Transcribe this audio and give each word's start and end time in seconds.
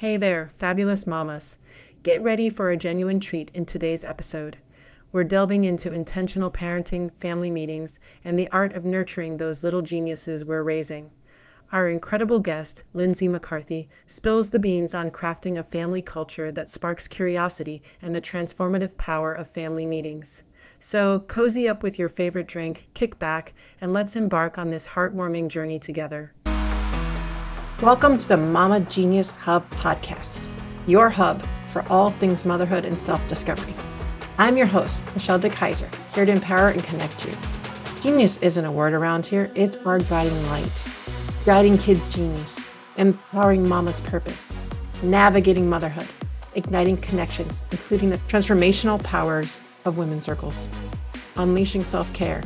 Hey 0.00 0.16
there, 0.16 0.50
fabulous 0.56 1.06
mamas. 1.06 1.58
Get 2.02 2.22
ready 2.22 2.48
for 2.48 2.70
a 2.70 2.76
genuine 2.78 3.20
treat 3.20 3.50
in 3.52 3.66
today's 3.66 4.02
episode. 4.02 4.56
We're 5.12 5.24
delving 5.24 5.64
into 5.64 5.92
intentional 5.92 6.50
parenting, 6.50 7.12
family 7.20 7.50
meetings, 7.50 8.00
and 8.24 8.38
the 8.38 8.48
art 8.48 8.72
of 8.72 8.86
nurturing 8.86 9.36
those 9.36 9.62
little 9.62 9.82
geniuses 9.82 10.42
we're 10.42 10.62
raising. 10.62 11.10
Our 11.70 11.86
incredible 11.86 12.38
guest, 12.38 12.82
Lindsay 12.94 13.28
McCarthy, 13.28 13.90
spills 14.06 14.48
the 14.48 14.58
beans 14.58 14.94
on 14.94 15.10
crafting 15.10 15.58
a 15.58 15.62
family 15.62 16.00
culture 16.00 16.50
that 16.50 16.70
sparks 16.70 17.06
curiosity 17.06 17.82
and 18.00 18.14
the 18.14 18.22
transformative 18.22 18.96
power 18.96 19.34
of 19.34 19.50
family 19.50 19.84
meetings. 19.84 20.44
So, 20.78 21.20
cozy 21.20 21.68
up 21.68 21.82
with 21.82 21.98
your 21.98 22.08
favorite 22.08 22.48
drink, 22.48 22.88
kick 22.94 23.18
back, 23.18 23.52
and 23.82 23.92
let's 23.92 24.16
embark 24.16 24.56
on 24.56 24.70
this 24.70 24.88
heartwarming 24.88 25.48
journey 25.48 25.78
together. 25.78 26.32
Welcome 27.82 28.18
to 28.18 28.28
the 28.28 28.36
Mama 28.36 28.80
Genius 28.80 29.30
Hub 29.30 29.66
podcast, 29.70 30.38
your 30.86 31.08
hub 31.08 31.42
for 31.64 31.82
all 31.88 32.10
things 32.10 32.44
motherhood 32.44 32.84
and 32.84 33.00
self 33.00 33.26
discovery. 33.26 33.74
I'm 34.36 34.58
your 34.58 34.66
host, 34.66 35.02
Michelle 35.14 35.40
DeKaiser, 35.40 35.88
here 36.14 36.26
to 36.26 36.30
empower 36.30 36.68
and 36.68 36.84
connect 36.84 37.24
you. 37.24 37.34
Genius 38.02 38.36
isn't 38.42 38.66
a 38.66 38.70
word 38.70 38.92
around 38.92 39.24
here, 39.24 39.50
it's 39.54 39.78
our 39.78 39.98
guiding 39.98 40.46
light, 40.48 40.84
guiding 41.46 41.78
kids' 41.78 42.14
genius, 42.14 42.62
empowering 42.98 43.66
mama's 43.66 44.02
purpose, 44.02 44.52
navigating 45.02 45.66
motherhood, 45.66 46.08
igniting 46.54 46.98
connections, 46.98 47.64
including 47.70 48.10
the 48.10 48.18
transformational 48.28 49.02
powers 49.02 49.58
of 49.86 49.96
women's 49.96 50.24
circles, 50.26 50.68
unleashing 51.36 51.82
self 51.82 52.12
care, 52.12 52.42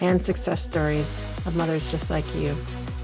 and 0.00 0.20
success 0.20 0.60
stories 0.60 1.20
of 1.46 1.54
mothers 1.54 1.88
just 1.92 2.10
like 2.10 2.34
you. 2.34 2.56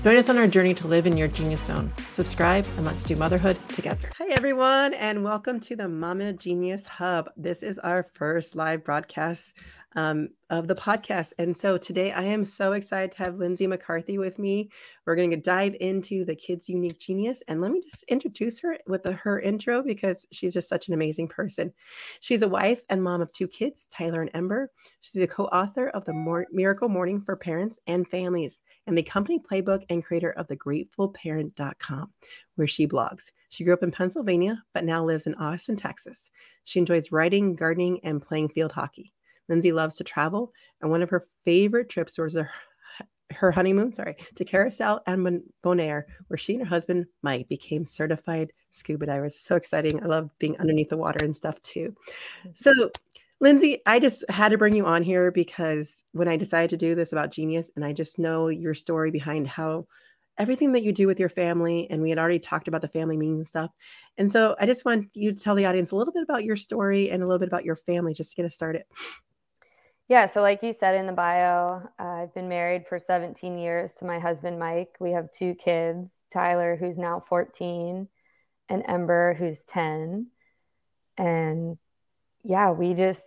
Join 0.04 0.16
us 0.16 0.30
on 0.30 0.38
our 0.38 0.46
journey 0.46 0.74
to 0.74 0.86
live 0.86 1.08
in 1.08 1.16
your 1.16 1.26
genius 1.26 1.60
zone. 1.60 1.92
Subscribe 2.12 2.64
and 2.76 2.86
let's 2.86 3.02
do 3.02 3.16
motherhood 3.16 3.58
together. 3.70 4.08
Hi, 4.18 4.28
everyone, 4.28 4.94
and 4.94 5.24
welcome 5.24 5.58
to 5.60 5.74
the 5.74 5.88
Mama 5.88 6.34
Genius 6.34 6.86
Hub. 6.86 7.28
This 7.36 7.64
is 7.64 7.80
our 7.80 8.04
first 8.14 8.54
live 8.54 8.84
broadcast 8.84 9.56
um, 9.96 10.28
of 10.50 10.68
the 10.68 10.74
podcast. 10.74 11.32
And 11.38 11.56
so 11.56 11.78
today 11.78 12.12
I 12.12 12.22
am 12.22 12.44
so 12.44 12.72
excited 12.72 13.12
to 13.12 13.24
have 13.24 13.36
Lindsay 13.36 13.66
McCarthy 13.66 14.18
with 14.18 14.38
me. 14.38 14.70
We're 15.06 15.16
going 15.16 15.30
to 15.30 15.36
dive 15.36 15.74
into 15.80 16.24
the 16.24 16.36
kid's 16.36 16.68
unique 16.68 16.98
genius. 16.98 17.42
And 17.48 17.60
let 17.60 17.72
me 17.72 17.82
just 17.82 18.04
introduce 18.04 18.60
her 18.60 18.78
with 18.86 19.02
the, 19.02 19.12
her 19.12 19.40
intro 19.40 19.82
because 19.82 20.26
she's 20.32 20.54
just 20.54 20.68
such 20.68 20.88
an 20.88 20.94
amazing 20.94 21.28
person. 21.28 21.72
She's 22.20 22.42
a 22.42 22.48
wife 22.48 22.82
and 22.90 23.02
mom 23.02 23.22
of 23.22 23.32
two 23.32 23.48
kids, 23.48 23.88
Tyler 23.90 24.20
and 24.20 24.30
Ember. 24.34 24.70
She's 25.00 25.22
a 25.22 25.26
co 25.26 25.44
author 25.46 25.88
of 25.88 26.04
the 26.04 26.12
Mor- 26.12 26.46
Miracle 26.52 26.88
Morning 26.88 27.20
for 27.20 27.36
Parents 27.36 27.78
and 27.86 28.06
Families 28.08 28.62
and 28.86 28.96
the 28.96 29.02
company 29.02 29.38
playbook 29.38 29.84
and 29.88 30.04
creator 30.04 30.30
of 30.32 30.48
the 30.48 30.56
gratefulparent.com, 30.56 32.12
where 32.56 32.68
she 32.68 32.86
blogs. 32.86 33.30
She 33.48 33.64
grew 33.64 33.74
up 33.74 33.82
in 33.82 33.90
Pennsylvania, 33.90 34.62
but 34.74 34.84
now 34.84 35.04
lives 35.04 35.26
in 35.26 35.34
Austin, 35.34 35.76
Texas. 35.76 36.30
She 36.64 36.78
enjoys 36.78 37.12
writing, 37.12 37.56
gardening, 37.56 38.00
and 38.02 38.20
playing 38.20 38.50
field 38.50 38.72
hockey. 38.72 39.12
Lindsay 39.48 39.72
loves 39.72 39.96
to 39.96 40.04
travel, 40.04 40.52
and 40.80 40.90
one 40.90 41.02
of 41.02 41.10
her 41.10 41.26
favorite 41.44 41.88
trips 41.88 42.18
was 42.18 42.34
her, 42.34 42.50
her 43.30 43.50
honeymoon, 43.50 43.92
sorry, 43.92 44.16
to 44.36 44.44
Curaçao 44.44 45.00
and 45.06 45.42
Bonaire, 45.62 46.04
where 46.28 46.38
she 46.38 46.54
and 46.54 46.62
her 46.62 46.68
husband 46.68 47.06
Mike 47.22 47.48
became 47.48 47.86
certified 47.86 48.52
scuba 48.70 49.06
divers. 49.06 49.38
So 49.38 49.56
exciting! 49.56 50.02
I 50.02 50.06
love 50.06 50.30
being 50.38 50.58
underneath 50.58 50.88
the 50.88 50.96
water 50.96 51.24
and 51.24 51.36
stuff 51.36 51.60
too. 51.62 51.94
So, 52.54 52.72
Lindsay, 53.40 53.80
I 53.86 53.98
just 53.98 54.28
had 54.30 54.50
to 54.50 54.58
bring 54.58 54.74
you 54.74 54.86
on 54.86 55.02
here 55.02 55.30
because 55.30 56.04
when 56.12 56.28
I 56.28 56.36
decided 56.36 56.70
to 56.70 56.76
do 56.76 56.94
this 56.94 57.12
about 57.12 57.32
genius, 57.32 57.70
and 57.76 57.84
I 57.84 57.92
just 57.92 58.18
know 58.18 58.48
your 58.48 58.74
story 58.74 59.10
behind 59.10 59.46
how 59.46 59.86
everything 60.38 60.72
that 60.72 60.82
you 60.82 60.92
do 60.92 61.06
with 61.06 61.18
your 61.18 61.28
family 61.28 61.88
and 61.90 62.00
we 62.00 62.10
had 62.10 62.18
already 62.18 62.38
talked 62.38 62.68
about 62.68 62.80
the 62.80 62.88
family 62.88 63.16
means 63.16 63.40
and 63.40 63.46
stuff 63.46 63.70
and 64.16 64.30
so 64.30 64.54
i 64.60 64.66
just 64.66 64.84
want 64.84 65.06
you 65.12 65.32
to 65.32 65.38
tell 65.38 65.54
the 65.54 65.66
audience 65.66 65.90
a 65.90 65.96
little 65.96 66.12
bit 66.12 66.22
about 66.22 66.44
your 66.44 66.56
story 66.56 67.10
and 67.10 67.22
a 67.22 67.26
little 67.26 67.40
bit 67.40 67.48
about 67.48 67.64
your 67.64 67.76
family 67.76 68.14
just 68.14 68.30
to 68.30 68.36
get 68.36 68.46
us 68.46 68.54
started 68.54 68.84
yeah, 70.08 70.24
so 70.24 70.40
like 70.40 70.62
you 70.62 70.72
said 70.72 70.94
in 70.94 71.06
the 71.06 71.12
bio, 71.12 71.82
uh, 71.98 72.02
I've 72.02 72.34
been 72.34 72.48
married 72.48 72.86
for 72.86 72.98
17 72.98 73.58
years 73.58 73.92
to 73.94 74.06
my 74.06 74.18
husband, 74.18 74.58
Mike. 74.58 74.96
We 74.98 75.12
have 75.12 75.30
two 75.30 75.54
kids 75.54 76.24
Tyler, 76.30 76.76
who's 76.76 76.96
now 76.96 77.20
14, 77.20 78.08
and 78.70 78.82
Ember, 78.88 79.34
who's 79.34 79.64
10. 79.64 80.28
And 81.18 81.76
yeah, 82.42 82.70
we 82.70 82.94
just, 82.94 83.22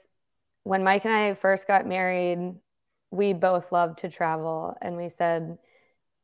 when 0.64 0.84
Mike 0.84 1.06
and 1.06 1.14
I 1.14 1.36
first 1.36 1.68
got 1.68 1.86
married, 1.86 2.56
we 3.12 3.34
both 3.34 3.72
loved 3.72 4.00
to 4.00 4.10
travel. 4.10 4.76
And 4.82 4.98
we 4.98 5.10
said, 5.10 5.60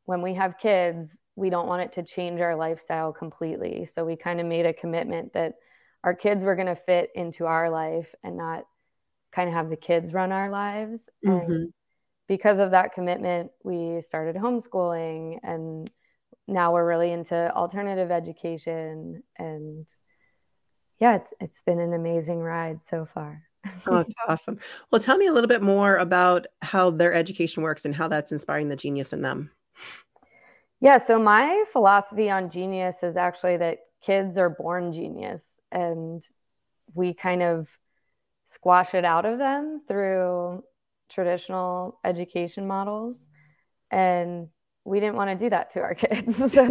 when 0.06 0.22
we 0.22 0.34
have 0.34 0.58
kids, 0.58 1.20
we 1.36 1.50
don't 1.50 1.68
want 1.68 1.82
it 1.82 1.92
to 1.92 2.02
change 2.02 2.40
our 2.40 2.56
lifestyle 2.56 3.12
completely. 3.12 3.84
So 3.84 4.04
we 4.04 4.16
kind 4.16 4.40
of 4.40 4.46
made 4.46 4.66
a 4.66 4.72
commitment 4.72 5.34
that 5.34 5.54
our 6.02 6.14
kids 6.14 6.42
were 6.42 6.56
going 6.56 6.66
to 6.66 6.74
fit 6.74 7.10
into 7.14 7.46
our 7.46 7.70
life 7.70 8.12
and 8.24 8.36
not 8.36 8.64
kind 9.32 9.48
of 9.48 9.54
have 9.54 9.70
the 9.70 9.76
kids 9.76 10.12
run 10.12 10.32
our 10.32 10.50
lives. 10.50 11.08
Mm-hmm. 11.26 11.52
And 11.52 11.72
because 12.26 12.58
of 12.58 12.72
that 12.72 12.92
commitment, 12.92 13.50
we 13.64 14.00
started 14.00 14.36
homeschooling 14.36 15.38
and 15.42 15.90
now 16.46 16.72
we're 16.72 16.86
really 16.86 17.12
into 17.12 17.54
alternative 17.54 18.10
education 18.10 19.22
and 19.36 19.86
yeah, 20.98 21.16
it's 21.16 21.32
it's 21.40 21.60
been 21.60 21.78
an 21.78 21.92
amazing 21.92 22.40
ride 22.40 22.82
so 22.82 23.04
far. 23.04 23.42
oh, 23.86 23.98
that's 23.98 24.14
awesome. 24.28 24.58
Well, 24.90 25.00
tell 25.00 25.16
me 25.16 25.26
a 25.26 25.32
little 25.32 25.48
bit 25.48 25.62
more 25.62 25.96
about 25.96 26.46
how 26.62 26.90
their 26.90 27.14
education 27.14 27.62
works 27.62 27.84
and 27.84 27.94
how 27.94 28.08
that's 28.08 28.32
inspiring 28.32 28.68
the 28.68 28.76
genius 28.76 29.12
in 29.12 29.22
them. 29.22 29.50
Yeah, 30.80 30.98
so 30.98 31.18
my 31.18 31.64
philosophy 31.72 32.30
on 32.30 32.50
genius 32.50 33.02
is 33.02 33.16
actually 33.16 33.56
that 33.58 33.78
kids 34.00 34.38
are 34.38 34.50
born 34.50 34.92
genius 34.92 35.60
and 35.72 36.22
we 36.94 37.14
kind 37.14 37.42
of 37.42 37.78
squash 38.48 38.94
it 38.94 39.04
out 39.04 39.26
of 39.26 39.38
them 39.38 39.82
through 39.86 40.64
traditional 41.10 42.00
education 42.02 42.66
models. 42.66 43.26
And 43.90 44.48
we 44.84 45.00
didn't 45.00 45.16
want 45.16 45.30
to 45.30 45.44
do 45.44 45.50
that 45.50 45.70
to 45.70 45.80
our 45.80 45.94
kids. 46.06 46.52
so 46.52 46.68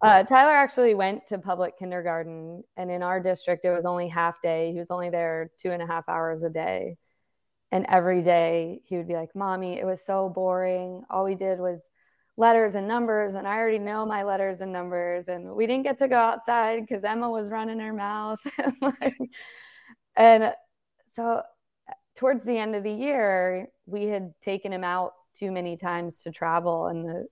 uh, 0.00 0.22
Tyler 0.22 0.52
actually 0.54 0.94
went 0.94 1.26
to 1.26 1.38
public 1.38 1.76
kindergarten, 1.76 2.62
and 2.76 2.90
in 2.90 3.02
our 3.02 3.20
district, 3.20 3.64
it 3.64 3.70
was 3.70 3.84
only 3.84 4.08
half 4.08 4.40
day. 4.42 4.72
He 4.72 4.78
was 4.78 4.92
only 4.92 5.10
there 5.10 5.50
two 5.58 5.72
and 5.72 5.82
a 5.82 5.86
half 5.86 6.08
hours 6.08 6.44
a 6.44 6.50
day. 6.50 6.96
And 7.72 7.84
every 7.88 8.22
day 8.22 8.80
he 8.84 8.96
would 8.96 9.08
be 9.08 9.14
like, 9.14 9.34
Mommy, 9.34 9.78
it 9.78 9.84
was 9.84 10.04
so 10.04 10.28
boring. 10.28 11.02
All 11.10 11.24
we 11.24 11.34
did 11.34 11.58
was 11.58 11.86
letters 12.36 12.76
and 12.76 12.86
numbers, 12.86 13.34
and 13.34 13.46
I 13.46 13.56
already 13.56 13.80
know 13.80 14.06
my 14.06 14.22
letters 14.22 14.60
and 14.60 14.72
numbers. 14.72 15.26
And 15.26 15.52
we 15.54 15.66
didn't 15.66 15.82
get 15.82 15.98
to 15.98 16.08
go 16.08 16.16
outside 16.16 16.80
because 16.80 17.02
Emma 17.02 17.28
was 17.28 17.48
running 17.48 17.80
her 17.80 17.92
mouth. 17.92 18.38
and 20.16 20.52
so 21.18 21.42
towards 22.14 22.44
the 22.44 22.56
end 22.56 22.76
of 22.76 22.84
the 22.84 22.92
year, 22.92 23.68
we 23.86 24.04
had 24.04 24.32
taken 24.40 24.72
him 24.72 24.84
out 24.84 25.14
too 25.34 25.50
many 25.50 25.76
times 25.76 26.18
to 26.20 26.30
travel, 26.30 26.86
and 26.86 27.04
the 27.04 27.26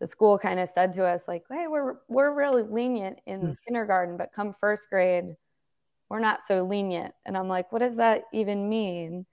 the 0.00 0.06
school 0.06 0.38
kind 0.38 0.58
of 0.58 0.68
said 0.68 0.92
to 0.94 1.04
us 1.04 1.28
like, 1.28 1.44
"Hey, 1.48 1.66
we're 1.68 1.98
we're 2.08 2.34
really 2.34 2.62
lenient 2.62 3.20
in 3.26 3.40
mm. 3.40 3.56
kindergarten, 3.64 4.16
but 4.16 4.32
come 4.32 4.54
first 4.58 4.90
grade, 4.90 5.36
we're 6.08 6.18
not 6.18 6.42
so 6.42 6.64
lenient." 6.64 7.14
And 7.24 7.36
I'm 7.36 7.48
like, 7.48 7.70
"What 7.70 7.80
does 7.80 7.96
that 7.96 8.24
even 8.32 8.68
mean?" 8.68 9.26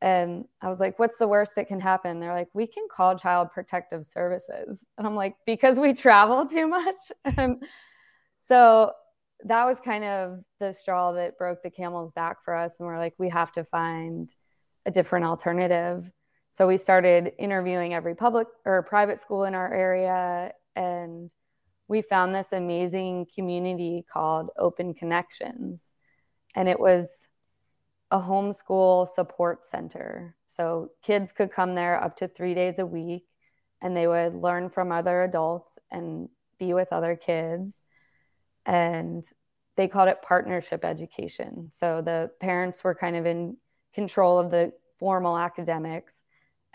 And 0.00 0.46
I 0.62 0.68
was 0.70 0.80
like, 0.80 0.98
"What's 0.98 1.18
the 1.18 1.28
worst 1.28 1.56
that 1.56 1.68
can 1.68 1.80
happen?" 1.80 2.20
They're 2.20 2.34
like, 2.34 2.48
"We 2.54 2.66
can 2.66 2.86
call 2.90 3.18
Child 3.18 3.50
Protective 3.52 4.06
Services," 4.06 4.86
and 4.96 5.06
I'm 5.06 5.16
like, 5.16 5.36
"Because 5.44 5.78
we 5.78 5.92
travel 5.92 6.46
too 6.46 6.68
much." 6.68 6.96
and 7.36 7.62
so 8.40 8.92
that 9.44 9.64
was 9.64 9.80
kind 9.80 10.04
of 10.04 10.40
the 10.58 10.72
straw 10.72 11.12
that 11.12 11.38
broke 11.38 11.62
the 11.62 11.70
camel's 11.70 12.12
back 12.12 12.44
for 12.44 12.54
us. 12.54 12.78
And 12.78 12.86
we're 12.86 12.98
like, 12.98 13.14
we 13.18 13.28
have 13.30 13.52
to 13.52 13.64
find 13.64 14.34
a 14.86 14.90
different 14.90 15.24
alternative. 15.24 16.10
So 16.50 16.66
we 16.66 16.76
started 16.76 17.32
interviewing 17.38 17.94
every 17.94 18.14
public 18.14 18.48
or 18.64 18.82
private 18.82 19.20
school 19.20 19.44
in 19.44 19.54
our 19.54 19.72
area. 19.72 20.52
And 20.76 21.32
we 21.88 22.02
found 22.02 22.34
this 22.34 22.52
amazing 22.52 23.26
community 23.34 24.04
called 24.12 24.50
Open 24.58 24.94
Connections. 24.94 25.92
And 26.54 26.68
it 26.68 26.78
was 26.78 27.28
a 28.10 28.18
homeschool 28.18 29.06
support 29.06 29.64
center. 29.64 30.34
So 30.46 30.90
kids 31.02 31.32
could 31.32 31.52
come 31.52 31.74
there 31.74 32.02
up 32.02 32.16
to 32.16 32.28
three 32.28 32.54
days 32.54 32.78
a 32.78 32.86
week 32.86 33.24
and 33.80 33.96
they 33.96 34.06
would 34.06 34.34
learn 34.34 34.68
from 34.68 34.92
other 34.92 35.22
adults 35.22 35.78
and 35.90 36.28
be 36.58 36.74
with 36.74 36.92
other 36.92 37.16
kids 37.16 37.80
and 38.66 39.24
they 39.80 39.88
called 39.88 40.10
it 40.10 40.20
partnership 40.20 40.84
education. 40.84 41.68
So 41.70 42.02
the 42.02 42.30
parents 42.38 42.84
were 42.84 42.94
kind 42.94 43.16
of 43.16 43.24
in 43.24 43.56
control 43.94 44.38
of 44.38 44.50
the 44.50 44.72
formal 44.98 45.38
academics, 45.38 46.22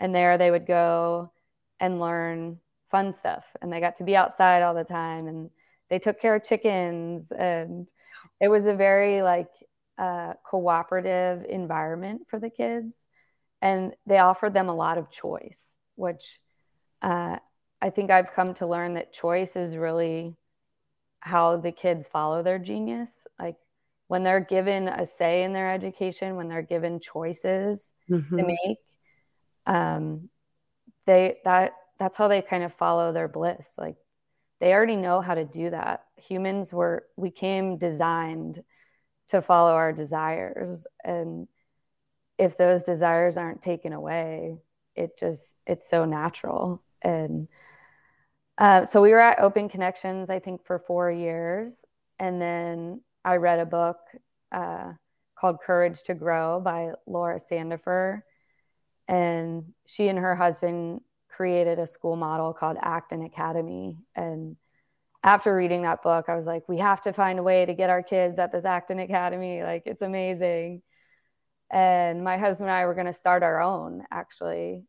and 0.00 0.12
there 0.12 0.36
they 0.36 0.50
would 0.50 0.66
go 0.66 1.30
and 1.78 2.00
learn 2.00 2.58
fun 2.90 3.12
stuff. 3.12 3.46
And 3.62 3.72
they 3.72 3.78
got 3.78 3.96
to 3.96 4.04
be 4.04 4.16
outside 4.16 4.62
all 4.62 4.74
the 4.74 4.82
time, 4.82 5.28
and 5.28 5.50
they 5.88 6.00
took 6.00 6.20
care 6.20 6.34
of 6.34 6.42
chickens, 6.42 7.30
and 7.30 7.88
it 8.40 8.48
was 8.48 8.66
a 8.66 8.74
very 8.74 9.22
like 9.22 9.50
uh, 9.98 10.32
cooperative 10.44 11.46
environment 11.48 12.22
for 12.28 12.40
the 12.40 12.50
kids, 12.50 12.96
and 13.62 13.94
they 14.06 14.18
offered 14.18 14.52
them 14.52 14.68
a 14.68 14.74
lot 14.74 14.98
of 14.98 15.12
choice, 15.12 15.76
which 15.94 16.40
uh, 17.02 17.36
I 17.80 17.90
think 17.90 18.10
I've 18.10 18.32
come 18.32 18.52
to 18.54 18.66
learn 18.66 18.94
that 18.94 19.12
choice 19.12 19.54
is 19.54 19.76
really 19.76 20.34
how 21.20 21.56
the 21.56 21.72
kids 21.72 22.08
follow 22.08 22.42
their 22.42 22.58
genius. 22.58 23.26
Like 23.38 23.56
when 24.08 24.22
they're 24.22 24.40
given 24.40 24.88
a 24.88 25.04
say 25.04 25.42
in 25.42 25.52
their 25.52 25.72
education, 25.72 26.36
when 26.36 26.48
they're 26.48 26.62
given 26.62 27.00
choices 27.00 27.92
mm-hmm. 28.08 28.36
to 28.36 28.44
make, 28.44 28.78
um, 29.66 30.28
they 31.06 31.38
that 31.44 31.74
that's 31.98 32.16
how 32.16 32.28
they 32.28 32.42
kind 32.42 32.62
of 32.62 32.72
follow 32.74 33.12
their 33.12 33.28
bliss. 33.28 33.72
Like 33.78 33.96
they 34.60 34.72
already 34.72 34.96
know 34.96 35.20
how 35.20 35.34
to 35.34 35.44
do 35.44 35.70
that. 35.70 36.04
Humans 36.16 36.72
were 36.72 37.06
we 37.16 37.30
came 37.30 37.78
designed 37.78 38.62
to 39.28 39.42
follow 39.42 39.72
our 39.72 39.92
desires, 39.92 40.86
and 41.02 41.48
if 42.38 42.56
those 42.56 42.84
desires 42.84 43.36
aren't 43.36 43.62
taken 43.62 43.92
away, 43.92 44.58
it 44.94 45.18
just 45.18 45.54
it's 45.66 45.88
so 45.88 46.04
natural 46.04 46.82
and 47.02 47.48
uh, 48.58 48.84
so 48.84 49.02
we 49.02 49.10
were 49.10 49.20
at 49.20 49.40
Open 49.40 49.68
Connections, 49.68 50.30
I 50.30 50.38
think, 50.38 50.64
for 50.64 50.78
four 50.78 51.10
years. 51.10 51.84
And 52.18 52.40
then 52.40 53.02
I 53.24 53.36
read 53.36 53.58
a 53.58 53.66
book 53.66 53.98
uh, 54.52 54.92
called 55.34 55.60
Courage 55.60 56.02
to 56.04 56.14
Grow 56.14 56.60
by 56.60 56.92
Laura 57.06 57.38
Sandefer. 57.38 58.22
And 59.08 59.72
she 59.86 60.08
and 60.08 60.18
her 60.18 60.34
husband 60.34 61.02
created 61.28 61.78
a 61.78 61.86
school 61.86 62.16
model 62.16 62.54
called 62.54 62.78
Acton 62.80 63.22
Academy. 63.22 63.98
And 64.14 64.56
after 65.22 65.54
reading 65.54 65.82
that 65.82 66.02
book, 66.02 66.26
I 66.28 66.34
was 66.34 66.46
like, 66.46 66.68
we 66.68 66.78
have 66.78 67.02
to 67.02 67.12
find 67.12 67.38
a 67.38 67.42
way 67.42 67.66
to 67.66 67.74
get 67.74 67.90
our 67.90 68.02
kids 68.02 68.38
at 68.38 68.52
this 68.52 68.64
Acton 68.64 68.98
Academy. 68.98 69.62
Like, 69.62 69.82
it's 69.84 70.02
amazing. 70.02 70.82
And 71.70 72.24
my 72.24 72.38
husband 72.38 72.70
and 72.70 72.76
I 72.78 72.86
were 72.86 72.94
going 72.94 73.06
to 73.06 73.12
start 73.12 73.42
our 73.42 73.60
own, 73.60 74.04
actually 74.10 74.84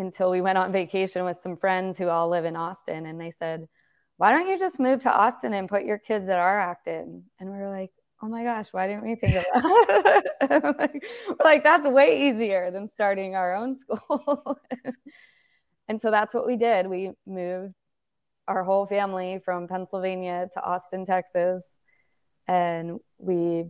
until 0.00 0.30
we 0.30 0.40
went 0.40 0.58
on 0.58 0.72
vacation 0.72 1.24
with 1.24 1.36
some 1.36 1.56
friends 1.56 1.96
who 1.96 2.08
all 2.08 2.28
live 2.28 2.44
in 2.44 2.56
Austin. 2.56 3.06
And 3.06 3.20
they 3.20 3.30
said, 3.30 3.68
why 4.16 4.32
don't 4.32 4.48
you 4.48 4.58
just 4.58 4.80
move 4.80 5.00
to 5.00 5.12
Austin 5.12 5.54
and 5.54 5.68
put 5.68 5.84
your 5.84 5.98
kids 5.98 6.28
at 6.28 6.38
our 6.38 6.60
Acton? 6.60 7.24
And 7.38 7.50
we 7.50 7.56
were 7.58 7.70
like, 7.70 7.90
oh 8.22 8.28
my 8.28 8.42
gosh, 8.42 8.68
why 8.72 8.86
didn't 8.86 9.04
we 9.04 9.14
think 9.14 9.36
of 9.36 9.44
that? 9.54 10.74
like, 10.78 11.04
like, 11.42 11.64
that's 11.64 11.88
way 11.88 12.28
easier 12.28 12.70
than 12.70 12.88
starting 12.88 13.34
our 13.34 13.54
own 13.54 13.74
school. 13.74 14.58
and 15.88 16.00
so 16.00 16.10
that's 16.10 16.34
what 16.34 16.46
we 16.46 16.56
did. 16.56 16.86
We 16.86 17.12
moved 17.26 17.74
our 18.46 18.64
whole 18.64 18.86
family 18.86 19.40
from 19.44 19.68
Pennsylvania 19.68 20.48
to 20.52 20.62
Austin, 20.62 21.06
Texas. 21.06 21.78
And 22.46 22.98
we 23.18 23.64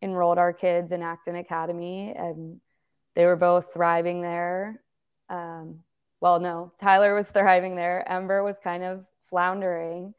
enrolled 0.00 0.38
our 0.38 0.52
kids 0.52 0.92
in 0.92 1.02
Acton 1.02 1.36
Academy 1.36 2.14
and 2.16 2.60
they 3.14 3.26
were 3.26 3.36
both 3.36 3.72
thriving 3.72 4.22
there 4.22 4.80
um, 5.32 5.80
well, 6.20 6.38
no, 6.38 6.72
Tyler 6.78 7.14
was 7.14 7.28
thriving 7.28 7.74
there. 7.74 8.08
Ember 8.08 8.44
was 8.44 8.58
kind 8.62 8.84
of 8.84 9.04
floundering. 9.26 10.14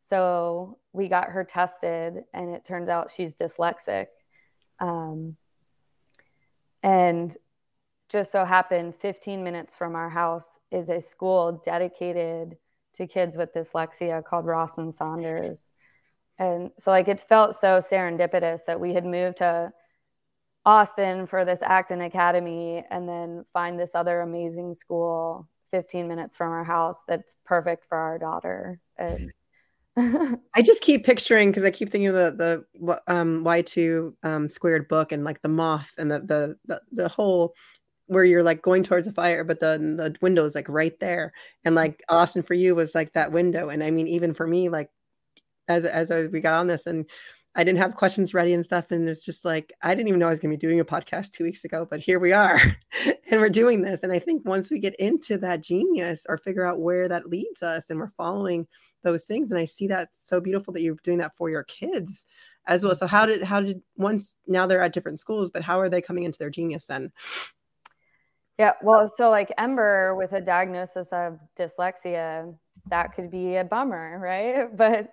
So 0.00 0.78
we 0.92 1.08
got 1.08 1.30
her 1.30 1.44
tested, 1.44 2.24
and 2.34 2.54
it 2.54 2.64
turns 2.64 2.88
out 2.88 3.10
she's 3.10 3.34
dyslexic. 3.34 4.06
Um, 4.80 5.36
and 6.82 7.34
just 8.08 8.32
so 8.32 8.44
happened 8.44 8.94
15 8.96 9.42
minutes 9.42 9.76
from 9.76 9.94
our 9.94 10.08
house 10.08 10.58
is 10.70 10.88
a 10.88 11.00
school 11.00 11.62
dedicated 11.64 12.56
to 12.94 13.06
kids 13.06 13.36
with 13.36 13.52
dyslexia 13.52 14.24
called 14.24 14.46
Rawson 14.46 14.90
Saunders. 14.90 15.70
And 16.38 16.70
so, 16.78 16.90
like, 16.90 17.08
it 17.08 17.20
felt 17.20 17.54
so 17.54 17.78
serendipitous 17.78 18.60
that 18.66 18.80
we 18.80 18.92
had 18.92 19.04
moved 19.04 19.38
to 19.38 19.72
Austin 20.68 21.24
for 21.24 21.46
this 21.46 21.62
Acton 21.62 22.02
Academy 22.02 22.84
and 22.90 23.08
then 23.08 23.42
find 23.54 23.80
this 23.80 23.94
other 23.94 24.20
amazing 24.20 24.74
school 24.74 25.48
15 25.70 26.06
minutes 26.06 26.36
from 26.36 26.52
our 26.52 26.62
house 26.62 27.02
that's 27.08 27.36
perfect 27.46 27.86
for 27.88 27.96
our 27.96 28.18
daughter. 28.18 28.78
And 28.98 29.32
I 30.54 30.60
just 30.62 30.82
keep 30.82 31.06
picturing 31.06 31.50
because 31.50 31.64
I 31.64 31.70
keep 31.70 31.88
thinking 31.90 32.08
of 32.08 32.14
the 32.14 32.66
the 32.78 33.00
um, 33.06 33.44
Y2 33.44 34.12
um, 34.22 34.48
squared 34.50 34.88
book 34.88 35.10
and 35.10 35.24
like 35.24 35.40
the 35.40 35.48
moth 35.48 35.94
and 35.96 36.10
the, 36.10 36.20
the 36.20 36.56
the 36.66 36.80
the 36.92 37.08
whole 37.08 37.54
where 38.04 38.24
you're 38.24 38.42
like 38.42 38.60
going 38.60 38.82
towards 38.82 39.06
the 39.06 39.12
fire, 39.14 39.44
but 39.44 39.60
the 39.60 39.78
the 39.78 40.14
window 40.20 40.44
is 40.44 40.54
like 40.54 40.68
right 40.68 41.00
there. 41.00 41.32
And 41.64 41.74
like 41.74 42.02
Austin 42.10 42.42
for 42.42 42.52
you 42.52 42.74
was 42.74 42.94
like 42.94 43.14
that 43.14 43.32
window. 43.32 43.70
And 43.70 43.82
I 43.82 43.90
mean, 43.90 44.06
even 44.06 44.34
for 44.34 44.46
me, 44.46 44.68
like 44.68 44.90
as 45.66 45.86
as 45.86 46.10
we 46.30 46.42
got 46.42 46.60
on 46.60 46.66
this 46.66 46.86
and 46.86 47.06
I 47.54 47.64
didn't 47.64 47.78
have 47.78 47.96
questions 47.96 48.34
ready 48.34 48.52
and 48.52 48.64
stuff. 48.64 48.90
And 48.90 49.08
it's 49.08 49.24
just 49.24 49.44
like, 49.44 49.72
I 49.82 49.94
didn't 49.94 50.08
even 50.08 50.20
know 50.20 50.28
I 50.28 50.30
was 50.30 50.40
going 50.40 50.52
to 50.52 50.56
be 50.56 50.66
doing 50.66 50.80
a 50.80 50.84
podcast 50.84 51.32
two 51.32 51.44
weeks 51.44 51.64
ago, 51.64 51.86
but 51.88 52.00
here 52.00 52.18
we 52.18 52.32
are 52.32 52.60
and 53.30 53.40
we're 53.40 53.48
doing 53.48 53.82
this. 53.82 54.02
And 54.02 54.12
I 54.12 54.18
think 54.18 54.46
once 54.46 54.70
we 54.70 54.78
get 54.78 54.94
into 54.96 55.38
that 55.38 55.62
genius 55.62 56.24
or 56.28 56.36
figure 56.36 56.64
out 56.64 56.80
where 56.80 57.08
that 57.08 57.28
leads 57.28 57.62
us 57.62 57.90
and 57.90 57.98
we're 57.98 58.12
following 58.16 58.66
those 59.02 59.26
things, 59.26 59.50
and 59.50 59.58
I 59.58 59.64
see 59.64 59.88
that 59.88 60.10
so 60.12 60.40
beautiful 60.40 60.72
that 60.74 60.82
you're 60.82 60.96
doing 61.02 61.18
that 61.18 61.36
for 61.36 61.50
your 61.50 61.64
kids 61.64 62.26
as 62.66 62.84
well. 62.84 62.94
So 62.94 63.06
how 63.06 63.26
did, 63.26 63.42
how 63.42 63.60
did 63.60 63.82
once 63.96 64.34
now 64.46 64.66
they're 64.66 64.82
at 64.82 64.92
different 64.92 65.18
schools, 65.18 65.50
but 65.50 65.62
how 65.62 65.80
are 65.80 65.88
they 65.88 66.00
coming 66.00 66.24
into 66.24 66.38
their 66.38 66.50
genius 66.50 66.86
then? 66.86 67.10
Yeah, 68.58 68.72
well, 68.82 69.06
so 69.06 69.30
like 69.30 69.52
Ember 69.56 70.16
with 70.16 70.32
a 70.32 70.40
diagnosis 70.40 71.12
of 71.12 71.38
dyslexia, 71.56 72.54
that 72.90 73.14
could 73.14 73.30
be 73.30 73.56
a 73.56 73.64
bummer, 73.64 74.18
right? 74.20 74.68
But 74.76 75.12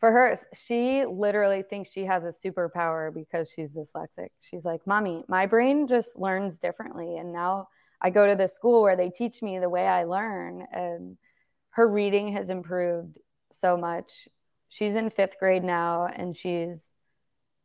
for 0.00 0.10
her, 0.10 0.34
she 0.54 1.04
literally 1.04 1.62
thinks 1.62 1.92
she 1.92 2.06
has 2.06 2.24
a 2.24 2.28
superpower 2.28 3.12
because 3.12 3.52
she's 3.54 3.76
dyslexic. 3.76 4.28
She's 4.40 4.64
like, 4.64 4.86
Mommy, 4.86 5.24
my 5.28 5.44
brain 5.44 5.86
just 5.86 6.18
learns 6.18 6.58
differently. 6.58 7.18
And 7.18 7.34
now 7.34 7.68
I 8.00 8.08
go 8.08 8.26
to 8.26 8.34
this 8.34 8.54
school 8.54 8.80
where 8.80 8.96
they 8.96 9.10
teach 9.10 9.42
me 9.42 9.58
the 9.58 9.68
way 9.68 9.86
I 9.86 10.04
learn. 10.04 10.66
And 10.72 11.18
her 11.72 11.86
reading 11.86 12.32
has 12.32 12.48
improved 12.48 13.18
so 13.52 13.76
much. 13.76 14.26
She's 14.70 14.94
in 14.94 15.10
fifth 15.10 15.38
grade 15.38 15.64
now 15.64 16.06
and 16.06 16.34
she's 16.34 16.94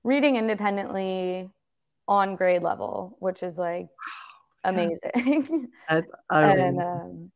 reading 0.03 0.35
independently 0.35 1.49
on 2.05 2.35
grade 2.35 2.63
level, 2.63 3.15
which 3.19 3.43
is 3.43 3.57
like 3.57 3.87
amazing. 4.65 5.69
That's 5.87 6.11
and, 6.31 6.81
um, 6.81 7.31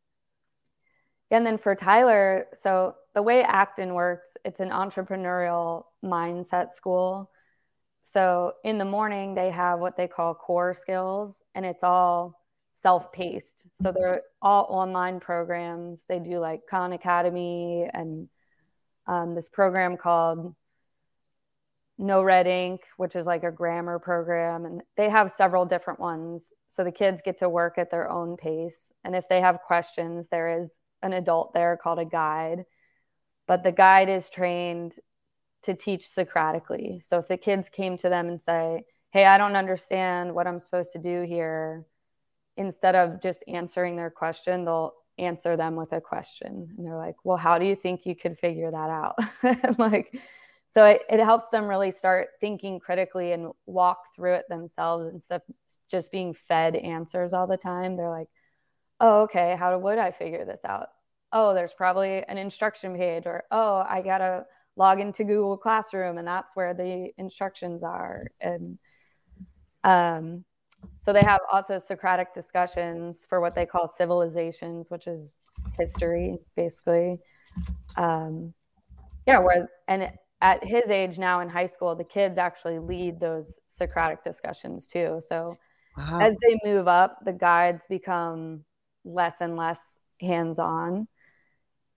and 1.31 1.45
then 1.45 1.57
for 1.57 1.75
Tyler, 1.75 2.47
so 2.53 2.95
the 3.13 3.21
way 3.21 3.43
Acton 3.43 3.93
works, 3.93 4.35
it's 4.43 4.59
an 4.59 4.69
entrepreneurial 4.69 5.85
mindset 6.03 6.73
school. 6.73 7.29
So 8.03 8.53
in 8.63 8.79
the 8.79 8.85
morning, 8.85 9.35
they 9.35 9.51
have 9.51 9.79
what 9.79 9.95
they 9.95 10.07
call 10.07 10.33
core 10.33 10.73
skills, 10.73 11.43
and 11.53 11.65
it's 11.65 11.83
all 11.83 12.39
self 12.71 13.11
paced. 13.11 13.67
So 13.73 13.91
they're 13.91 14.23
all 14.41 14.65
online 14.69 15.19
programs. 15.19 16.05
They 16.07 16.19
do 16.19 16.39
like 16.39 16.61
Khan 16.69 16.93
Academy 16.93 17.87
and 17.93 18.29
um, 19.05 19.35
this 19.35 19.49
program 19.49 19.97
called 19.97 20.55
No 21.97 22.23
Red 22.23 22.47
Ink, 22.47 22.81
which 22.97 23.15
is 23.15 23.25
like 23.25 23.43
a 23.43 23.51
grammar 23.51 23.99
program. 23.99 24.65
And 24.65 24.81
they 24.95 25.09
have 25.09 25.31
several 25.31 25.65
different 25.65 25.99
ones. 25.99 26.53
So 26.67 26.83
the 26.83 26.91
kids 26.91 27.21
get 27.23 27.37
to 27.39 27.49
work 27.49 27.77
at 27.77 27.91
their 27.91 28.09
own 28.09 28.37
pace. 28.37 28.91
And 29.03 29.15
if 29.15 29.27
they 29.27 29.41
have 29.41 29.61
questions, 29.61 30.29
there 30.29 30.59
is 30.59 30.79
an 31.01 31.13
adult 31.13 31.53
there 31.53 31.77
called 31.77 31.99
a 31.99 32.05
guide 32.05 32.65
but 33.49 33.63
the 33.63 33.71
guide 33.71 34.09
is 34.09 34.29
trained 34.29 34.93
to 35.63 35.73
teach 35.73 36.07
Socratically. 36.07 37.01
So 37.01 37.17
if 37.17 37.27
the 37.27 37.35
kids 37.35 37.67
came 37.67 37.97
to 37.97 38.07
them 38.07 38.27
and 38.27 38.39
say, 38.39 38.83
Hey, 39.11 39.25
I 39.25 39.39
don't 39.39 39.55
understand 39.55 40.35
what 40.35 40.45
I'm 40.45 40.59
supposed 40.59 40.93
to 40.93 40.99
do 40.99 41.23
here, 41.23 41.83
instead 42.57 42.93
of 42.93 43.23
just 43.23 43.43
answering 43.47 43.95
their 43.95 44.11
question, 44.11 44.65
they'll 44.65 44.93
answer 45.17 45.57
them 45.57 45.75
with 45.75 45.91
a 45.93 45.99
question. 45.99 46.75
And 46.77 46.85
they're 46.85 46.95
like, 46.95 47.15
Well, 47.23 47.37
how 47.37 47.57
do 47.57 47.65
you 47.65 47.75
think 47.75 48.05
you 48.05 48.15
could 48.15 48.37
figure 48.37 48.69
that 48.69 48.75
out? 48.91 49.17
like, 49.79 50.15
so 50.67 50.85
it, 50.85 51.01
it 51.09 51.19
helps 51.19 51.47
them 51.47 51.65
really 51.65 51.89
start 51.89 52.27
thinking 52.39 52.79
critically 52.79 53.31
and 53.31 53.51
walk 53.65 54.15
through 54.15 54.33
it 54.33 54.45
themselves 54.47 55.11
instead 55.11 55.37
of 55.37 55.55
just 55.89 56.11
being 56.11 56.35
fed 56.35 56.75
answers 56.75 57.33
all 57.33 57.47
the 57.47 57.57
time. 57.57 57.97
They're 57.97 58.11
like, 58.11 58.29
Oh, 58.99 59.21
okay, 59.23 59.55
how 59.57 59.77
would 59.77 59.97
I 59.97 60.11
figure 60.11 60.45
this 60.45 60.65
out? 60.65 60.89
oh, 61.31 61.53
there's 61.53 61.73
probably 61.73 62.23
an 62.27 62.37
instruction 62.37 62.95
page, 62.95 63.25
or 63.25 63.43
oh, 63.51 63.83
I 63.87 64.01
gotta 64.01 64.45
log 64.75 64.99
into 64.99 65.23
Google 65.23 65.57
Classroom, 65.57 66.17
and 66.17 66.27
that's 66.27 66.55
where 66.55 66.73
the 66.73 67.09
instructions 67.17 67.83
are. 67.83 68.25
And 68.39 68.77
um, 69.83 70.43
so 70.99 71.13
they 71.13 71.23
have 71.23 71.41
also 71.51 71.77
Socratic 71.77 72.33
discussions 72.33 73.25
for 73.27 73.41
what 73.41 73.55
they 73.55 73.65
call 73.65 73.87
civilizations, 73.87 74.89
which 74.89 75.07
is 75.07 75.41
history, 75.77 76.37
basically. 76.55 77.19
Um, 77.95 78.53
yeah, 79.25 79.39
where 79.39 79.69
and 79.87 80.09
at 80.41 80.63
his 80.63 80.89
age 80.89 81.19
now 81.19 81.41
in 81.41 81.49
high 81.49 81.65
school, 81.65 81.95
the 81.95 82.03
kids 82.03 82.37
actually 82.37 82.79
lead 82.79 83.19
those 83.19 83.59
Socratic 83.67 84.23
discussions 84.23 84.87
too. 84.87 85.19
So 85.25 85.57
wow. 85.97 86.19
as 86.21 86.37
they 86.41 86.57
move 86.63 86.87
up, 86.87 87.19
the 87.25 87.33
guides 87.33 87.85
become 87.87 88.63
less 89.09 89.41
and 89.41 89.57
less 89.57 89.99
hands 90.21 90.59
on 90.59 91.07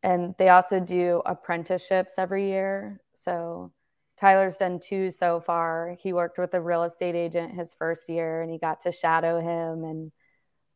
and 0.03 0.35
they 0.39 0.49
also 0.49 0.81
do 0.81 1.23
apprenticeships 1.27 2.15
every 2.19 2.49
year. 2.49 3.01
So 3.15 3.73
Tyler's 4.19 4.59
done 4.59 4.81
two 4.81 5.11
so 5.11 5.41
far. 5.41 5.97
He 6.01 6.13
worked 6.13 6.39
with 6.39 6.55
a 6.55 6.61
real 6.61 6.83
estate 6.83 7.15
agent 7.15 7.55
his 7.55 7.75
first 7.75 8.09
year 8.09 8.43
and 8.43 8.51
he 8.51 8.59
got 8.59 8.81
to 8.83 8.93
shadow 8.93 9.41
him. 9.41 9.85
And 9.85 10.13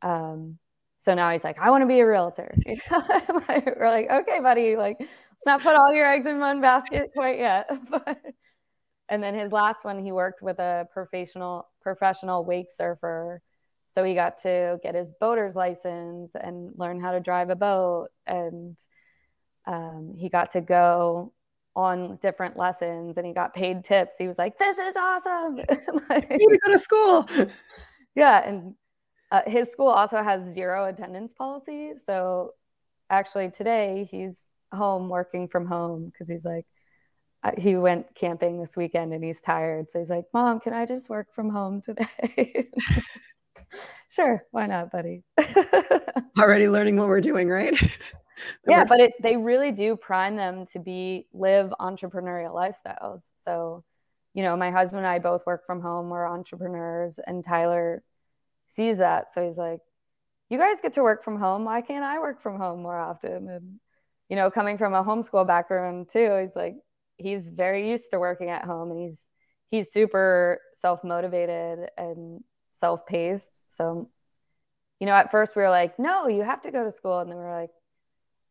um, 0.03 0.59
so 0.99 1.15
now 1.15 1.31
he's 1.33 1.45
like, 1.45 1.59
I 1.59 1.71
want 1.71 1.83
to 1.83 1.87
be 1.87 2.01
a 2.01 2.07
realtor. 2.07 2.55
We're 2.91 3.91
like, 3.91 4.11
okay, 4.11 4.41
buddy, 4.41 4.77
like 4.77 4.97
let's 5.01 5.45
not 5.45 5.63
put 5.63 5.75
all 5.75 5.93
your 5.93 6.07
eggs 6.07 6.27
in 6.27 6.39
one 6.39 6.61
basket 6.61 7.11
quite 7.15 7.39
yet. 7.39 7.69
But, 7.91 8.21
and 9.09 9.23
then 9.23 9.37
his 9.37 9.53
last 9.53 9.85
one, 9.85 10.05
he 10.05 10.11
worked 10.11 10.43
with 10.43 10.59
a 10.59 10.89
professional 10.93 11.69
professional 11.81 12.45
wake 12.45 12.71
surfer. 12.71 13.41
So 13.97 14.05
he 14.05 14.15
got 14.15 14.37
to 14.43 14.79
get 14.83 14.95
his 14.95 15.11
boater's 15.11 15.57
license 15.57 16.33
and 16.39 16.71
learn 16.77 17.01
how 17.01 17.13
to 17.13 17.21
drive 17.21 17.49
a 17.49 17.57
boat. 17.57 18.09
And 18.27 18.77
um, 19.67 20.15
he 20.19 20.29
got 20.29 20.51
to 20.51 20.61
go 20.61 21.33
on 21.75 22.19
different 22.21 22.59
lessons 22.59 23.17
and 23.17 23.27
he 23.27 23.33
got 23.33 23.55
paid 23.55 23.85
tips. 23.85 24.17
He 24.19 24.29
was 24.29 24.37
like, 24.37 24.59
This 24.59 24.77
is 24.77 24.97
awesome. 24.97 25.57
like, 26.11 26.27
you 26.31 26.37
need 26.37 26.47
to 26.47 26.61
go 26.67 26.73
to 26.73 26.79
school. 26.79 27.27
Yeah. 28.15 28.47
And 28.47 28.75
uh, 29.31 29.43
his 29.47 29.73
school 29.73 29.89
also 29.89 30.23
has 30.23 30.43
zero 30.53 30.85
attendance 30.85 31.33
policy. 31.33 31.93
So 32.05 32.51
actually, 33.09 33.51
today 33.51 34.07
he's 34.11 34.45
home 34.75 35.09
working 35.09 35.49
from 35.49 35.65
home 35.65 36.11
because 36.13 36.29
he's 36.29 36.45
like, 36.45 36.67
uh, 37.43 37.53
he 37.57 37.77
went 37.77 38.15
camping 38.15 38.61
this 38.61 38.77
weekend 38.77 39.15
and 39.15 39.25
he's 39.25 39.41
tired. 39.41 39.89
So 39.91 40.01
he's 40.01 40.11
like, 40.11 40.27
Mom, 40.35 40.61
can 40.61 40.75
I 40.75 40.85
just 40.85 41.09
work 41.09 41.29
from 41.35 41.49
home 41.49 41.81
today? 41.81 42.69
sure. 44.09 44.45
Why 44.51 44.67
not, 44.67 44.91
buddy? 44.91 45.25
Already 46.39 46.69
learning 46.69 46.97
what 46.97 47.09
we're 47.09 47.21
doing, 47.21 47.49
right? 47.49 47.77
yeah, 48.69 48.85
but 48.85 49.01
it, 49.01 49.13
they 49.23 49.37
really 49.37 49.73
do 49.73 49.97
prime 49.97 50.37
them 50.37 50.67
to 50.67 50.79
be 50.79 51.27
live 51.33 51.73
entrepreneurial 51.81 52.55
lifestyles. 52.55 53.31
So, 53.37 53.85
you 54.35 54.43
know, 54.43 54.57
my 54.57 54.71
husband 54.71 55.05
and 55.05 55.07
I 55.07 55.19
both 55.19 55.47
work 55.47 55.67
from 55.67 55.81
home. 55.81 56.11
We're 56.11 56.27
entrepreneurs, 56.27 57.19
and 57.27 57.43
Tyler 57.43 58.03
sees 58.67 58.99
that. 58.99 59.33
So 59.33 59.47
he's 59.47 59.57
like, 59.57 59.81
you 60.49 60.59
guys 60.59 60.81
get 60.83 60.95
to 60.95 61.03
work 61.03 61.25
from 61.25 61.39
home. 61.39 61.65
Why 61.65 61.81
can't 61.81 62.05
I 62.05 62.19
work 62.19 62.43
from 62.43 62.59
home 62.59 62.83
more 62.83 62.99
often? 62.99 63.49
And, 63.49 63.81
you 64.29 64.37
know, 64.37 64.51
coming 64.51 64.79
from 64.79 64.95
a 64.95 65.03
homeschool 65.03 65.47
background 65.47 66.09
too, 66.09 66.39
he's 66.41 66.55
like, 66.55 66.75
he's 67.17 67.47
very 67.47 67.89
used 67.89 68.11
to 68.13 68.19
working 68.19 68.51
at 68.51 68.65
home 68.65 68.91
and 68.91 69.01
he's, 69.01 69.27
he's 69.71 69.93
super 69.93 70.61
self 70.75 71.03
motivated 71.03 71.89
and 71.97 72.43
self 72.79 73.07
paced. 73.07 73.65
So, 73.77 74.09
you 75.01 75.07
know, 75.07 75.15
at 75.15 75.31
first 75.31 75.57
we 75.57 75.63
were 75.63 75.71
like, 75.71 75.99
no, 75.99 76.29
you 76.29 76.43
have 76.43 76.63
to 76.63 76.71
go 76.71 76.85
to 76.85 76.91
school. 76.91 77.19
And 77.19 77.31
then 77.31 77.39
we 77.39 77.45
are 77.45 77.61
like, 77.61 77.71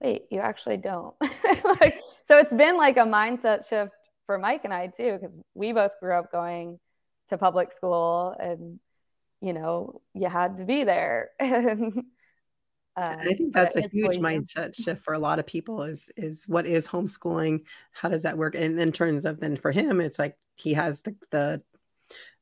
wait, 0.01 0.23
you 0.29 0.39
actually 0.39 0.77
don't. 0.77 1.15
like, 1.21 1.99
so 2.23 2.37
it's 2.37 2.53
been 2.53 2.77
like 2.77 2.97
a 2.97 3.01
mindset 3.01 3.67
shift 3.67 3.93
for 4.25 4.37
Mike 4.37 4.65
and 4.65 4.73
I 4.73 4.87
too, 4.87 5.17
because 5.19 5.35
we 5.53 5.71
both 5.71 5.91
grew 5.99 6.13
up 6.13 6.31
going 6.31 6.79
to 7.29 7.37
public 7.37 7.71
school 7.71 8.35
and 8.39 8.79
you 9.41 9.53
know, 9.53 10.01
you 10.13 10.27
had 10.27 10.57
to 10.57 10.65
be 10.65 10.83
there. 10.83 11.29
Uh, 11.39 12.01
I 12.97 13.33
think 13.33 13.53
that's 13.53 13.75
a 13.75 13.87
huge 13.91 14.17
mindset 14.17 14.75
shift 14.75 15.03
for 15.03 15.13
a 15.13 15.19
lot 15.19 15.37
of 15.37 15.45
people 15.45 15.83
is 15.83 16.09
is 16.15 16.45
what 16.47 16.65
is 16.65 16.87
homeschooling? 16.87 17.61
How 17.91 18.09
does 18.09 18.23
that 18.23 18.37
work? 18.37 18.55
And 18.55 18.79
in 18.79 18.91
terms 18.91 19.25
of 19.25 19.39
then 19.39 19.57
for 19.57 19.71
him, 19.71 20.01
it's 20.01 20.17
like 20.17 20.35
he 20.55 20.73
has 20.73 21.01
the, 21.03 21.15
the 21.31 21.61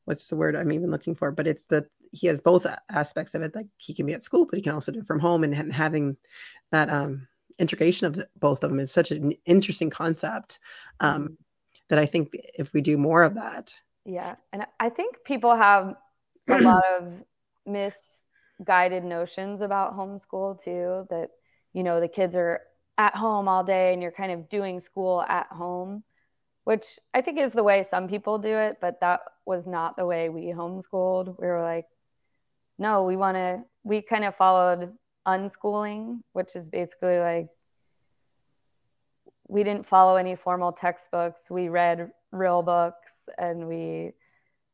what's 0.06 0.28
the 0.28 0.36
word 0.36 0.56
I'm 0.56 0.72
even 0.72 0.92
looking 0.92 1.16
for, 1.16 1.32
but 1.32 1.48
it's 1.48 1.66
the 1.66 1.86
he 2.12 2.28
has 2.28 2.42
both 2.42 2.68
aspects 2.90 3.34
of 3.34 3.42
it. 3.42 3.56
Like 3.56 3.68
he 3.78 3.94
can 3.94 4.06
be 4.06 4.14
at 4.14 4.24
school, 4.24 4.46
but 4.46 4.58
he 4.58 4.62
can 4.62 4.74
also 4.74 4.92
do 4.92 5.00
it 5.00 5.08
from 5.08 5.20
home 5.20 5.44
and 5.44 5.74
having 5.74 6.18
that 6.72 6.90
um 6.90 7.28
integration 7.60 8.08
of 8.08 8.24
both 8.40 8.64
of 8.64 8.70
them 8.70 8.80
is 8.80 8.92
such 8.92 9.12
an 9.12 9.34
interesting 9.46 9.90
concept 9.90 10.60
um, 11.00 11.24
mm-hmm. 11.24 11.34
that 11.90 12.00
I 12.00 12.06
think 12.06 12.36
if 12.58 12.74
we 12.74 12.82
do 12.82 12.98
more 12.98 13.24
of 13.24 13.36
that. 13.36 13.74
Yeah. 14.06 14.36
And 14.52 14.66
I 14.80 14.90
think 14.90 15.18
people 15.24 15.56
have 15.56 15.96
a 16.50 16.60
lot 16.60 16.84
of 17.00 17.14
misguided 17.66 19.04
notions 19.04 19.62
about 19.62 19.98
homeschool 19.98 20.62
too 20.62 21.06
that 21.10 21.30
you 21.72 21.84
know 21.84 22.00
the 22.00 22.08
kids 22.08 22.36
are 22.36 22.62
at 22.98 23.16
home 23.16 23.48
all 23.48 23.64
day 23.64 23.94
and 23.94 24.02
you're 24.02 24.12
kind 24.12 24.32
of 24.32 24.50
doing 24.50 24.80
school 24.80 25.22
at 25.22 25.48
home 25.48 26.04
which 26.64 27.00
i 27.14 27.22
think 27.22 27.38
is 27.40 27.54
the 27.54 27.64
way 27.64 27.84
some 27.84 28.08
people 28.08 28.38
do 28.38 28.58
it 28.58 28.78
but 28.82 29.00
that 29.02 29.22
was 29.46 29.68
not 29.68 29.98
the 29.98 30.06
way 30.06 30.30
we 30.30 30.46
homeschooled. 30.46 31.36
We 31.40 31.48
were 31.48 31.62
like 31.62 31.86
no 32.78 33.04
we 33.04 33.18
want 33.18 33.36
to 33.36 33.64
we 33.84 34.02
kind 34.02 34.24
of 34.24 34.36
followed 34.36 34.92
unschooling 35.28 36.20
which 36.34 36.56
is 36.56 36.68
basically 36.68 37.20
like 37.20 37.48
we 39.48 39.64
didn't 39.64 39.86
follow 39.86 40.16
any 40.16 40.36
formal 40.36 40.72
textbooks. 40.72 41.48
We 41.50 41.70
read 41.70 42.12
real 42.32 42.62
books 42.64 43.30
and 43.38 43.68
we 43.68 44.14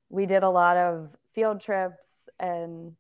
we 0.09 0.25
did 0.25 0.43
a 0.43 0.49
lot 0.49 0.77
of 0.77 1.09
field 1.33 1.61
trips 1.61 2.29
and 2.39 2.93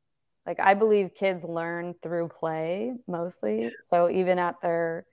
like 0.45 0.59
I 0.59 0.73
believe 0.73 1.15
kids 1.15 1.43
learn 1.43 1.95
through 2.01 2.29
play 2.29 2.93
mostly. 3.07 3.71
So 3.81 4.09
even 4.09 4.39
at 4.39 4.61
their 4.61 5.05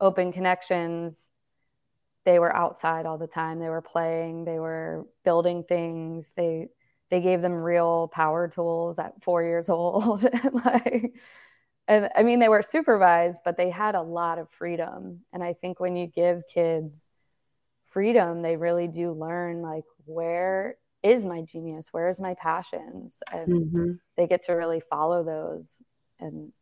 open 0.00 0.32
connections, 0.32 1.30
they 2.26 2.38
were 2.40 2.54
outside 2.54 3.06
all 3.06 3.16
the 3.16 3.26
time. 3.26 3.60
They 3.60 3.68
were 3.68 3.80
playing, 3.80 4.44
they 4.44 4.58
were 4.58 5.06
building 5.24 5.64
things. 5.64 6.32
They 6.36 6.68
they 7.08 7.20
gave 7.20 7.40
them 7.40 7.52
real 7.52 8.08
power 8.08 8.48
tools 8.48 8.98
at 8.98 9.22
4 9.22 9.44
years 9.44 9.68
old 9.70 10.24
and 10.24 10.54
like 10.54 11.14
and 11.88 12.10
I 12.16 12.24
mean 12.24 12.40
they 12.40 12.48
were 12.48 12.62
supervised, 12.62 13.42
but 13.44 13.56
they 13.56 13.70
had 13.70 13.94
a 13.94 14.02
lot 14.02 14.38
of 14.38 14.50
freedom. 14.50 15.20
And 15.32 15.42
I 15.42 15.54
think 15.54 15.78
when 15.78 15.96
you 15.96 16.08
give 16.08 16.42
kids 16.52 17.06
freedom, 17.86 18.42
they 18.42 18.56
really 18.56 18.88
do 18.88 19.12
learn 19.12 19.62
like 19.62 19.84
where 20.04 20.76
is 21.02 21.24
my 21.24 21.42
genius 21.42 21.92
where 21.92 22.08
is 22.08 22.20
my 22.20 22.34
passions 22.34 23.22
and 23.32 23.46
mm-hmm. 23.46 23.92
they 24.16 24.26
get 24.26 24.42
to 24.42 24.52
really 24.52 24.80
follow 24.80 25.22
those 25.22 25.76
and 26.18 26.52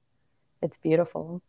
it's 0.61 0.77
beautiful 0.77 1.41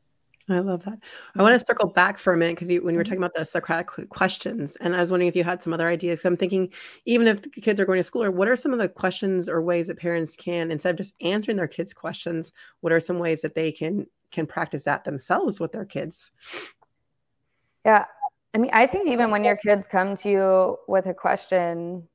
I 0.47 0.59
love 0.59 0.83
that. 0.85 0.99
I 1.35 1.41
want 1.41 1.59
to 1.59 1.65
circle 1.65 1.89
back 1.89 2.19
for 2.19 2.31
a 2.31 2.37
minute 2.37 2.55
because 2.55 2.67
when 2.67 2.75
you 2.75 2.81
were 2.81 2.91
mm-hmm. 2.91 3.01
talking 3.03 3.17
about 3.17 3.33
the 3.33 3.45
Socratic 3.45 4.09
questions, 4.09 4.75
and 4.75 4.95
I 4.95 5.01
was 5.01 5.09
wondering 5.09 5.27
if 5.27 5.35
you 5.35 5.43
had 5.43 5.63
some 5.63 5.73
other 5.73 5.87
ideas. 5.87 6.23
I'm 6.23 6.37
thinking, 6.37 6.71
even 7.05 7.27
if 7.27 7.41
the 7.41 7.49
kids 7.61 7.79
are 7.79 7.85
going 7.85 7.97
to 7.97 8.03
school, 8.03 8.23
or 8.23 8.31
what 8.31 8.47
are 8.47 8.55
some 8.55 8.71
of 8.71 8.77
the 8.77 8.87
questions 8.87 9.49
or 9.49 9.61
ways 9.61 9.87
that 9.87 9.97
parents 9.97 10.35
can, 10.35 10.69
instead 10.69 10.91
of 10.91 10.97
just 10.97 11.15
answering 11.21 11.57
their 11.57 11.67
kids' 11.67 11.93
questions, 11.93 12.53
what 12.81 12.93
are 12.93 12.99
some 12.99 13.17
ways 13.17 13.41
that 13.41 13.55
they 13.55 13.71
can 13.71 14.05
can 14.31 14.45
practice 14.45 14.83
that 14.83 15.03
themselves 15.03 15.59
with 15.59 15.71
their 15.71 15.85
kids? 15.85 16.31
Yeah, 17.83 18.05
I 18.53 18.57
mean, 18.59 18.71
I 18.73 18.85
think 18.85 19.07
even 19.09 19.31
when 19.31 19.43
your 19.43 19.57
kids 19.57 19.87
come 19.87 20.15
to 20.17 20.29
you 20.29 20.77
with 20.87 21.07
a 21.07 21.13
question, 21.13 22.07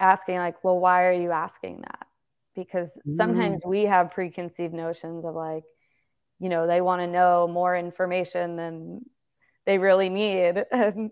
asking 0.00 0.36
like 0.38 0.62
well 0.64 0.78
why 0.78 1.04
are 1.04 1.12
you 1.12 1.30
asking 1.30 1.80
that 1.82 2.06
because 2.54 3.00
sometimes 3.08 3.64
mm. 3.64 3.68
we 3.68 3.82
have 3.84 4.10
preconceived 4.10 4.74
notions 4.74 5.24
of 5.24 5.34
like 5.34 5.64
you 6.40 6.48
know 6.48 6.66
they 6.66 6.80
want 6.80 7.00
to 7.00 7.06
know 7.06 7.48
more 7.48 7.76
information 7.76 8.56
than 8.56 9.00
they 9.66 9.78
really 9.78 10.08
need 10.08 10.64
and 10.72 11.10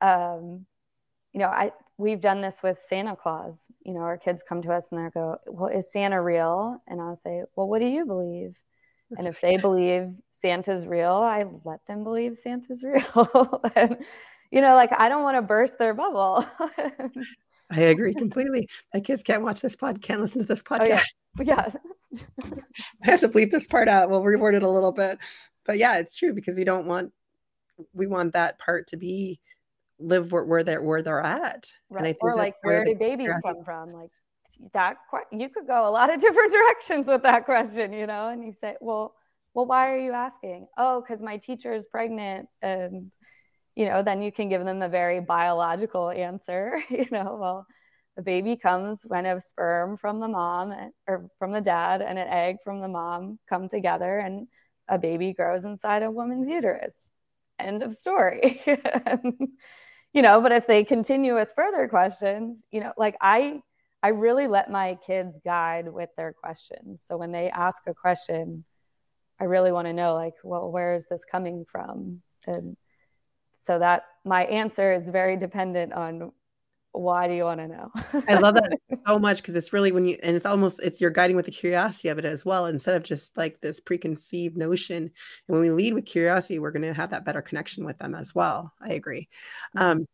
um, 0.00 0.66
you 1.32 1.40
know 1.40 1.48
i 1.48 1.72
we've 1.96 2.20
done 2.20 2.40
this 2.40 2.60
with 2.62 2.78
santa 2.88 3.16
claus 3.16 3.64
you 3.84 3.92
know 3.92 4.00
our 4.00 4.16
kids 4.16 4.44
come 4.48 4.62
to 4.62 4.72
us 4.72 4.88
and 4.90 5.04
they 5.04 5.10
go 5.10 5.36
well 5.46 5.68
is 5.68 5.92
santa 5.92 6.20
real 6.20 6.80
and 6.86 7.00
i'll 7.00 7.16
say 7.16 7.42
well 7.56 7.68
what 7.68 7.80
do 7.80 7.86
you 7.86 8.06
believe 8.06 8.56
That's 9.10 9.24
and 9.24 9.34
if 9.34 9.40
they 9.40 9.56
believe 9.56 10.10
santa's 10.30 10.86
real 10.86 11.14
i 11.14 11.44
let 11.64 11.84
them 11.86 12.04
believe 12.04 12.36
santa's 12.36 12.82
real 12.84 13.62
and 13.74 13.98
you 14.50 14.60
know 14.60 14.74
like 14.74 14.90
i 14.98 15.08
don't 15.08 15.22
want 15.22 15.36
to 15.36 15.42
burst 15.42 15.78
their 15.78 15.94
bubble 15.94 16.46
I 17.70 17.80
agree 17.80 18.14
completely. 18.14 18.68
My 18.94 19.00
kids 19.00 19.22
can't 19.22 19.42
watch 19.42 19.60
this 19.60 19.76
pod, 19.76 20.00
can't 20.00 20.20
listen 20.20 20.40
to 20.40 20.48
this 20.48 20.62
podcast. 20.62 21.04
Oh, 21.38 21.42
yeah. 21.42 21.66
yeah. 21.66 21.70
I 22.14 23.10
have 23.10 23.20
to 23.20 23.28
bleep 23.28 23.50
this 23.50 23.66
part 23.66 23.88
out. 23.88 24.10
We'll 24.10 24.22
reword 24.22 24.54
it 24.54 24.62
a 24.62 24.68
little 24.68 24.92
bit. 24.92 25.18
But 25.64 25.78
yeah, 25.78 25.98
it's 25.98 26.16
true 26.16 26.32
because 26.32 26.56
we 26.56 26.64
don't 26.64 26.86
want 26.86 27.12
we 27.92 28.06
want 28.06 28.32
that 28.32 28.58
part 28.58 28.88
to 28.88 28.96
be 28.96 29.40
live 30.00 30.32
where, 30.32 30.44
where 30.44 30.64
they're 30.64 30.82
where 30.82 31.02
they're 31.02 31.20
at. 31.20 31.72
Right. 31.90 31.98
And 31.98 32.06
I 32.06 32.12
think 32.12 32.24
or 32.24 32.36
like 32.36 32.54
where 32.62 32.84
do 32.84 32.94
babies 32.94 33.30
come 33.44 33.64
from? 33.64 33.92
Like 33.92 34.10
that 34.72 34.96
you 35.30 35.48
could 35.48 35.66
go 35.66 35.88
a 35.88 35.92
lot 35.92 36.12
of 36.12 36.20
different 36.20 36.52
directions 36.52 37.06
with 37.06 37.22
that 37.22 37.44
question, 37.44 37.92
you 37.92 38.06
know, 38.06 38.28
and 38.28 38.44
you 38.44 38.52
say, 38.52 38.76
well, 38.80 39.14
well, 39.54 39.66
why 39.66 39.90
are 39.90 39.98
you 39.98 40.12
asking? 40.12 40.66
Oh, 40.76 41.00
because 41.00 41.22
my 41.22 41.36
teacher 41.36 41.72
is 41.72 41.86
pregnant 41.86 42.48
and 42.62 43.10
you 43.76 43.86
know, 43.86 44.02
then 44.02 44.22
you 44.22 44.32
can 44.32 44.48
give 44.48 44.64
them 44.64 44.82
a 44.82 44.88
very 44.88 45.20
biological 45.20 46.10
answer. 46.10 46.82
You 46.90 47.06
know, 47.12 47.38
well, 47.40 47.66
the 48.18 48.22
baby 48.24 48.56
comes 48.56 49.04
when 49.06 49.26
a 49.26 49.40
sperm 49.40 49.96
from 49.96 50.18
the 50.18 50.26
mom 50.26 50.74
or 51.06 51.30
from 51.38 51.52
the 51.52 51.60
dad 51.60 52.02
and 52.02 52.18
an 52.18 52.26
egg 52.26 52.56
from 52.64 52.80
the 52.80 52.88
mom 52.88 53.38
come 53.48 53.68
together 53.68 54.18
and 54.18 54.48
a 54.88 54.98
baby 54.98 55.32
grows 55.32 55.64
inside 55.64 56.02
a 56.02 56.10
woman's 56.10 56.48
uterus. 56.48 56.96
End 57.60 57.80
of 57.84 57.94
story. 57.94 58.60
you 60.12 60.20
know, 60.20 60.40
but 60.40 60.50
if 60.50 60.66
they 60.66 60.82
continue 60.82 61.36
with 61.36 61.52
further 61.54 61.86
questions, 61.86 62.58
you 62.72 62.80
know, 62.80 62.92
like 62.96 63.14
I 63.20 63.60
I 64.02 64.08
really 64.08 64.48
let 64.48 64.68
my 64.68 64.98
kids 65.06 65.38
guide 65.44 65.86
with 65.86 66.10
their 66.16 66.32
questions. 66.32 67.04
So 67.04 67.16
when 67.16 67.30
they 67.30 67.50
ask 67.50 67.84
a 67.86 67.94
question, 67.94 68.64
I 69.38 69.44
really 69.44 69.70
want 69.70 69.86
to 69.86 69.92
know 69.92 70.14
like, 70.14 70.34
well, 70.42 70.68
where 70.72 70.94
is 70.94 71.06
this 71.08 71.24
coming 71.24 71.64
from? 71.70 72.22
And 72.48 72.76
so 73.60 73.78
that 73.78 74.06
my 74.24 74.44
answer 74.46 74.92
is 74.92 75.08
very 75.08 75.36
dependent 75.36 75.92
on 75.92 76.32
why 76.92 77.28
do 77.28 77.34
you 77.34 77.44
want 77.44 77.60
to 77.60 77.68
know? 77.68 77.90
I 78.28 78.34
love 78.34 78.54
that 78.54 78.76
so 79.06 79.18
much 79.18 79.38
because 79.38 79.56
it's 79.56 79.72
really 79.72 79.92
when 79.92 80.06
you 80.06 80.18
and 80.22 80.36
it's 80.36 80.46
almost 80.46 80.80
it's 80.82 81.00
you're 81.00 81.10
guiding 81.10 81.36
with 81.36 81.46
the 81.46 81.52
curiosity 81.52 82.08
of 82.08 82.18
it 82.18 82.24
as 82.24 82.44
well 82.44 82.66
instead 82.66 82.96
of 82.96 83.02
just 83.02 83.36
like 83.36 83.60
this 83.60 83.80
preconceived 83.80 84.56
notion. 84.56 84.96
And 85.04 85.10
when 85.46 85.60
we 85.60 85.70
lead 85.70 85.94
with 85.94 86.06
curiosity, 86.06 86.58
we're 86.58 86.72
going 86.72 86.82
to 86.82 86.94
have 86.94 87.10
that 87.10 87.24
better 87.24 87.42
connection 87.42 87.84
with 87.84 87.98
them 87.98 88.14
as 88.14 88.34
well. 88.34 88.72
I 88.80 88.94
agree. 88.94 89.28
Mm-hmm. 89.76 90.00
Um, 90.00 90.06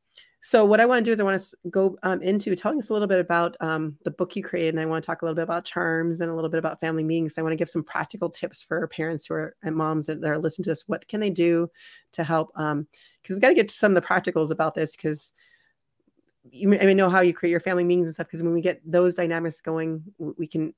so 0.46 0.66
what 0.66 0.78
I 0.78 0.84
want 0.84 0.98
to 0.98 1.08
do 1.08 1.10
is 1.10 1.20
I 1.20 1.24
want 1.24 1.40
to 1.40 1.56
go 1.70 1.96
um, 2.02 2.20
into 2.20 2.54
telling 2.54 2.76
us 2.76 2.90
a 2.90 2.92
little 2.92 3.08
bit 3.08 3.18
about 3.18 3.56
um, 3.60 3.96
the 4.04 4.10
book 4.10 4.36
you 4.36 4.42
created, 4.42 4.74
and 4.74 4.80
I 4.80 4.84
want 4.84 5.02
to 5.02 5.06
talk 5.06 5.22
a 5.22 5.24
little 5.24 5.34
bit 5.34 5.44
about 5.44 5.64
charms 5.64 6.20
and 6.20 6.30
a 6.30 6.34
little 6.34 6.50
bit 6.50 6.58
about 6.58 6.80
family 6.80 7.02
meetings. 7.02 7.38
I 7.38 7.42
want 7.42 7.52
to 7.52 7.56
give 7.56 7.70
some 7.70 7.82
practical 7.82 8.28
tips 8.28 8.62
for 8.62 8.86
parents 8.88 9.24
who 9.24 9.34
are 9.34 9.56
and 9.62 9.74
moms 9.74 10.06
that 10.08 10.22
are 10.22 10.38
listening 10.38 10.64
to 10.64 10.70
this. 10.72 10.84
What 10.86 11.08
can 11.08 11.20
they 11.20 11.30
do 11.30 11.70
to 12.12 12.24
help? 12.24 12.48
Because 12.48 12.72
um, 12.72 12.86
we've 13.30 13.40
got 13.40 13.48
to 13.48 13.54
get 13.54 13.68
to 13.68 13.74
some 13.74 13.96
of 13.96 14.02
the 14.02 14.06
practicals 14.06 14.50
about 14.50 14.74
this 14.74 14.94
because 14.94 15.32
you 16.50 16.68
may, 16.68 16.94
know 16.94 17.10
how 17.10 17.20
you 17.20 17.34
create 17.34 17.50
your 17.50 17.60
family 17.60 17.84
meetings 17.84 18.06
and 18.06 18.14
stuff. 18.14 18.26
Because 18.26 18.42
when 18.42 18.52
we 18.52 18.60
get 18.60 18.80
those 18.84 19.14
dynamics 19.14 19.60
going, 19.60 20.02
we 20.18 20.46
can 20.46 20.74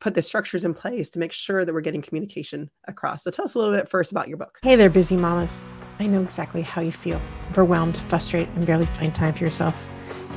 put 0.00 0.14
the 0.14 0.22
structures 0.22 0.64
in 0.64 0.74
place 0.74 1.10
to 1.10 1.18
make 1.18 1.32
sure 1.32 1.64
that 1.64 1.72
we're 1.72 1.80
getting 1.80 2.02
communication 2.02 2.70
across. 2.88 3.24
So 3.24 3.30
tell 3.30 3.44
us 3.44 3.54
a 3.54 3.58
little 3.58 3.74
bit 3.74 3.88
first 3.88 4.10
about 4.10 4.28
your 4.28 4.36
book. 4.36 4.58
Hey 4.62 4.76
there, 4.76 4.90
busy 4.90 5.16
mamas. 5.16 5.62
I 5.98 6.06
know 6.06 6.22
exactly 6.22 6.62
how 6.62 6.80
you 6.80 6.92
feel 6.92 7.20
overwhelmed, 7.50 7.96
frustrated, 7.96 8.54
and 8.56 8.66
barely 8.66 8.86
find 8.86 9.14
time 9.14 9.34
for 9.34 9.44
yourself. 9.44 9.88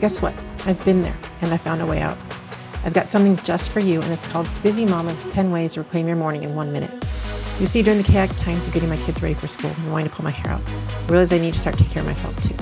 Guess 0.02 0.22
what? 0.22 0.34
I've 0.66 0.84
been 0.84 1.02
there 1.02 1.16
and 1.42 1.54
I 1.54 1.58
found 1.58 1.82
a 1.82 1.86
way 1.86 2.02
out. 2.02 2.18
I've 2.84 2.94
got 2.94 3.08
something 3.08 3.38
just 3.38 3.72
for 3.72 3.80
you, 3.80 4.00
and 4.00 4.14
it's 4.14 4.28
called 4.30 4.48
Busy 4.62 4.86
Mama's 4.86 5.26
10 5.28 5.52
Ways 5.52 5.74
to 5.74 5.82
Reclaim 5.82 6.06
Your 6.06 6.18
Morning 6.18 6.44
in 6.44 6.54
One 6.54 6.72
Minute. 6.72 6.92
You 7.60 7.66
see, 7.66 7.82
during 7.82 8.00
the 8.00 8.08
chaotic 8.08 8.38
times 8.38 8.68
of 8.68 8.74
getting 8.74 8.90
my 8.90 8.98
kids 8.98 9.24
ready 9.24 9.34
for 9.34 9.48
school 9.48 9.72
and 9.72 9.92
wanting 9.92 10.10
to 10.10 10.16
pull 10.16 10.24
my 10.24 10.30
hair 10.30 10.52
out, 10.52 10.62
I 10.68 11.06
realized 11.08 11.34
I 11.34 11.40
need 11.40 11.54
to 11.54 11.60
start 11.60 11.78
taking 11.78 11.94
care 11.94 12.02
of 12.04 12.08
myself 12.08 12.40
too. 12.44 12.56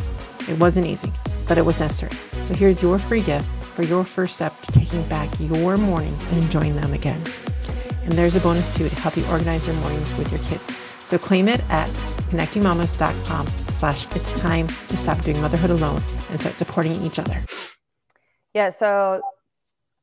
It 0.50 0.60
wasn't 0.60 0.86
easy, 0.86 1.12
but 1.48 1.58
it 1.58 1.66
was 1.66 1.80
necessary. 1.80 2.14
So 2.44 2.54
here's 2.54 2.82
your 2.82 3.00
free 3.00 3.22
gift 3.22 3.46
for 3.64 3.84
your 3.84 4.04
first 4.04 4.36
step 4.36 4.60
to 4.62 4.72
taking 4.72 5.02
back 5.08 5.30
your 5.40 5.78
mornings 5.78 6.26
and 6.32 6.44
enjoying 6.44 6.76
them 6.76 6.94
again. 6.94 7.22
And 8.04 8.14
there's 8.14 8.36
a 8.36 8.40
bonus 8.40 8.76
too 8.76 8.90
to 8.90 8.96
help 8.96 9.16
you 9.16 9.26
organize 9.28 9.66
your 9.66 9.76
mornings 9.78 10.18
with 10.18 10.32
your 10.32 10.42
kids. 10.42 10.76
So 11.00 11.18
claim 11.18 11.48
it 11.48 11.62
at 11.70 11.90
connectingmamas.com 12.30 13.48
slash 13.68 14.06
it's 14.16 14.38
time 14.40 14.68
to 14.88 14.98
stop 14.98 15.20
doing 15.22 15.40
motherhood 15.42 15.70
alone 15.70 16.02
and 16.30 16.40
start 16.40 16.56
supporting 16.56 17.02
each 17.04 17.20
other. 17.20 17.42
Yeah, 18.54 18.70
so 18.70 19.22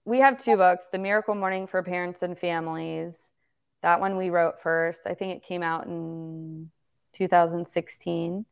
we 0.04 0.18
have 0.20 0.42
two 0.42 0.56
books, 0.56 0.88
The 0.90 0.98
Miracle 0.98 1.34
Morning 1.34 1.66
for 1.66 1.82
Parents 1.82 2.22
and 2.22 2.38
Families. 2.38 3.30
That 3.82 4.00
one 4.00 4.16
we 4.16 4.30
wrote 4.30 4.60
first. 4.60 5.06
I 5.06 5.14
think 5.14 5.36
it 5.36 5.46
came 5.46 5.62
out 5.62 5.86
in 5.86 6.70
2016. 7.14 8.44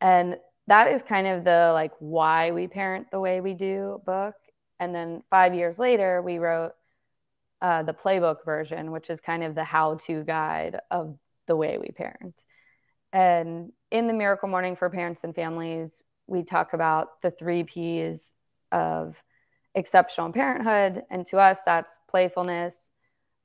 And 0.00 0.36
that 0.70 0.92
is 0.92 1.02
kind 1.02 1.26
of 1.26 1.42
the 1.42 1.72
like 1.74 1.90
why 1.98 2.52
we 2.52 2.68
parent 2.68 3.10
the 3.10 3.18
way 3.18 3.40
we 3.40 3.54
do 3.54 4.00
book. 4.06 4.36
And 4.78 4.94
then 4.94 5.20
five 5.28 5.52
years 5.52 5.80
later, 5.80 6.22
we 6.22 6.38
wrote 6.38 6.74
uh, 7.60 7.82
the 7.82 7.92
playbook 7.92 8.44
version, 8.44 8.92
which 8.92 9.10
is 9.10 9.20
kind 9.20 9.42
of 9.42 9.56
the 9.56 9.64
how 9.64 9.96
to 10.06 10.22
guide 10.22 10.78
of 10.92 11.18
the 11.48 11.56
way 11.56 11.76
we 11.76 11.88
parent. 11.88 12.44
And 13.12 13.72
in 13.90 14.06
the 14.06 14.12
Miracle 14.12 14.48
Morning 14.48 14.76
for 14.76 14.88
Parents 14.88 15.24
and 15.24 15.34
Families, 15.34 16.04
we 16.28 16.44
talk 16.44 16.72
about 16.72 17.20
the 17.20 17.32
three 17.32 17.64
P's 17.64 18.32
of 18.70 19.20
exceptional 19.74 20.32
parenthood. 20.32 21.02
And 21.10 21.26
to 21.26 21.38
us, 21.38 21.58
that's 21.66 21.98
playfulness, 22.08 22.92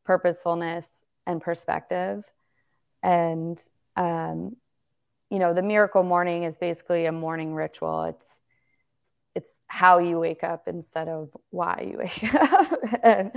purposefulness, 0.06 1.06
and 1.26 1.42
perspective. 1.42 2.24
And 3.02 3.60
um, 3.96 4.58
you 5.30 5.40
know 5.40 5.54
the 5.54 5.62
miracle 5.62 6.04
morning 6.04 6.44
is 6.44 6.58
basically 6.58 7.06
a 7.06 7.12
morning 7.12 7.54
ritual. 7.54 8.04
It's 8.04 8.42
it's 9.34 9.60
how 9.68 10.00
you 10.00 10.20
wake 10.20 10.44
up 10.44 10.68
instead 10.68 11.10
of 11.10 11.30
why 11.50 11.88
you 11.92 11.98
wake 11.98 12.34
up. 12.34 12.80
And 13.04 13.32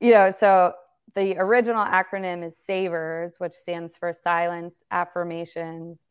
you 0.00 0.12
know 0.12 0.32
so 0.36 0.72
the 1.14 1.36
original 1.38 1.84
acronym 1.84 2.44
is 2.44 2.56
savers 2.58 3.36
which 3.38 3.52
stands 3.52 3.96
for 3.96 4.12
silence 4.12 4.82
affirmations 4.90 6.06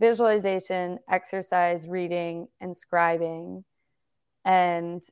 visualization 0.00 0.98
exercise 1.10 1.86
reading 1.88 2.46
and 2.60 2.74
scribing. 2.74 3.64
And 4.44 5.02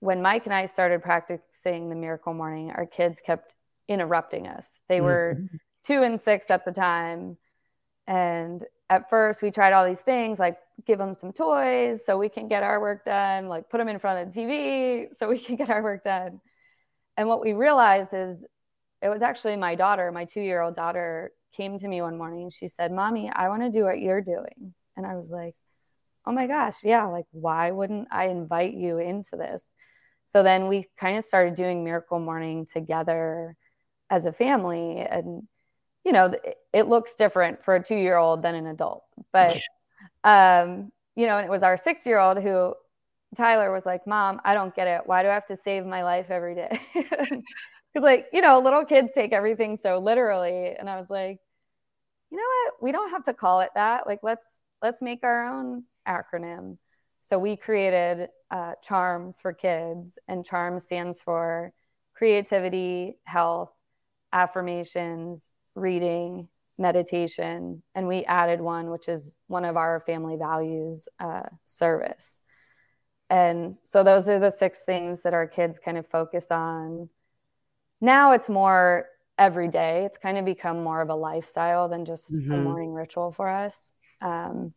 when 0.00 0.20
mike 0.20 0.44
and 0.44 0.54
i 0.54 0.66
started 0.66 1.02
practicing 1.02 1.88
the 1.88 1.96
miracle 1.96 2.34
morning 2.34 2.70
our 2.70 2.86
kids 2.86 3.22
kept 3.24 3.56
interrupting 3.88 4.46
us. 4.46 4.78
They 4.88 5.00
were 5.00 5.36
mm-hmm. 5.36 5.56
two 5.84 6.02
and 6.02 6.20
six 6.20 6.50
at 6.50 6.64
the 6.64 6.72
time. 6.72 7.36
And 8.06 8.64
at 8.88 9.10
first 9.10 9.42
we 9.42 9.50
tried 9.50 9.72
all 9.72 9.86
these 9.86 10.00
things 10.00 10.38
like 10.38 10.58
give 10.86 10.98
them 10.98 11.14
some 11.14 11.32
toys 11.32 12.04
so 12.04 12.16
we 12.16 12.28
can 12.28 12.48
get 12.48 12.62
our 12.62 12.80
work 12.80 13.04
done 13.04 13.48
like 13.48 13.68
put 13.68 13.78
them 13.78 13.88
in 13.88 13.98
front 13.98 14.26
of 14.26 14.32
the 14.32 14.40
tv 14.40 15.08
so 15.16 15.28
we 15.28 15.38
can 15.38 15.56
get 15.60 15.70
our 15.70 15.82
work 15.82 16.04
done. 16.04 16.40
And 17.16 17.28
what 17.28 17.40
we 17.40 17.54
realized 17.54 18.10
is 18.12 18.44
it 19.02 19.08
was 19.08 19.22
actually 19.22 19.56
my 19.56 19.74
daughter 19.74 20.12
my 20.12 20.24
two 20.24 20.40
year 20.40 20.60
old 20.60 20.76
daughter 20.76 21.32
came 21.56 21.78
to 21.78 21.88
me 21.88 22.02
one 22.02 22.18
morning 22.18 22.50
she 22.50 22.68
said 22.68 22.92
mommy 22.92 23.30
i 23.34 23.48
want 23.48 23.62
to 23.62 23.70
do 23.70 23.84
what 23.84 24.00
you're 24.00 24.20
doing. 24.22 24.74
And 24.96 25.06
i 25.06 25.14
was 25.14 25.30
like 25.30 25.54
oh 26.24 26.32
my 26.32 26.46
gosh 26.46 26.76
yeah 26.82 27.06
like 27.06 27.26
why 27.32 27.70
wouldn't 27.70 28.08
i 28.10 28.26
invite 28.26 28.74
you 28.74 28.98
into 28.98 29.36
this? 29.36 29.72
So 30.26 30.42
then 30.42 30.66
we 30.66 30.86
kind 30.98 31.16
of 31.16 31.24
started 31.24 31.54
doing 31.54 31.84
miracle 31.84 32.18
morning 32.18 32.66
together 32.66 33.56
as 34.10 34.26
a 34.26 34.32
family 34.32 34.98
and 34.98 35.42
you 36.06 36.12
know, 36.12 36.32
it 36.72 36.86
looks 36.86 37.16
different 37.16 37.64
for 37.64 37.74
a 37.74 37.82
two 37.82 37.96
year 37.96 38.16
old 38.16 38.40
than 38.40 38.54
an 38.54 38.68
adult. 38.68 39.02
But, 39.32 39.60
um, 40.22 40.92
you 41.16 41.26
know, 41.26 41.36
and 41.36 41.44
it 41.44 41.50
was 41.50 41.64
our 41.64 41.76
six 41.76 42.06
year 42.06 42.20
old 42.20 42.38
who 42.40 42.74
Tyler 43.36 43.72
was 43.72 43.84
like, 43.84 44.06
Mom, 44.06 44.40
I 44.44 44.54
don't 44.54 44.72
get 44.72 44.86
it. 44.86 45.00
Why 45.04 45.24
do 45.24 45.28
I 45.28 45.34
have 45.34 45.46
to 45.46 45.56
save 45.56 45.84
my 45.84 46.04
life 46.04 46.30
every 46.30 46.54
day? 46.54 46.80
Because, 47.92 48.04
like, 48.04 48.26
you 48.30 48.42
know, 48.42 48.60
little 48.60 48.84
kids 48.84 49.12
take 49.14 49.32
everything 49.32 49.78
so 49.78 49.98
literally. 49.98 50.74
And 50.78 50.90
I 50.90 50.98
was 50.98 51.08
like, 51.08 51.38
you 52.30 52.36
know 52.36 52.42
what? 52.44 52.74
We 52.82 52.92
don't 52.92 53.08
have 53.08 53.24
to 53.24 53.32
call 53.32 53.60
it 53.60 53.70
that. 53.74 54.06
Like, 54.06 54.18
let's 54.22 54.44
let's 54.82 55.00
make 55.00 55.20
our 55.22 55.48
own 55.48 55.84
acronym. 56.06 56.76
So 57.22 57.38
we 57.38 57.56
created 57.56 58.28
uh, 58.50 58.72
CHARMS 58.82 59.40
for 59.40 59.54
kids, 59.54 60.18
and 60.28 60.44
CHARMS 60.44 60.82
stands 60.84 61.22
for 61.22 61.72
creativity, 62.14 63.16
health, 63.24 63.72
affirmations, 64.30 65.54
reading, 65.76 66.48
meditation, 66.78 67.82
and 67.94 68.08
we 68.08 68.24
added 68.24 68.60
one, 68.60 68.90
which 68.90 69.08
is 69.08 69.38
one 69.46 69.64
of 69.64 69.76
our 69.76 70.00
family 70.00 70.36
values 70.36 71.08
uh, 71.20 71.42
service. 71.64 72.38
And 73.30 73.74
so 73.74 74.02
those 74.02 74.28
are 74.28 74.38
the 74.38 74.50
six 74.50 74.82
things 74.84 75.22
that 75.22 75.34
our 75.34 75.46
kids 75.46 75.78
kind 75.78 75.98
of 75.98 76.06
focus 76.06 76.50
on. 76.50 77.08
Now 78.00 78.32
it's 78.32 78.48
more 78.48 79.06
every 79.38 79.68
day. 79.68 80.04
It's 80.04 80.18
kind 80.18 80.38
of 80.38 80.44
become 80.44 80.82
more 80.82 81.00
of 81.00 81.10
a 81.10 81.14
lifestyle 81.14 81.88
than 81.88 82.04
just 82.04 82.32
mm-hmm. 82.32 82.52
a 82.52 82.56
morning 82.56 82.92
ritual 82.92 83.32
for 83.32 83.48
us. 83.48 83.92
Um, 84.20 84.72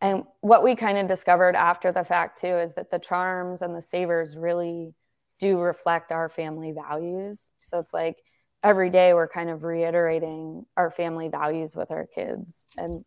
and 0.00 0.24
what 0.40 0.64
we 0.64 0.74
kind 0.76 0.96
of 0.98 1.06
discovered 1.06 1.54
after 1.54 1.92
the 1.92 2.04
fact 2.04 2.40
too 2.40 2.58
is 2.58 2.74
that 2.74 2.90
the 2.90 2.98
charms 2.98 3.60
and 3.60 3.74
the 3.74 3.82
savers 3.82 4.36
really 4.36 4.94
do 5.38 5.58
reflect 5.58 6.10
our 6.10 6.28
family 6.28 6.72
values. 6.72 7.52
So 7.62 7.78
it's 7.78 7.92
like 7.92 8.22
every 8.62 8.90
day 8.90 9.14
we're 9.14 9.28
kind 9.28 9.50
of 9.50 9.62
reiterating 9.62 10.66
our 10.76 10.90
family 10.90 11.28
values 11.28 11.74
with 11.74 11.90
our 11.90 12.06
kids. 12.06 12.66
And 12.76 13.04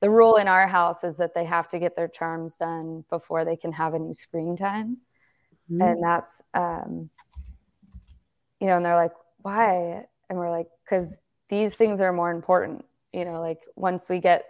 the 0.00 0.10
rule 0.10 0.36
in 0.36 0.48
our 0.48 0.66
house 0.66 1.04
is 1.04 1.18
that 1.18 1.34
they 1.34 1.44
have 1.44 1.68
to 1.68 1.78
get 1.78 1.94
their 1.94 2.08
charms 2.08 2.56
done 2.56 3.04
before 3.10 3.44
they 3.44 3.56
can 3.56 3.72
have 3.72 3.94
any 3.94 4.12
screen 4.12 4.56
time. 4.56 4.98
Mm-hmm. 5.70 5.82
and 5.82 6.02
that's 6.02 6.42
um 6.54 7.10
you 8.60 8.66
know 8.66 8.76
and 8.76 8.84
they're 8.84 8.96
like 8.96 9.12
why? 9.42 10.04
And 10.28 10.38
we're 10.38 10.50
like 10.50 10.66
because 10.84 11.08
these 11.48 11.74
things 11.74 12.00
are 12.00 12.12
more 12.12 12.30
important 12.30 12.84
you 13.12 13.24
know 13.24 13.40
like 13.40 13.60
once 13.76 14.08
we 14.08 14.18
get 14.18 14.44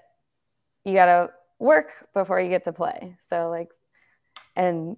you 0.85 0.95
got 0.95 1.07
to 1.07 1.31
work 1.59 1.89
before 2.15 2.41
you 2.41 2.49
get 2.49 2.65
to 2.65 2.73
play. 2.73 3.17
So 3.29 3.51
like 3.51 3.69
and 4.57 4.97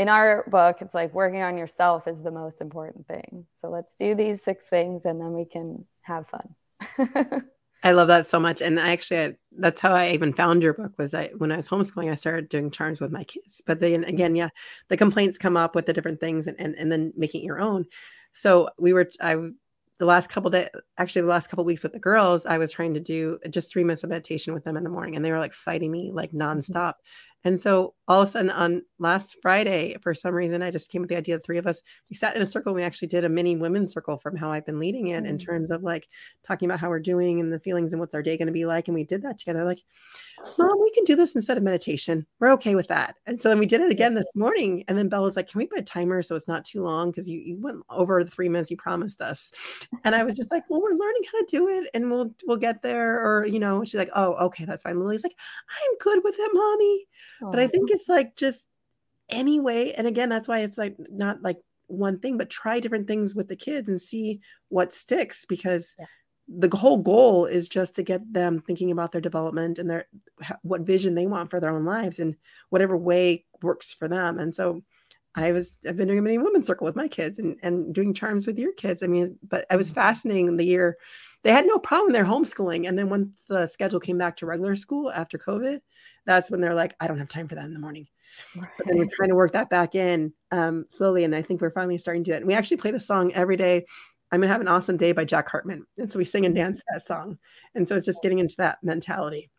in 0.00 0.08
our 0.08 0.44
book, 0.48 0.78
it's 0.80 0.94
like 0.94 1.12
working 1.12 1.42
on 1.42 1.58
yourself 1.58 2.08
is 2.08 2.22
the 2.22 2.30
most 2.30 2.62
important 2.62 3.06
thing. 3.06 3.44
So 3.52 3.68
let's 3.68 3.94
do 3.94 4.14
these 4.14 4.42
six 4.42 4.66
things 4.66 5.04
and 5.04 5.20
then 5.20 5.34
we 5.34 5.44
can 5.44 5.84
have 6.00 6.26
fun. 6.26 7.42
I 7.84 7.92
love 7.92 8.08
that 8.08 8.26
so 8.26 8.40
much. 8.40 8.62
And 8.62 8.80
I 8.80 8.92
actually, 8.92 9.36
that's 9.58 9.78
how 9.78 9.92
I 9.92 10.12
even 10.12 10.32
found 10.32 10.62
your 10.62 10.72
book 10.72 10.92
was 10.96 11.12
I, 11.12 11.26
when 11.36 11.52
I 11.52 11.56
was 11.56 11.68
homeschooling, 11.68 12.10
I 12.10 12.14
started 12.14 12.48
doing 12.48 12.70
charms 12.70 12.98
with 12.98 13.12
my 13.12 13.24
kids, 13.24 13.62
but 13.66 13.80
then 13.80 14.04
again, 14.04 14.34
yeah, 14.34 14.48
the 14.88 14.96
complaints 14.96 15.36
come 15.36 15.58
up 15.58 15.74
with 15.74 15.84
the 15.84 15.92
different 15.92 16.18
things 16.18 16.46
and, 16.46 16.58
and, 16.58 16.74
and 16.76 16.90
then 16.90 17.12
making 17.14 17.44
your 17.44 17.60
own. 17.60 17.84
So 18.32 18.70
we 18.78 18.94
were, 18.94 19.10
I, 19.20 19.36
the 20.00 20.06
last 20.06 20.30
couple 20.30 20.48
days, 20.48 20.70
actually 20.96 21.22
the 21.22 21.28
last 21.28 21.50
couple 21.50 21.64
weeks 21.66 21.82
with 21.82 21.92
the 21.92 21.98
girls, 21.98 22.46
I 22.46 22.56
was 22.56 22.72
trying 22.72 22.94
to 22.94 23.00
do 23.00 23.38
just 23.50 23.70
three 23.70 23.84
minutes 23.84 24.02
of 24.02 24.08
meditation 24.08 24.54
with 24.54 24.64
them 24.64 24.78
in 24.78 24.82
the 24.82 24.88
morning 24.88 25.14
and 25.14 25.22
they 25.22 25.30
were 25.30 25.38
like 25.38 25.52
fighting 25.52 25.90
me 25.90 26.10
like 26.10 26.32
mm-hmm. 26.32 26.40
nonstop. 26.40 26.94
And 27.44 27.58
so 27.58 27.94
all 28.06 28.22
of 28.22 28.28
a 28.28 28.30
sudden 28.30 28.50
on 28.50 28.82
last 28.98 29.36
Friday, 29.40 29.96
for 30.02 30.14
some 30.14 30.34
reason, 30.34 30.62
I 30.62 30.70
just 30.70 30.90
came 30.90 31.00
with 31.00 31.08
the 31.08 31.16
idea 31.16 31.36
of 31.36 31.44
three 31.44 31.58
of 31.58 31.66
us. 31.66 31.82
We 32.08 32.16
sat 32.16 32.36
in 32.36 32.42
a 32.42 32.46
circle. 32.46 32.70
And 32.70 32.76
we 32.76 32.82
actually 32.82 33.08
did 33.08 33.24
a 33.24 33.28
mini 33.28 33.56
women's 33.56 33.92
circle 33.92 34.18
from 34.18 34.36
how 34.36 34.52
I've 34.52 34.66
been 34.66 34.78
leading 34.78 35.08
it 35.08 35.26
in 35.26 35.36
mm. 35.36 35.44
terms 35.44 35.70
of 35.70 35.82
like 35.82 36.06
talking 36.46 36.68
about 36.68 36.80
how 36.80 36.88
we're 36.88 37.00
doing 37.00 37.40
and 37.40 37.52
the 37.52 37.58
feelings 37.58 37.92
and 37.92 38.00
what's 38.00 38.14
our 38.14 38.22
day 38.22 38.36
going 38.36 38.46
to 38.46 38.52
be 38.52 38.66
like. 38.66 38.88
And 38.88 38.94
we 38.94 39.04
did 39.04 39.22
that 39.22 39.38
together. 39.38 39.64
Like, 39.64 39.82
mom, 40.58 40.80
we 40.80 40.90
can 40.92 41.04
do 41.04 41.16
this 41.16 41.34
instead 41.34 41.56
of 41.56 41.62
meditation. 41.62 42.26
We're 42.38 42.52
okay 42.52 42.74
with 42.74 42.88
that. 42.88 43.16
And 43.26 43.40
so 43.40 43.48
then 43.48 43.58
we 43.58 43.66
did 43.66 43.80
it 43.80 43.90
again 43.90 44.14
this 44.14 44.30
morning. 44.34 44.84
And 44.88 44.96
then 44.96 45.08
Bella 45.08 45.24
was 45.24 45.36
like, 45.36 45.48
can 45.48 45.58
we 45.58 45.66
put 45.66 45.80
a 45.80 45.82
timer 45.82 46.22
so 46.22 46.36
it's 46.36 46.48
not 46.48 46.64
too 46.64 46.82
long? 46.82 47.10
Because 47.10 47.28
you, 47.28 47.40
you 47.40 47.58
went 47.58 47.78
over 47.90 48.22
the 48.22 48.30
three 48.30 48.48
minutes 48.48 48.70
you 48.70 48.76
promised 48.76 49.20
us. 49.20 49.50
And 50.04 50.14
I 50.14 50.22
was 50.22 50.36
just 50.36 50.50
like, 50.50 50.64
well, 50.68 50.82
we're 50.82 50.90
learning 50.90 51.22
how 51.32 51.40
to 51.40 51.46
do 51.48 51.68
it 51.68 51.88
and 51.94 52.10
we'll 52.10 52.30
we'll 52.46 52.56
get 52.56 52.82
there. 52.82 53.24
Or, 53.24 53.46
you 53.46 53.58
know, 53.58 53.84
she's 53.84 53.94
like, 53.94 54.10
oh, 54.14 54.34
okay, 54.46 54.64
that's 54.64 54.82
fine. 54.82 55.00
Lily's 55.00 55.24
like, 55.24 55.36
I'm 55.68 55.98
good 55.98 56.22
with 56.24 56.36
it, 56.38 56.50
mommy. 56.52 57.06
But 57.40 57.58
I 57.58 57.66
think 57.66 57.90
it's 57.90 58.08
like 58.08 58.36
just 58.36 58.68
anyway. 59.28 59.92
And 59.96 60.06
again, 60.06 60.28
that's 60.28 60.48
why 60.48 60.60
it's 60.60 60.78
like 60.78 60.96
not 61.10 61.42
like 61.42 61.58
one 61.86 62.18
thing, 62.18 62.36
but 62.38 62.50
try 62.50 62.80
different 62.80 63.08
things 63.08 63.34
with 63.34 63.48
the 63.48 63.56
kids 63.56 63.88
and 63.88 64.00
see 64.00 64.40
what 64.68 64.94
sticks 64.94 65.44
because 65.44 65.96
yeah. 65.98 66.06
the 66.48 66.76
whole 66.76 66.98
goal 66.98 67.46
is 67.46 67.68
just 67.68 67.94
to 67.96 68.02
get 68.02 68.32
them 68.32 68.60
thinking 68.60 68.90
about 68.90 69.12
their 69.12 69.20
development 69.20 69.78
and 69.78 69.90
their 69.90 70.06
what 70.62 70.82
vision 70.82 71.14
they 71.14 71.26
want 71.26 71.50
for 71.50 71.60
their 71.60 71.74
own 71.74 71.84
lives 71.84 72.18
and 72.18 72.36
whatever 72.70 72.96
way 72.96 73.44
works 73.62 73.92
for 73.92 74.08
them. 74.08 74.38
And 74.38 74.54
so 74.54 74.82
I 75.34 75.52
was 75.52 75.78
I've 75.86 75.96
been 75.96 76.08
doing 76.08 76.18
a 76.18 76.22
mini 76.22 76.38
women's 76.38 76.66
circle 76.66 76.84
with 76.84 76.96
my 76.96 77.08
kids 77.08 77.38
and, 77.38 77.56
and 77.62 77.94
doing 77.94 78.14
charms 78.14 78.46
with 78.46 78.58
your 78.58 78.72
kids. 78.72 79.02
I 79.02 79.06
mean, 79.06 79.38
but 79.46 79.64
I 79.70 79.76
was 79.76 79.88
mm-hmm. 79.88 79.94
fascinating 79.94 80.56
the 80.56 80.64
year 80.64 80.96
they 81.42 81.52
had 81.52 81.66
no 81.66 81.78
problem 81.78 82.12
their 82.12 82.24
homeschooling. 82.24 82.88
And 82.88 82.98
then 82.98 83.08
when 83.08 83.32
the 83.48 83.66
schedule 83.66 84.00
came 84.00 84.18
back 84.18 84.36
to 84.38 84.46
regular 84.46 84.76
school 84.76 85.10
after 85.10 85.38
COVID, 85.38 85.80
that's 86.26 86.50
when 86.50 86.60
they're 86.60 86.74
like, 86.74 86.94
I 87.00 87.06
don't 87.06 87.18
have 87.18 87.28
time 87.28 87.48
for 87.48 87.54
that 87.54 87.64
in 87.64 87.72
the 87.72 87.80
morning. 87.80 88.06
Right. 88.56 88.68
But 88.76 88.86
then 88.86 88.98
we're 88.98 89.08
trying 89.10 89.30
to 89.30 89.34
work 89.34 89.52
that 89.52 89.70
back 89.70 89.94
in 89.94 90.32
um, 90.50 90.84
slowly. 90.88 91.24
And 91.24 91.34
I 91.34 91.42
think 91.42 91.60
we're 91.60 91.70
finally 91.70 91.98
starting 91.98 92.24
to 92.24 92.30
do 92.30 92.34
it. 92.34 92.38
And 92.38 92.46
we 92.46 92.54
actually 92.54 92.76
play 92.76 92.90
the 92.90 93.00
song 93.00 93.32
every 93.32 93.56
day. 93.56 93.86
I'm 94.30 94.40
gonna 94.40 94.52
have 94.52 94.60
an 94.60 94.68
awesome 94.68 94.96
day 94.96 95.12
by 95.12 95.24
Jack 95.24 95.48
Hartmann. 95.48 95.86
And 95.98 96.10
so 96.10 96.18
we 96.18 96.24
sing 96.24 96.46
and 96.46 96.54
dance 96.54 96.82
that 96.92 97.02
song. 97.02 97.38
And 97.74 97.88
so 97.88 97.96
it's 97.96 98.06
just 98.06 98.22
getting 98.22 98.38
into 98.38 98.54
that 98.58 98.78
mentality. 98.82 99.50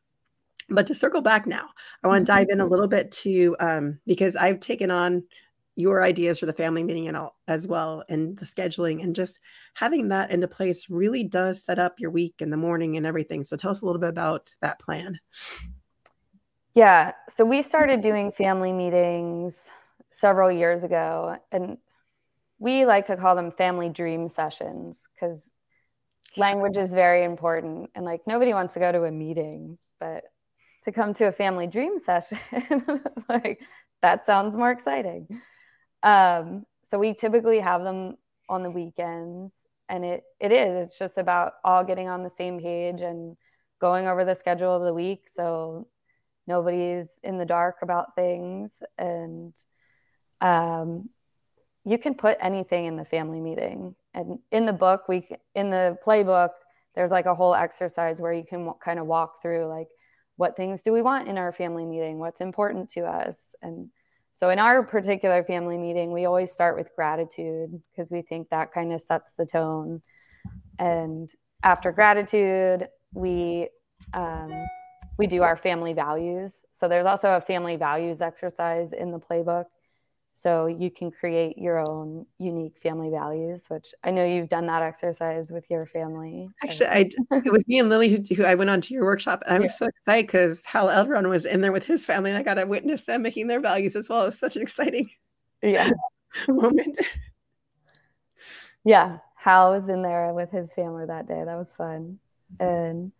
But 0.69 0.87
to 0.87 0.95
circle 0.95 1.21
back 1.21 1.45
now, 1.47 1.69
I 2.03 2.07
want 2.07 2.25
to 2.25 2.31
dive 2.31 2.47
in 2.49 2.61
a 2.61 2.65
little 2.65 2.87
bit 2.87 3.11
to 3.11 3.57
um, 3.59 3.99
because 4.05 4.37
I've 4.37 4.61
taken 4.61 4.89
on 4.89 5.23
your 5.75 6.03
ideas 6.03 6.39
for 6.39 6.45
the 6.45 6.53
family 6.53 6.83
meeting 6.83 7.07
and 7.07 7.15
all 7.15 7.37
as 7.47 7.67
well 7.67 8.03
and 8.09 8.37
the 8.37 8.45
scheduling 8.45 9.01
and 9.01 9.15
just 9.15 9.39
having 9.73 10.09
that 10.09 10.29
into 10.29 10.47
place 10.47 10.89
really 10.89 11.23
does 11.23 11.63
set 11.63 11.79
up 11.79 11.99
your 11.99 12.11
week 12.11 12.35
in 12.39 12.49
the 12.49 12.57
morning 12.57 12.97
and 12.97 13.05
everything. 13.05 13.43
So 13.43 13.55
tell 13.55 13.71
us 13.71 13.81
a 13.81 13.85
little 13.85 14.01
bit 14.01 14.09
about 14.09 14.53
that 14.61 14.79
plan. 14.79 15.19
Yeah 16.73 17.13
so 17.29 17.45
we 17.45 17.61
started 17.61 18.01
doing 18.01 18.31
family 18.31 18.73
meetings 18.73 19.57
several 20.11 20.51
years 20.51 20.83
ago 20.83 21.37
and 21.51 21.77
we 22.59 22.85
like 22.85 23.05
to 23.05 23.17
call 23.17 23.35
them 23.35 23.51
family 23.51 23.89
dream 23.89 24.27
sessions 24.27 25.07
because 25.13 25.51
language 26.37 26.77
is 26.77 26.93
very 26.93 27.23
important 27.23 27.89
and 27.95 28.05
like 28.05 28.21
nobody 28.27 28.53
wants 28.53 28.73
to 28.73 28.79
go 28.79 28.91
to 28.91 29.03
a 29.03 29.11
meeting 29.11 29.77
but 29.99 30.23
to 30.83 30.91
come 30.91 31.13
to 31.13 31.25
a 31.25 31.31
family 31.31 31.67
dream 31.67 31.97
session 31.97 32.37
like 33.29 33.61
that 34.01 34.25
sounds 34.25 34.55
more 34.55 34.71
exciting 34.71 35.27
um, 36.03 36.65
so 36.83 36.97
we 36.99 37.13
typically 37.13 37.59
have 37.59 37.83
them 37.83 38.17
on 38.49 38.63
the 38.63 38.71
weekends, 38.71 39.63
and 39.89 40.03
it 40.03 40.23
it 40.39 40.51
is. 40.51 40.87
It's 40.87 40.99
just 40.99 41.17
about 41.17 41.53
all 41.63 41.83
getting 41.83 42.09
on 42.09 42.23
the 42.23 42.29
same 42.29 42.59
page 42.59 43.01
and 43.01 43.37
going 43.79 44.07
over 44.07 44.23
the 44.23 44.35
schedule 44.35 44.75
of 44.75 44.83
the 44.83 44.93
week, 44.93 45.27
so 45.27 45.87
nobody's 46.47 47.19
in 47.23 47.37
the 47.37 47.45
dark 47.45 47.77
about 47.81 48.15
things. 48.15 48.83
And 48.97 49.53
um, 50.41 51.09
you 51.83 51.97
can 51.97 52.13
put 52.15 52.37
anything 52.41 52.85
in 52.85 52.95
the 52.95 53.05
family 53.05 53.39
meeting. 53.39 53.95
And 54.13 54.39
in 54.51 54.65
the 54.65 54.73
book, 54.73 55.07
we 55.07 55.27
in 55.55 55.69
the 55.69 55.97
playbook, 56.05 56.49
there's 56.95 57.11
like 57.11 57.25
a 57.25 57.35
whole 57.35 57.55
exercise 57.55 58.19
where 58.19 58.33
you 58.33 58.43
can 58.43 58.71
kind 58.83 58.99
of 58.99 59.07
walk 59.07 59.41
through 59.41 59.67
like 59.67 59.87
what 60.35 60.57
things 60.57 60.81
do 60.81 60.91
we 60.91 61.01
want 61.01 61.27
in 61.27 61.37
our 61.37 61.51
family 61.51 61.85
meeting, 61.85 62.19
what's 62.19 62.41
important 62.41 62.89
to 62.89 63.01
us, 63.01 63.55
and 63.61 63.89
so, 64.33 64.49
in 64.49 64.59
our 64.59 64.83
particular 64.83 65.43
family 65.43 65.77
meeting, 65.77 66.11
we 66.11 66.25
always 66.25 66.51
start 66.51 66.77
with 66.77 66.89
gratitude 66.95 67.81
because 67.91 68.11
we 68.11 68.21
think 68.21 68.49
that 68.49 68.73
kind 68.73 68.93
of 68.93 69.01
sets 69.01 69.33
the 69.37 69.45
tone. 69.45 70.01
And 70.79 71.29
after 71.63 71.91
gratitude, 71.91 72.87
we 73.13 73.69
um, 74.13 74.51
we 75.17 75.27
do 75.27 75.43
our 75.43 75.55
family 75.55 75.93
values. 75.93 76.63
So 76.71 76.87
there's 76.87 77.05
also 77.05 77.33
a 77.33 77.41
family 77.41 77.75
values 77.75 78.21
exercise 78.21 78.93
in 78.93 79.11
the 79.11 79.19
playbook 79.19 79.65
so 80.33 80.67
you 80.67 80.89
can 80.89 81.11
create 81.11 81.57
your 81.57 81.83
own 81.89 82.25
unique 82.39 82.77
family 82.81 83.09
values, 83.09 83.65
which 83.67 83.93
I 84.03 84.11
know 84.11 84.25
you've 84.25 84.49
done 84.49 84.65
that 84.67 84.81
exercise 84.81 85.51
with 85.51 85.69
your 85.69 85.85
family. 85.85 86.49
Actually, 86.63 86.87
I 86.87 87.09
it 87.31 87.51
was 87.51 87.67
me 87.67 87.79
and 87.79 87.89
Lily 87.89 88.09
who, 88.09 88.35
who 88.35 88.45
I 88.45 88.55
went 88.55 88.69
on 88.69 88.81
to 88.81 88.93
your 88.93 89.03
workshop, 89.03 89.43
and 89.45 89.55
I 89.55 89.59
was 89.59 89.71
yeah. 89.73 89.77
so 89.77 89.85
excited 89.87 90.27
because 90.27 90.65
Hal 90.65 90.89
Elrod 90.89 91.27
was 91.27 91.45
in 91.45 91.61
there 91.61 91.73
with 91.73 91.85
his 91.85 92.05
family, 92.05 92.31
and 92.31 92.39
I 92.39 92.43
got 92.43 92.55
to 92.55 92.65
witness 92.65 93.05
them 93.05 93.23
making 93.23 93.47
their 93.47 93.59
values 93.59 93.95
as 93.95 94.09
well. 94.09 94.23
It 94.23 94.27
was 94.27 94.39
such 94.39 94.55
an 94.55 94.61
exciting 94.61 95.09
yeah 95.61 95.91
moment. 96.47 96.97
Yeah, 98.85 99.17
Hal 99.35 99.71
was 99.71 99.89
in 99.89 100.01
there 100.01 100.33
with 100.33 100.49
his 100.49 100.73
family 100.73 101.05
that 101.05 101.27
day. 101.27 101.43
That 101.45 101.57
was 101.57 101.73
fun, 101.73 102.19
and 102.59 103.11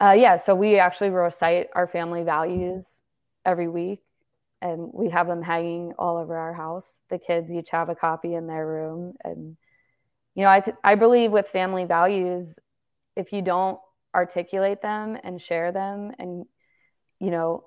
uh, 0.00 0.16
yeah, 0.18 0.36
so 0.36 0.54
we 0.54 0.80
actually 0.80 1.10
recite 1.10 1.68
our 1.74 1.86
family 1.86 2.24
values 2.24 3.02
every 3.46 3.68
week 3.68 4.00
and 4.60 4.90
we 4.92 5.10
have 5.10 5.26
them 5.26 5.42
hanging 5.42 5.92
all 5.98 6.16
over 6.16 6.36
our 6.36 6.52
house. 6.52 7.00
The 7.10 7.18
kids 7.18 7.52
each 7.52 7.70
have 7.70 7.88
a 7.88 7.94
copy 7.94 8.34
in 8.34 8.46
their 8.46 8.66
room, 8.66 9.14
and 9.24 9.56
you 10.34 10.44
know, 10.44 10.50
I 10.50 10.60
th- 10.60 10.76
I 10.84 10.94
believe 10.94 11.32
with 11.32 11.48
family 11.48 11.84
values, 11.84 12.58
if 13.16 13.32
you 13.32 13.42
don't 13.42 13.78
articulate 14.14 14.80
them 14.80 15.18
and 15.22 15.40
share 15.40 15.72
them, 15.72 16.12
and 16.18 16.44
you 17.20 17.30
know, 17.30 17.64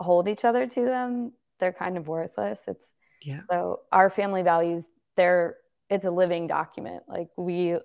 hold 0.00 0.28
each 0.28 0.44
other 0.44 0.66
to 0.66 0.84
them, 0.84 1.32
they're 1.60 1.72
kind 1.72 1.96
of 1.96 2.08
worthless. 2.08 2.62
It's 2.68 2.92
yeah. 3.22 3.40
So 3.50 3.80
our 3.92 4.10
family 4.10 4.42
values, 4.42 4.88
they're 5.16 5.56
it's 5.90 6.04
a 6.04 6.10
living 6.10 6.46
document. 6.46 7.04
Like 7.08 7.28
we 7.36 7.78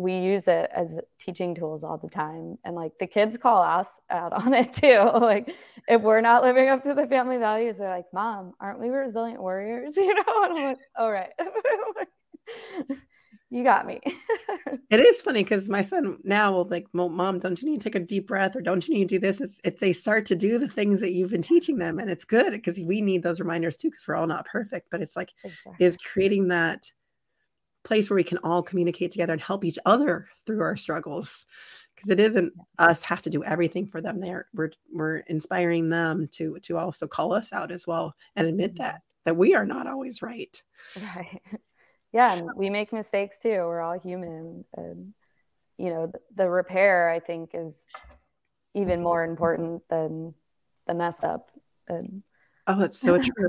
we 0.00 0.16
use 0.18 0.48
it 0.48 0.70
as 0.74 0.98
teaching 1.18 1.54
tools 1.54 1.84
all 1.84 1.98
the 1.98 2.08
time. 2.08 2.58
And 2.64 2.74
like 2.74 2.92
the 2.98 3.06
kids 3.06 3.36
call 3.36 3.62
us 3.62 4.00
out 4.10 4.32
on 4.44 4.54
it 4.54 4.72
too. 4.72 4.98
Like 5.20 5.54
if 5.88 6.02
we're 6.02 6.20
not 6.20 6.42
living 6.42 6.68
up 6.68 6.82
to 6.84 6.94
the 6.94 7.06
family 7.06 7.38
values 7.38 7.78
they're 7.78 7.88
like 7.88 8.06
mom 8.12 8.54
aren't 8.60 8.80
we 8.80 8.88
resilient 8.88 9.40
warriors? 9.40 9.96
You 10.00 10.14
know? 10.14 10.44
And 10.44 10.58
i'm 10.58 10.64
like 10.64 10.78
all 10.98 11.10
right. 11.10 11.30
You 13.52 13.64
got 13.64 13.84
me. 13.84 14.00
It 14.90 15.00
is 15.00 15.20
funny 15.22 15.42
because 15.42 15.68
my 15.68 15.82
son 15.82 16.18
now 16.22 16.52
will 16.52 16.68
like 16.68 16.86
mom 16.92 17.40
don't 17.40 17.60
you 17.60 17.68
need 17.68 17.80
to 17.80 17.84
take 17.90 17.96
a 17.96 18.04
deep 18.04 18.28
breath 18.28 18.54
or 18.54 18.60
don't 18.60 18.86
you 18.86 18.94
need 18.94 19.08
to 19.08 19.16
do 19.16 19.18
this? 19.18 19.40
It's, 19.40 19.60
it's 19.64 19.80
they 19.80 19.92
start 19.92 20.24
to 20.26 20.36
do 20.36 20.60
the 20.60 20.68
things 20.68 21.00
that 21.00 21.12
you've 21.12 21.32
been 21.32 21.42
teaching 21.42 21.78
them 21.78 21.98
and 21.98 22.08
it's 22.08 22.24
good 22.24 22.52
because 22.52 22.78
we 22.78 23.00
need 23.00 23.24
those 23.24 23.40
reminders 23.40 23.76
too 23.76 23.90
because 23.90 24.06
we're 24.06 24.14
all 24.14 24.28
not 24.28 24.46
perfect. 24.46 24.86
But 24.92 25.02
it's 25.02 25.16
like 25.16 25.30
exactly. 25.42 25.84
is 25.84 25.96
creating 25.96 26.46
that 26.48 26.92
place 27.84 28.10
where 28.10 28.16
we 28.16 28.24
can 28.24 28.38
all 28.38 28.62
communicate 28.62 29.10
together 29.12 29.32
and 29.32 29.42
help 29.42 29.64
each 29.64 29.78
other 29.86 30.28
through 30.46 30.60
our 30.60 30.76
struggles 30.76 31.46
because 31.94 32.10
it 32.10 32.20
isn't 32.20 32.52
us 32.78 33.02
have 33.02 33.22
to 33.22 33.30
do 33.30 33.44
everything 33.44 33.86
for 33.86 34.00
them. 34.00 34.20
There 34.20 34.46
we're 34.52 34.70
we're 34.92 35.18
inspiring 35.18 35.88
them 35.88 36.28
to 36.32 36.58
to 36.62 36.78
also 36.78 37.06
call 37.06 37.32
us 37.32 37.52
out 37.52 37.70
as 37.70 37.86
well 37.86 38.14
and 38.36 38.46
admit 38.46 38.74
mm-hmm. 38.74 38.82
that 38.82 39.02
that 39.24 39.36
we 39.36 39.54
are 39.54 39.66
not 39.66 39.86
always 39.86 40.22
right. 40.22 40.62
Right. 41.16 41.42
Yeah 42.12 42.40
we 42.56 42.70
make 42.70 42.92
mistakes 42.92 43.38
too. 43.38 43.50
We're 43.50 43.82
all 43.82 43.96
human 43.96 44.64
and 44.76 45.14
you 45.80 45.88
know 45.88 46.06
the, 46.08 46.20
the 46.36 46.48
repair 46.48 47.08
i 47.08 47.18
think 47.18 47.50
is 47.54 47.84
even 48.74 49.02
more 49.02 49.24
important 49.24 49.82
than 49.88 50.34
the 50.86 50.94
messed 50.94 51.24
up 51.24 51.50
and 51.88 52.22
oh 52.66 52.78
that's 52.78 52.98
so 52.98 53.18
true. 53.18 53.48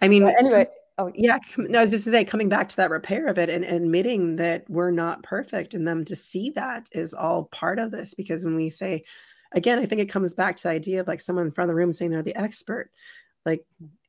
I 0.00 0.08
mean 0.08 0.22
but 0.22 0.34
anyway 0.38 0.66
Oh 1.00 1.10
yeah, 1.14 1.38
no, 1.56 1.86
just 1.86 2.04
to 2.04 2.10
say 2.10 2.24
coming 2.24 2.50
back 2.50 2.68
to 2.68 2.76
that 2.76 2.90
repair 2.90 3.26
of 3.26 3.38
it 3.38 3.48
and 3.48 3.64
admitting 3.64 4.36
that 4.36 4.68
we're 4.68 4.90
not 4.90 5.22
perfect 5.22 5.72
and 5.72 5.88
them 5.88 6.04
to 6.04 6.14
see 6.14 6.50
that 6.50 6.88
is 6.92 7.14
all 7.14 7.44
part 7.44 7.78
of 7.78 7.90
this 7.90 8.12
because 8.12 8.44
when 8.44 8.54
we 8.54 8.68
say 8.68 9.04
again, 9.54 9.78
I 9.78 9.86
think 9.86 10.02
it 10.02 10.10
comes 10.10 10.34
back 10.34 10.56
to 10.58 10.64
the 10.64 10.68
idea 10.68 11.00
of 11.00 11.08
like 11.08 11.20
someone 11.22 11.46
in 11.46 11.52
front 11.52 11.70
of 11.70 11.74
the 11.74 11.78
room 11.78 11.94
saying 11.94 12.10
they're 12.10 12.22
the 12.22 12.36
expert. 12.36 12.90
Like 13.46 13.64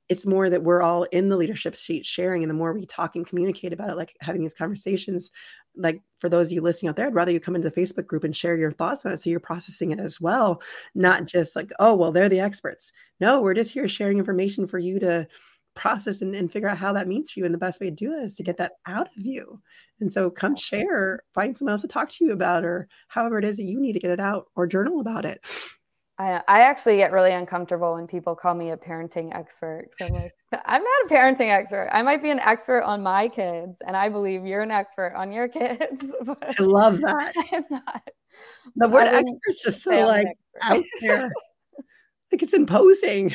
it's 0.10 0.26
more 0.26 0.50
that 0.50 0.64
we're 0.64 0.82
all 0.82 1.04
in 1.06 1.30
the 1.30 1.38
leadership 1.38 1.74
sheet 1.74 2.06
sharing 2.06 2.44
and 2.44 2.50
the 2.50 2.54
more 2.54 2.74
we 2.74 2.86
talk 2.86 3.16
and 3.16 3.26
communicate 3.26 3.72
about 3.72 3.90
it 3.90 3.96
like 3.96 4.14
having 4.20 4.42
these 4.42 4.54
conversations 4.54 5.32
like 5.78 6.02
for 6.20 6.28
those 6.28 6.48
of 6.48 6.52
you 6.52 6.62
listening 6.62 6.90
out 6.90 6.98
there 6.98 7.08
i'd 7.08 7.16
rather 7.16 7.32
you 7.32 7.40
come 7.40 7.56
into 7.56 7.70
the 7.70 7.82
facebook 7.82 8.06
group 8.06 8.26
and 8.26 8.36
share 8.36 8.58
your 8.58 8.74
thoughts 8.74 9.06
on 9.06 9.14
it 9.14 9.22
so 9.22 9.30
you're 9.30 9.40
processing 9.40 9.92
it 9.92 10.00
as 10.02 10.20
well 10.20 10.62
not 10.96 11.28
just 11.28 11.56
like 11.56 11.72
oh 11.80 11.96
well 11.96 12.12
they're 12.12 12.28
the 12.28 12.42
experts 12.42 12.92
no 13.22 13.40
we're 13.40 13.54
just 13.54 13.72
here 13.72 13.88
sharing 13.88 14.18
information 14.20 14.68
for 14.68 14.80
you 14.80 15.00
to 15.00 15.26
process 15.76 16.22
and, 16.22 16.36
and 16.36 16.52
figure 16.52 16.68
out 16.68 16.78
how 16.78 16.94
that 16.94 17.08
means 17.08 17.32
for 17.32 17.40
you. 17.40 17.46
And 17.46 17.54
the 17.54 17.60
best 17.60 17.80
way 17.80 17.90
to 17.90 17.96
do 17.96 18.14
it 18.14 18.24
is 18.24 18.36
to 18.36 18.44
get 18.44 18.58
that 18.58 18.74
out 18.86 19.08
of 19.18 19.26
you. 19.26 19.62
And 20.00 20.12
so 20.12 20.30
come 20.30 20.56
share, 20.56 21.22
find 21.34 21.56
someone 21.56 21.72
else 21.74 21.82
to 21.82 21.88
talk 21.88 22.10
to 22.10 22.26
you 22.26 22.34
about, 22.34 22.64
or 22.66 22.88
however 23.08 23.38
it 23.38 23.46
is 23.46 23.58
that 23.58 23.64
you 23.64 23.80
need 23.80 23.94
to 23.94 24.00
get 24.00 24.12
it 24.12 24.20
out 24.20 24.48
or 24.56 24.68
journal 24.68 25.00
about 25.00 25.26
it. 25.26 25.40
I, 26.22 26.42
I 26.48 26.62
actually 26.62 26.98
get 26.98 27.12
really 27.12 27.32
uncomfortable 27.32 27.96
when 27.96 28.06
people 28.06 28.36
call 28.36 28.54
me 28.54 28.70
a 28.70 28.78
parenting 28.78 29.34
expert. 29.36 29.90
So 29.98 30.06
I'm 30.06 30.14
like, 30.14 30.34
I'm 30.66 30.84
not 30.84 31.06
a 31.06 31.10
parenting 31.10 31.50
expert. 31.50 31.88
I 31.92 32.04
might 32.04 32.22
be 32.22 32.30
an 32.30 32.40
expert 32.40 32.84
on 32.84 33.02
my 33.02 33.28
kids, 33.28 33.80
and 33.88 33.98
I 33.98 34.08
believe 34.10 34.46
you're 34.46 34.62
an 34.62 34.70
expert 34.70 35.14
on 35.16 35.32
your 35.32 35.48
kids. 35.48 35.82
I 36.30 36.56
love 36.60 37.02
that. 37.02 37.34
I'm 37.52 37.66
not. 37.72 38.08
The 38.76 38.88
word 38.88 39.08
expert's 39.08 39.64
just 39.64 39.84
so 39.84 39.92
like 40.06 40.28
out 40.62 40.84
there. 41.02 41.32
like 42.32 42.44
it's 42.44 42.54
imposing. 42.54 43.34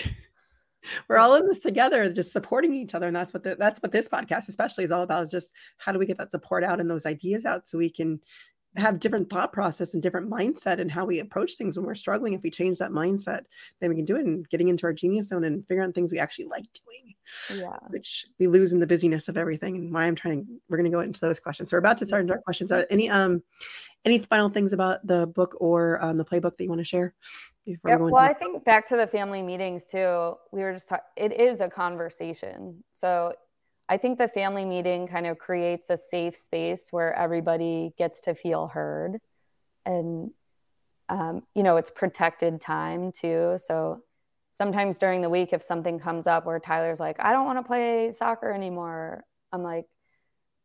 We're 1.09 1.19
all 1.19 1.35
in 1.37 1.47
this 1.47 1.61
together, 1.61 2.11
just 2.13 2.33
supporting 2.33 2.75
each 2.75 2.95
other, 2.95 3.07
and 3.07 3.17
that's 3.17 3.33
what 3.33 3.43
the, 3.43 3.57
that's 3.57 3.81
what 3.81 3.93
this 3.93 4.09
podcast 4.09 4.49
especially 4.49 4.85
is 4.85 4.91
all 4.91 5.03
about. 5.03 5.25
Is 5.25 5.31
just 5.31 5.53
how 5.79 5.93
do 5.93 5.99
we 5.99 6.07
get 6.07 6.19
that 6.19 6.31
support 6.31 6.65
out 6.65 6.81
and 6.81 6.91
those 6.91 7.07
ideas 7.07 7.45
out 7.45 7.69
so 7.69 7.79
we 7.79 7.91
can 7.91 8.21
have 8.79 9.01
different 9.01 9.31
thought 9.31 9.53
process 9.53 9.95
and 9.95 10.03
different 10.03 10.31
mindset 10.31 10.81
and 10.81 10.91
how 10.91 11.05
we 11.05 11.19
approach 11.19 11.55
things 11.55 11.77
when 11.77 11.87
we're 11.87 11.95
struggling. 11.95 12.35
If 12.35 12.43
we 12.43 12.51
change 12.51 12.79
that 12.79 12.91
mindset 12.91 13.43
then 13.81 13.91
we 13.91 13.97
can 13.97 14.05
do 14.05 14.17
it 14.17 14.27
and 14.27 14.49
getting 14.49 14.69
into 14.69 14.87
our 14.87 14.93
genius 14.93 15.29
zone 15.29 15.45
and 15.45 15.67
figuring 15.67 15.89
out 15.89 15.95
things 15.95 16.13
we 16.13 16.19
actually 16.19 16.47
like 16.47 16.65
doing 16.85 17.15
yeah. 17.61 17.79
which 17.89 18.27
we 18.39 18.47
lose 18.47 18.73
in 18.73 18.81
the 18.81 18.87
busyness 18.87 19.29
of 19.29 19.37
everything 19.37 19.77
and 19.77 19.93
why 19.93 20.05
i'm 20.05 20.15
trying 20.15 20.45
to 20.45 20.53
we're 20.69 20.77
going 20.77 20.91
to 20.91 20.95
go 20.95 21.01
into 21.01 21.21
those 21.21 21.41
questions. 21.41 21.71
So 21.71 21.77
we're 21.77 21.81
about 21.81 21.99
to 21.99 22.07
start 22.07 22.23
into 22.23 22.35
our 22.35 22.41
questions. 22.41 22.73
Are 22.73 22.87
any 22.91 23.09
um 23.09 23.43
any 24.05 24.19
final 24.19 24.49
things 24.49 24.73
about 24.73 25.07
the 25.07 25.27
book 25.27 25.57
or 25.61 26.03
um, 26.05 26.17
the 26.17 26.25
playbook 26.25 26.57
that 26.57 26.65
you 26.65 26.69
want 26.69 26.81
to 26.81 26.85
share 26.85 27.15
yeah, 27.67 27.97
well 27.97 28.17
i 28.17 28.33
think 28.33 28.65
back 28.65 28.87
to 28.87 28.97
the 28.97 29.07
family 29.07 29.43
meetings 29.43 29.87
too 29.87 30.35
we 30.53 30.63
were 30.63 30.73
just 30.73 30.89
talking 30.89 31.05
it 31.17 31.39
is 31.39 31.61
a 31.61 31.67
conversation 31.67 32.83
so 32.93 33.33
I 33.89 33.97
think 33.97 34.19
the 34.19 34.29
family 34.29 34.65
meeting 34.65 35.07
kind 35.07 35.27
of 35.27 35.39
creates 35.39 35.91
a 35.91 35.97
safe 35.97 36.37
space 36.37 36.89
where 36.91 37.15
everybody 37.15 37.93
gets 37.97 38.21
to 38.23 38.35
feel 38.35 38.67
heard. 38.67 39.19
And, 39.85 40.31
um, 41.09 41.43
you 41.55 41.63
know, 41.63 41.77
it's 41.77 41.91
protected 41.91 42.61
time 42.61 43.13
too. 43.13 43.55
So 43.59 44.01
sometimes 44.51 44.99
during 44.99 45.21
the 45.21 45.31
week, 45.31 45.53
if 45.53 45.63
something 45.63 46.01
comes 46.01 46.27
up 46.27 46.47
where 46.47 46.59
Tyler's 46.59 46.99
like, 46.99 47.17
I 47.21 47.33
don't 47.33 47.47
want 47.47 47.59
to 47.59 47.63
play 47.63 48.11
soccer 48.11 48.51
anymore, 48.51 49.25
I'm 49.53 49.63
like, 49.63 49.87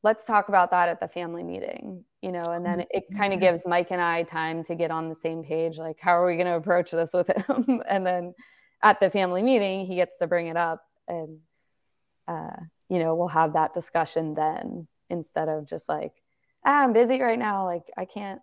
let's 0.04 0.26
talk 0.26 0.50
about 0.50 0.72
that 0.72 0.90
at 0.90 1.00
the 1.00 1.08
family 1.08 1.44
meeting, 1.44 2.04
you 2.22 2.32
know, 2.32 2.44
and 2.44 2.66
then 2.66 2.82
it, 2.82 2.88
it 2.92 3.04
kind 3.16 3.34
of 3.34 3.40
gives 3.40 3.68
Mike 3.68 3.92
and 3.92 4.02
I 4.02 4.24
time 4.24 4.64
to 4.64 4.76
get 4.76 4.90
on 4.92 5.10
the 5.10 5.16
same 5.16 5.44
page. 5.44 5.78
Like, 5.78 6.00
how 6.00 6.12
are 6.12 6.26
we 6.26 6.36
going 6.36 6.48
to 6.48 6.56
approach 6.56 6.92
this 6.92 7.14
with 7.14 7.28
him? 7.28 7.82
and 7.88 8.06
then 8.06 8.34
at 8.82 9.00
the 9.00 9.10
family 9.10 9.44
meeting, 9.44 9.86
he 9.86 9.96
gets 9.96 10.18
to 10.18 10.28
bring 10.28 10.48
it 10.48 10.58
up 10.58 10.84
and, 11.08 11.40
uh, 12.28 12.56
you 12.90 13.00
know, 13.00 13.16
we'll 13.16 13.28
have 13.28 13.54
that 13.54 13.74
discussion 13.74 14.34
then 14.34 14.88
instead 15.10 15.50
of 15.50 15.68
just 15.68 15.88
like, 15.88 16.14
ah, 16.66 16.84
I'm 16.84 16.94
busy 16.94 17.22
right 17.22 17.40
now. 17.40 17.66
Like, 17.66 17.84
I 17.96 18.06
can't 18.06 18.42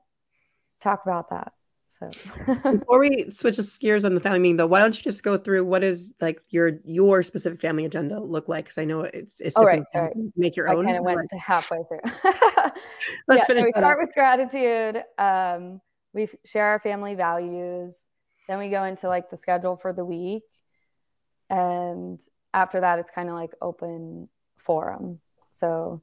talk 0.80 1.02
about 1.04 1.30
that. 1.30 1.52
So 1.88 2.10
before 2.62 3.00
we 3.00 3.30
switch 3.30 3.58
gears 3.80 4.04
on 4.04 4.14
the 4.14 4.20
family 4.20 4.38
meeting 4.38 4.58
though, 4.58 4.66
why 4.66 4.78
don't 4.80 4.96
you 4.96 5.02
just 5.02 5.22
go 5.22 5.38
through 5.38 5.64
what 5.64 5.82
is 5.82 6.12
like 6.20 6.40
your 6.50 6.78
your 6.84 7.22
specific 7.22 7.60
family 7.60 7.86
agenda 7.86 8.20
look 8.20 8.46
like? 8.46 8.66
Because 8.66 8.78
I 8.78 8.84
know 8.84 9.00
it's 9.00 9.40
it's 9.40 9.56
oh, 9.56 9.64
right, 9.64 9.82
sorry. 9.88 10.12
make 10.36 10.54
your 10.54 10.68
own. 10.68 10.86
I 10.86 10.92
kind 10.92 10.98
of 10.98 11.04
went 11.04 11.32
halfway 11.32 11.78
through. 11.88 12.00
Let's 13.26 13.40
yeah, 13.40 13.44
finish. 13.44 13.62
So 13.62 13.66
we 13.66 13.72
start 13.72 13.98
up. 13.98 14.06
with 14.06 14.14
gratitude. 14.14 15.02
Um, 15.16 15.80
we 16.12 16.28
share 16.44 16.66
our 16.66 16.78
family 16.78 17.14
values. 17.14 18.06
Then 18.48 18.58
we 18.58 18.68
go 18.68 18.84
into 18.84 19.08
like 19.08 19.30
the 19.30 19.38
schedule 19.38 19.76
for 19.76 19.94
the 19.94 20.04
week, 20.04 20.44
and 21.48 22.20
after 22.52 22.80
that, 22.80 22.98
it's 22.98 23.10
kind 23.10 23.30
of 23.30 23.34
like 23.34 23.54
open 23.62 24.28
forum. 24.58 25.20
So 25.52 26.02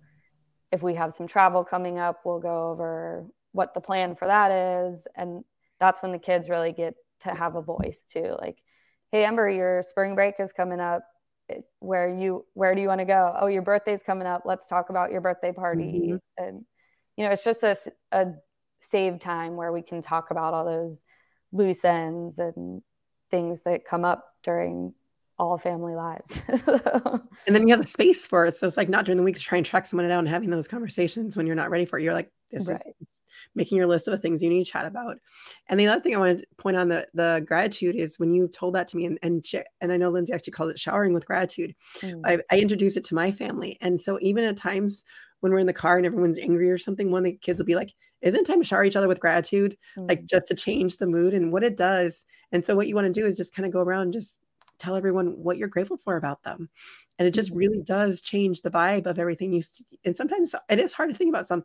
if 0.71 0.81
we 0.81 0.95
have 0.95 1.13
some 1.13 1.27
travel 1.27 1.63
coming 1.63 1.99
up, 1.99 2.21
we'll 2.25 2.39
go 2.39 2.71
over 2.71 3.25
what 3.51 3.75
the 3.75 3.81
plan 3.81 4.15
for 4.15 4.27
that 4.27 4.51
is. 4.51 5.07
And 5.15 5.43
that's 5.79 6.01
when 6.01 6.11
the 6.11 6.19
kids 6.19 6.49
really 6.49 6.71
get 6.71 6.95
to 7.21 7.33
have 7.33 7.55
a 7.55 7.61
voice 7.61 8.03
too. 8.07 8.35
Like, 8.39 8.57
hey, 9.11 9.25
Ember, 9.25 9.49
your 9.49 9.83
spring 9.83 10.15
break 10.15 10.35
is 10.39 10.53
coming 10.53 10.79
up. 10.79 11.03
Where 11.79 12.07
you 12.07 12.45
where 12.53 12.73
do 12.73 12.81
you 12.81 12.87
want 12.87 12.99
to 12.99 13.05
go? 13.05 13.35
Oh, 13.39 13.47
your 13.47 13.61
birthday's 13.61 14.01
coming 14.01 14.27
up. 14.27 14.43
Let's 14.45 14.67
talk 14.67 14.89
about 14.89 15.11
your 15.11 15.21
birthday 15.21 15.51
party. 15.51 16.01
Mm-hmm. 16.13 16.43
And 16.43 16.65
you 17.17 17.25
know, 17.25 17.31
it's 17.31 17.43
just 17.43 17.63
a, 17.63 17.75
a 18.11 18.27
save 18.81 19.19
time 19.19 19.55
where 19.55 19.71
we 19.71 19.81
can 19.81 20.01
talk 20.01 20.31
about 20.31 20.53
all 20.53 20.65
those 20.65 21.03
loose 21.51 21.85
ends 21.85 22.39
and 22.39 22.81
things 23.29 23.63
that 23.63 23.85
come 23.85 24.05
up 24.05 24.25
during 24.43 24.93
all 25.37 25.57
family 25.57 25.95
lives. 25.95 26.41
and 26.47 27.55
then 27.55 27.67
you 27.67 27.73
have 27.73 27.81
the 27.81 27.87
space 27.87 28.25
for 28.25 28.45
it. 28.45 28.55
So 28.55 28.67
it's 28.67 28.77
like 28.77 28.89
not 28.89 29.05
during 29.05 29.17
the 29.17 29.23
week 29.23 29.35
to 29.35 29.41
try 29.41 29.57
and 29.57 29.65
track 29.65 29.85
someone 29.85 30.07
down 30.07 30.19
and 30.19 30.29
having 30.29 30.49
those 30.49 30.67
conversations 30.67 31.35
when 31.35 31.45
you're 31.45 31.55
not 31.55 31.69
ready 31.69 31.85
for 31.85 31.99
it. 31.99 32.03
You're 32.03 32.13
like, 32.13 32.31
this 32.51 32.67
right. 32.67 32.75
is 32.75 33.07
making 33.55 33.77
your 33.77 33.87
list 33.87 34.07
of 34.07 34.11
the 34.11 34.17
things 34.17 34.41
you 34.41 34.49
need 34.49 34.65
to 34.65 34.71
chat 34.71 34.85
about. 34.85 35.17
And 35.67 35.79
the 35.79 35.87
other 35.87 36.01
thing 36.01 36.15
I 36.15 36.19
want 36.19 36.39
to 36.39 36.45
point 36.57 36.77
on 36.77 36.89
the 36.89 37.07
the 37.13 37.43
gratitude 37.45 37.95
is 37.95 38.19
when 38.19 38.33
you 38.33 38.47
told 38.47 38.75
that 38.75 38.87
to 38.89 38.97
me 38.97 39.05
and 39.05 39.19
and, 39.21 39.45
and 39.81 39.91
I 39.91 39.97
know 39.97 40.09
Lindsay 40.09 40.33
actually 40.33 40.53
called 40.53 40.71
it 40.71 40.79
showering 40.79 41.13
with 41.13 41.25
gratitude. 41.25 41.75
Mm. 41.99 42.21
I, 42.25 42.39
I 42.51 42.59
introduced 42.59 42.97
it 42.97 43.03
to 43.05 43.15
my 43.15 43.31
family. 43.31 43.77
And 43.81 44.01
so 44.01 44.17
even 44.21 44.43
at 44.43 44.57
times 44.57 45.03
when 45.41 45.51
we're 45.51 45.59
in 45.59 45.67
the 45.67 45.73
car 45.73 45.97
and 45.97 46.05
everyone's 46.05 46.39
angry 46.39 46.71
or 46.71 46.77
something, 46.77 47.11
one 47.11 47.19
of 47.19 47.25
the 47.25 47.37
kids 47.37 47.59
will 47.59 47.65
be 47.65 47.75
like, 47.75 47.93
isn't 48.21 48.39
it 48.39 48.47
time 48.47 48.61
to 48.61 48.67
shower 48.67 48.83
each 48.83 48.95
other 48.95 49.07
with 49.07 49.19
gratitude? 49.19 49.77
Mm. 49.97 50.09
Like 50.09 50.25
just 50.25 50.47
to 50.47 50.55
change 50.55 50.97
the 50.97 51.07
mood 51.07 51.33
and 51.33 51.51
what 51.51 51.63
it 51.63 51.77
does. 51.77 52.25
And 52.51 52.65
so 52.65 52.75
what 52.75 52.87
you 52.87 52.95
want 52.95 53.07
to 53.07 53.21
do 53.21 53.27
is 53.27 53.37
just 53.37 53.53
kind 53.53 53.65
of 53.65 53.71
go 53.71 53.81
around 53.81 54.03
and 54.03 54.13
just 54.13 54.39
tell 54.77 54.95
everyone 54.95 55.27
what 55.41 55.57
you're 55.57 55.67
grateful 55.67 55.97
for 55.97 56.17
about 56.17 56.43
them 56.43 56.69
and 57.17 57.27
it 57.27 57.33
just 57.33 57.49
mm-hmm. 57.49 57.59
really 57.59 57.81
does 57.81 58.21
change 58.21 58.61
the 58.61 58.71
vibe 58.71 59.05
of 59.05 59.19
everything 59.19 59.53
you 59.53 59.61
and 60.03 60.17
sometimes 60.17 60.53
it 60.69 60.79
is 60.79 60.93
hard 60.93 61.09
to 61.09 61.15
think 61.15 61.29
about 61.29 61.47
some 61.47 61.63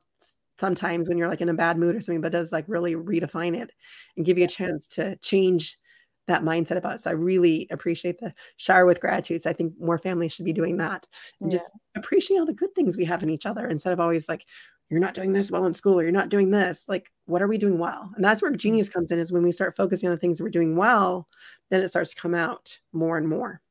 sometimes 0.60 1.08
when 1.08 1.18
you're 1.18 1.28
like 1.28 1.40
in 1.40 1.48
a 1.48 1.54
bad 1.54 1.78
mood 1.78 1.96
or 1.96 2.00
something 2.00 2.20
but 2.20 2.32
does 2.32 2.52
like 2.52 2.64
really 2.68 2.94
redefine 2.94 3.56
it 3.56 3.72
and 4.16 4.26
give 4.26 4.38
you 4.38 4.44
a 4.44 4.48
chance 4.48 4.86
to 4.86 5.16
change 5.16 5.78
that 6.26 6.42
mindset 6.42 6.76
about 6.76 6.94
it. 6.94 7.00
So 7.00 7.10
I 7.10 7.14
really 7.14 7.66
appreciate 7.70 8.18
the 8.18 8.32
shower 8.56 8.86
with 8.86 9.00
gratitude. 9.00 9.42
So 9.42 9.50
I 9.50 9.52
think 9.52 9.74
more 9.80 9.98
families 9.98 10.32
should 10.32 10.44
be 10.44 10.52
doing 10.52 10.76
that 10.76 11.06
and 11.40 11.50
yeah. 11.50 11.58
just 11.58 11.72
appreciate 11.96 12.38
all 12.38 12.46
the 12.46 12.52
good 12.52 12.74
things 12.74 12.96
we 12.96 13.04
have 13.06 13.22
in 13.22 13.30
each 13.30 13.46
other 13.46 13.66
instead 13.66 13.92
of 13.92 14.00
always 14.00 14.28
like, 14.28 14.46
you're 14.90 15.00
not 15.00 15.14
doing 15.14 15.32
this 15.32 15.50
well 15.50 15.66
in 15.66 15.74
school 15.74 15.98
or 15.98 16.02
you're 16.02 16.12
not 16.12 16.30
doing 16.30 16.50
this 16.50 16.88
like 16.88 17.10
what 17.26 17.40
are 17.40 17.46
we 17.46 17.56
doing 17.56 17.78
well 17.78 18.10
and 18.16 18.24
that's 18.24 18.42
where 18.42 18.50
genius 18.50 18.88
mm. 18.88 18.94
comes 18.94 19.12
in 19.12 19.20
is 19.20 19.30
when 19.30 19.44
we 19.44 19.52
start 19.52 19.76
focusing 19.76 20.08
on 20.08 20.14
the 20.14 20.20
things 20.20 20.42
we're 20.42 20.48
doing 20.48 20.76
well 20.76 21.28
then 21.70 21.80
it 21.80 21.88
starts 21.88 22.12
to 22.12 22.20
come 22.20 22.34
out 22.34 22.76
more 22.92 23.16
and 23.16 23.28
more 23.28 23.62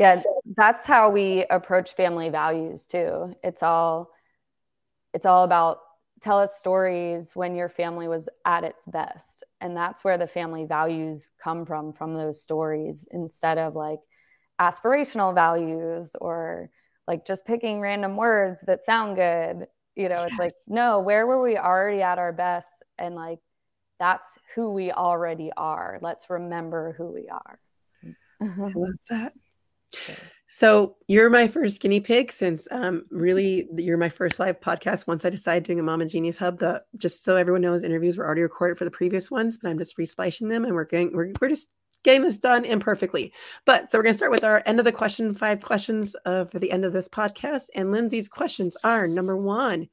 yeah 0.00 0.22
that's 0.56 0.86
how 0.86 1.10
we 1.10 1.44
approach 1.50 1.92
family 1.92 2.30
values 2.30 2.86
too 2.86 3.34
it's 3.44 3.62
all 3.62 4.10
it's 5.16 5.26
all 5.26 5.42
about 5.44 5.78
tell 6.20 6.38
us 6.38 6.56
stories 6.56 7.32
when 7.34 7.54
your 7.54 7.68
family 7.68 8.08
was 8.08 8.28
at 8.44 8.64
its 8.64 8.84
best 8.86 9.44
and 9.60 9.76
that's 9.76 10.04
where 10.04 10.16
the 10.16 10.26
family 10.26 10.64
values 10.64 11.30
come 11.42 11.66
from 11.66 11.92
from 11.92 12.14
those 12.14 12.40
stories 12.40 13.06
instead 13.10 13.58
of 13.58 13.74
like 13.74 13.98
aspirational 14.60 15.34
values 15.34 16.14
or 16.20 16.70
like 17.08 17.26
just 17.26 17.44
picking 17.44 17.80
random 17.80 18.16
words 18.16 18.60
that 18.66 18.84
sound 18.84 19.16
good 19.16 19.66
you 19.96 20.10
know, 20.10 20.16
yes. 20.16 20.28
it's 20.30 20.38
like, 20.38 20.52
no, 20.68 21.00
where 21.00 21.26
were 21.26 21.42
we 21.42 21.56
already 21.56 22.02
at 22.02 22.18
our 22.18 22.32
best? 22.32 22.68
And 22.98 23.14
like, 23.14 23.38
that's 23.98 24.38
who 24.54 24.70
we 24.70 24.92
already 24.92 25.50
are. 25.56 25.98
Let's 26.02 26.28
remember 26.28 26.94
who 26.98 27.12
we 27.12 27.28
are. 27.30 27.58
I 28.40 28.72
love 28.74 28.94
that. 29.08 29.32
So 30.48 30.96
you're 31.08 31.28
my 31.28 31.48
first 31.48 31.80
guinea 31.80 32.00
pig 32.00 32.30
since 32.30 32.68
um, 32.70 33.04
really 33.10 33.68
you're 33.76 33.96
my 33.96 34.08
first 34.08 34.38
live 34.38 34.60
podcast. 34.60 35.06
Once 35.06 35.24
I 35.24 35.30
decided 35.30 35.64
doing 35.64 35.80
a 35.80 35.82
Mama 35.82 36.06
Genius 36.06 36.38
Hub, 36.38 36.58
the 36.58 36.84
just 36.96 37.24
so 37.24 37.36
everyone 37.36 37.62
knows, 37.62 37.82
interviews 37.82 38.16
were 38.16 38.24
already 38.24 38.42
recorded 38.42 38.78
for 38.78 38.84
the 38.84 38.90
previous 38.90 39.30
ones, 39.30 39.58
but 39.60 39.68
I'm 39.68 39.78
just 39.78 39.98
resplicing 39.98 40.48
them, 40.48 40.64
and 40.64 40.74
we're 40.74 40.84
getting 40.84 41.12
we're, 41.12 41.32
we're 41.40 41.48
just 41.48 41.68
getting 42.04 42.22
this 42.22 42.38
done 42.38 42.64
imperfectly. 42.64 43.32
But 43.64 43.90
so 43.90 43.98
we're 43.98 44.04
going 44.04 44.14
to 44.14 44.18
start 44.18 44.30
with 44.30 44.44
our 44.44 44.62
end 44.64 44.78
of 44.78 44.84
the 44.84 44.92
question, 44.92 45.34
five 45.34 45.60
questions 45.60 46.14
of 46.24 46.52
for 46.52 46.60
the 46.60 46.70
end 46.70 46.84
of 46.84 46.92
this 46.92 47.08
podcast. 47.08 47.64
And 47.74 47.90
Lindsay's 47.90 48.28
questions 48.28 48.76
are 48.84 49.08
number 49.08 49.36
one, 49.36 49.88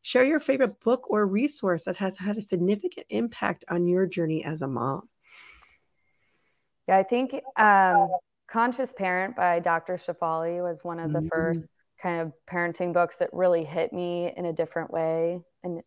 share 0.00 0.24
your 0.24 0.40
favorite 0.40 0.80
book 0.80 1.10
or 1.10 1.26
resource 1.26 1.84
that 1.84 1.98
has 1.98 2.16
had 2.16 2.38
a 2.38 2.42
significant 2.42 3.06
impact 3.10 3.66
on 3.68 3.86
your 3.86 4.06
journey 4.06 4.42
as 4.42 4.62
a 4.62 4.66
mom. 4.68 5.10
Yeah, 6.88 6.96
I 6.96 7.02
think 7.02 7.34
um, 7.56 8.08
Conscious 8.48 8.92
Parent 8.92 9.36
by 9.36 9.60
Dr. 9.60 9.94
Shefali 9.94 10.62
was 10.62 10.82
one 10.82 10.98
of 10.98 11.12
the 11.12 11.18
mm-hmm. 11.18 11.28
first 11.28 11.68
kind 12.00 12.20
of 12.20 12.32
parenting 12.50 12.92
books 12.92 13.18
that 13.18 13.30
really 13.32 13.64
hit 13.64 13.92
me 13.92 14.32
in 14.36 14.46
a 14.46 14.52
different 14.52 14.90
way. 14.90 15.40
And 15.62 15.82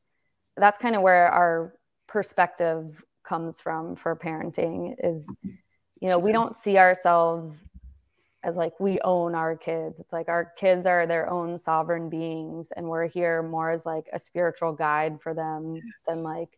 that's 0.58 0.78
kind 0.78 0.96
of 0.96 1.02
where 1.02 1.28
our 1.28 1.74
perspective 2.08 3.04
comes 3.24 3.62
from 3.62 3.96
for 3.96 4.16
parenting 4.16 4.96
is 5.04 5.34
you 6.02 6.08
know, 6.08 6.18
we 6.18 6.32
don't 6.32 6.56
see 6.56 6.80
ourselves 6.80 7.64
as 8.44 8.58
like 8.58 8.80
we 8.80 9.00
own 9.02 9.36
our 9.36 9.56
kids. 9.56 10.00
It's 10.00 10.12
like 10.12 10.30
our 10.30 10.52
kids 10.58 10.88
are 10.88 11.06
their 11.06 11.30
own 11.30 11.60
sovereign 11.60 12.10
beings, 12.10 12.72
and 12.76 12.88
we're 12.88 13.08
here 13.08 13.44
more 13.44 13.70
as 13.70 13.86
like 13.86 14.10
a 14.12 14.18
spiritual 14.18 14.74
guide 14.74 15.22
for 15.22 15.36
them 15.36 15.76
yes. 15.76 15.84
than 16.08 16.24
like, 16.24 16.58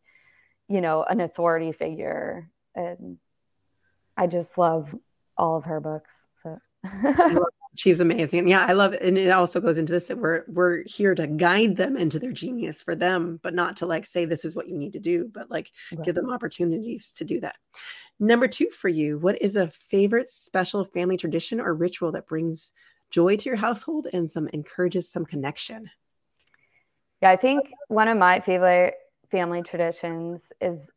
you 0.69 0.79
know, 0.79 1.03
an 1.03 1.19
authority 1.19 1.73
figure. 1.73 2.49
And 2.73 3.17
I 4.15 4.27
just 4.27 4.57
love 4.57 4.95
all 5.37 5.57
of 5.57 5.65
her 5.65 5.79
books. 5.79 6.27
So 6.35 6.59
she's 7.75 7.99
amazing. 7.99 8.47
Yeah, 8.47 8.65
I 8.67 8.73
love 8.73 8.93
it. 8.93 9.01
And 9.01 9.17
it 9.17 9.29
also 9.29 9.59
goes 9.59 9.77
into 9.77 9.93
this 9.93 10.07
that 10.07 10.17
we're 10.17 10.43
we're 10.47 10.83
here 10.85 11.15
to 11.15 11.27
guide 11.27 11.77
them 11.77 11.97
into 11.97 12.19
their 12.19 12.31
genius 12.31 12.83
for 12.83 12.95
them, 12.95 13.39
but 13.41 13.53
not 13.53 13.77
to 13.77 13.85
like 13.85 14.05
say 14.05 14.25
this 14.25 14.45
is 14.45 14.55
what 14.55 14.67
you 14.67 14.77
need 14.77 14.93
to 14.93 14.99
do, 14.99 15.29
but 15.33 15.49
like 15.49 15.71
right. 15.91 16.05
give 16.05 16.15
them 16.15 16.31
opportunities 16.31 17.13
to 17.13 17.23
do 17.23 17.39
that. 17.41 17.55
Number 18.19 18.47
two 18.47 18.69
for 18.69 18.89
you, 18.89 19.17
what 19.17 19.41
is 19.41 19.55
a 19.55 19.67
favorite 19.67 20.29
special 20.29 20.83
family 20.83 21.17
tradition 21.17 21.59
or 21.59 21.73
ritual 21.73 22.11
that 22.13 22.27
brings 22.27 22.71
joy 23.11 23.35
to 23.37 23.49
your 23.49 23.57
household 23.57 24.07
and 24.11 24.29
some 24.29 24.47
encourages 24.49 25.09
some 25.09 25.25
connection? 25.25 25.89
Yeah, 27.21 27.29
I 27.29 27.37
think 27.37 27.71
one 27.87 28.07
of 28.07 28.17
my 28.17 28.39
favorite 28.41 28.95
family 29.31 29.61
traditions 29.61 30.51
is 30.59 30.91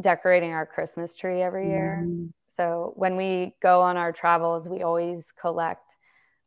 decorating 0.00 0.52
our 0.52 0.66
Christmas 0.66 1.14
tree 1.14 1.42
every 1.42 1.68
year. 1.68 2.04
Mm. 2.06 2.32
So 2.56 2.94
when 2.96 3.16
we 3.16 3.54
go 3.60 3.82
on 3.82 3.96
our 3.96 4.12
travels, 4.12 4.68
we 4.68 4.82
always 4.82 5.32
collect 5.38 5.94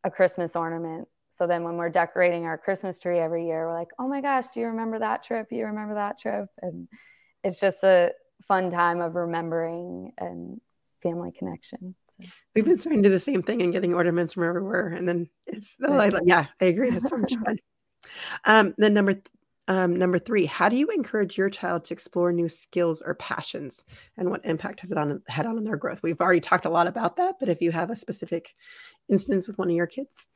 a 0.03 0.09
Christmas 0.09 0.55
ornament. 0.55 1.07
So 1.29 1.45
then 1.45 1.63
when 1.63 1.77
we're 1.77 1.89
decorating 1.89 2.45
our 2.45 2.57
Christmas 2.57 2.97
tree 2.99 3.19
every 3.19 3.45
year, 3.45 3.67
we're 3.67 3.77
like, 3.77 3.89
oh 3.99 4.07
my 4.07 4.19
gosh, 4.19 4.49
do 4.49 4.59
you 4.59 4.67
remember 4.67 4.99
that 4.99 5.23
trip? 5.23 5.47
You 5.51 5.65
remember 5.65 5.95
that 5.95 6.19
trip? 6.19 6.49
And 6.61 6.87
it's 7.43 7.59
just 7.59 7.83
a 7.83 8.11
fun 8.47 8.71
time 8.71 9.01
of 9.01 9.15
remembering 9.15 10.11
and 10.17 10.59
family 11.03 11.31
connection. 11.37 11.95
So. 12.17 12.27
We've 12.55 12.65
been 12.65 12.77
starting 12.77 13.03
to 13.03 13.09
do 13.09 13.13
the 13.13 13.19
same 13.19 13.43
thing 13.43 13.61
and 13.61 13.71
getting 13.71 13.93
ornaments 13.93 14.33
from 14.33 14.43
everywhere. 14.43 14.87
And 14.87 15.07
then 15.07 15.29
it's, 15.45 15.75
oh, 15.83 15.97
I, 15.97 16.11
yeah, 16.25 16.47
I 16.59 16.65
agree. 16.65 16.89
It's 16.89 17.09
so 17.09 17.17
much 17.17 17.33
fun. 17.45 17.57
Um, 18.45 18.73
then 18.77 18.93
number 18.93 19.21
um, 19.69 19.95
number 19.95 20.19
three, 20.19 20.45
how 20.45 20.67
do 20.67 20.75
you 20.75 20.87
encourage 20.87 21.37
your 21.37 21.49
child 21.49 21.85
to 21.85 21.93
explore 21.93 22.33
new 22.33 22.49
skills 22.49 23.01
or 23.01 23.13
passions, 23.13 23.85
and 24.17 24.29
what 24.29 24.43
impact 24.43 24.81
has 24.81 24.91
it 24.91 24.97
on 24.97 25.21
had 25.27 25.45
on 25.45 25.63
their 25.63 25.77
growth? 25.77 26.01
We've 26.03 26.19
already 26.19 26.41
talked 26.41 26.65
a 26.65 26.69
lot 26.69 26.87
about 26.87 27.15
that, 27.17 27.35
but 27.39 27.47
if 27.47 27.61
you 27.61 27.71
have 27.71 27.89
a 27.91 27.95
specific 27.95 28.53
instance 29.07 29.47
with 29.47 29.57
one 29.57 29.69
of 29.69 29.75
your 29.75 29.87
kids, 29.87 30.27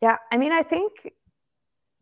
yeah, 0.00 0.18
I 0.30 0.36
mean, 0.36 0.52
I 0.52 0.62
think 0.62 0.92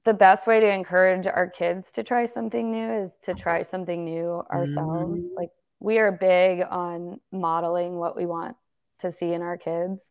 the 0.05 0.15
best 0.15 0.47
way 0.47 0.59
to 0.59 0.69
encourage 0.69 1.27
our 1.27 1.49
kids 1.49 1.93
to 1.93 2.03
try 2.03 2.27
something 2.27 2.71
new 2.71 2.93
is 3.03 3.19
to 3.23 3.35
try 3.35 3.63
something 3.63 4.05
new 4.05 4.43
ourselves. 4.51 5.23
Mm-hmm. 5.23 5.37
Like 5.37 5.51
we 5.81 5.99
are 5.99 6.13
big 6.13 6.65
on 6.69 7.21
modeling 7.31 7.97
what 7.97 8.17
we 8.17 8.27
want 8.27 8.57
to 9.01 9.13
see 9.13 9.33
in 9.33 9.43
our 9.43 9.57
kids. 9.57 10.11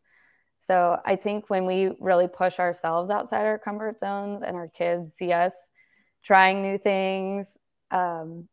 So 0.58 0.98
I 1.04 1.16
think 1.16 1.50
when 1.50 1.66
we 1.66 1.92
really 2.00 2.28
push 2.28 2.58
ourselves 2.58 3.10
outside 3.10 3.46
our 3.46 3.58
comfort 3.58 4.00
zones 4.00 4.42
and 4.42 4.56
our 4.56 4.68
kids 4.68 5.14
see 5.14 5.32
us 5.32 5.70
trying 6.22 6.62
new 6.62 6.78
things. 6.78 7.56
Um, 7.90 8.48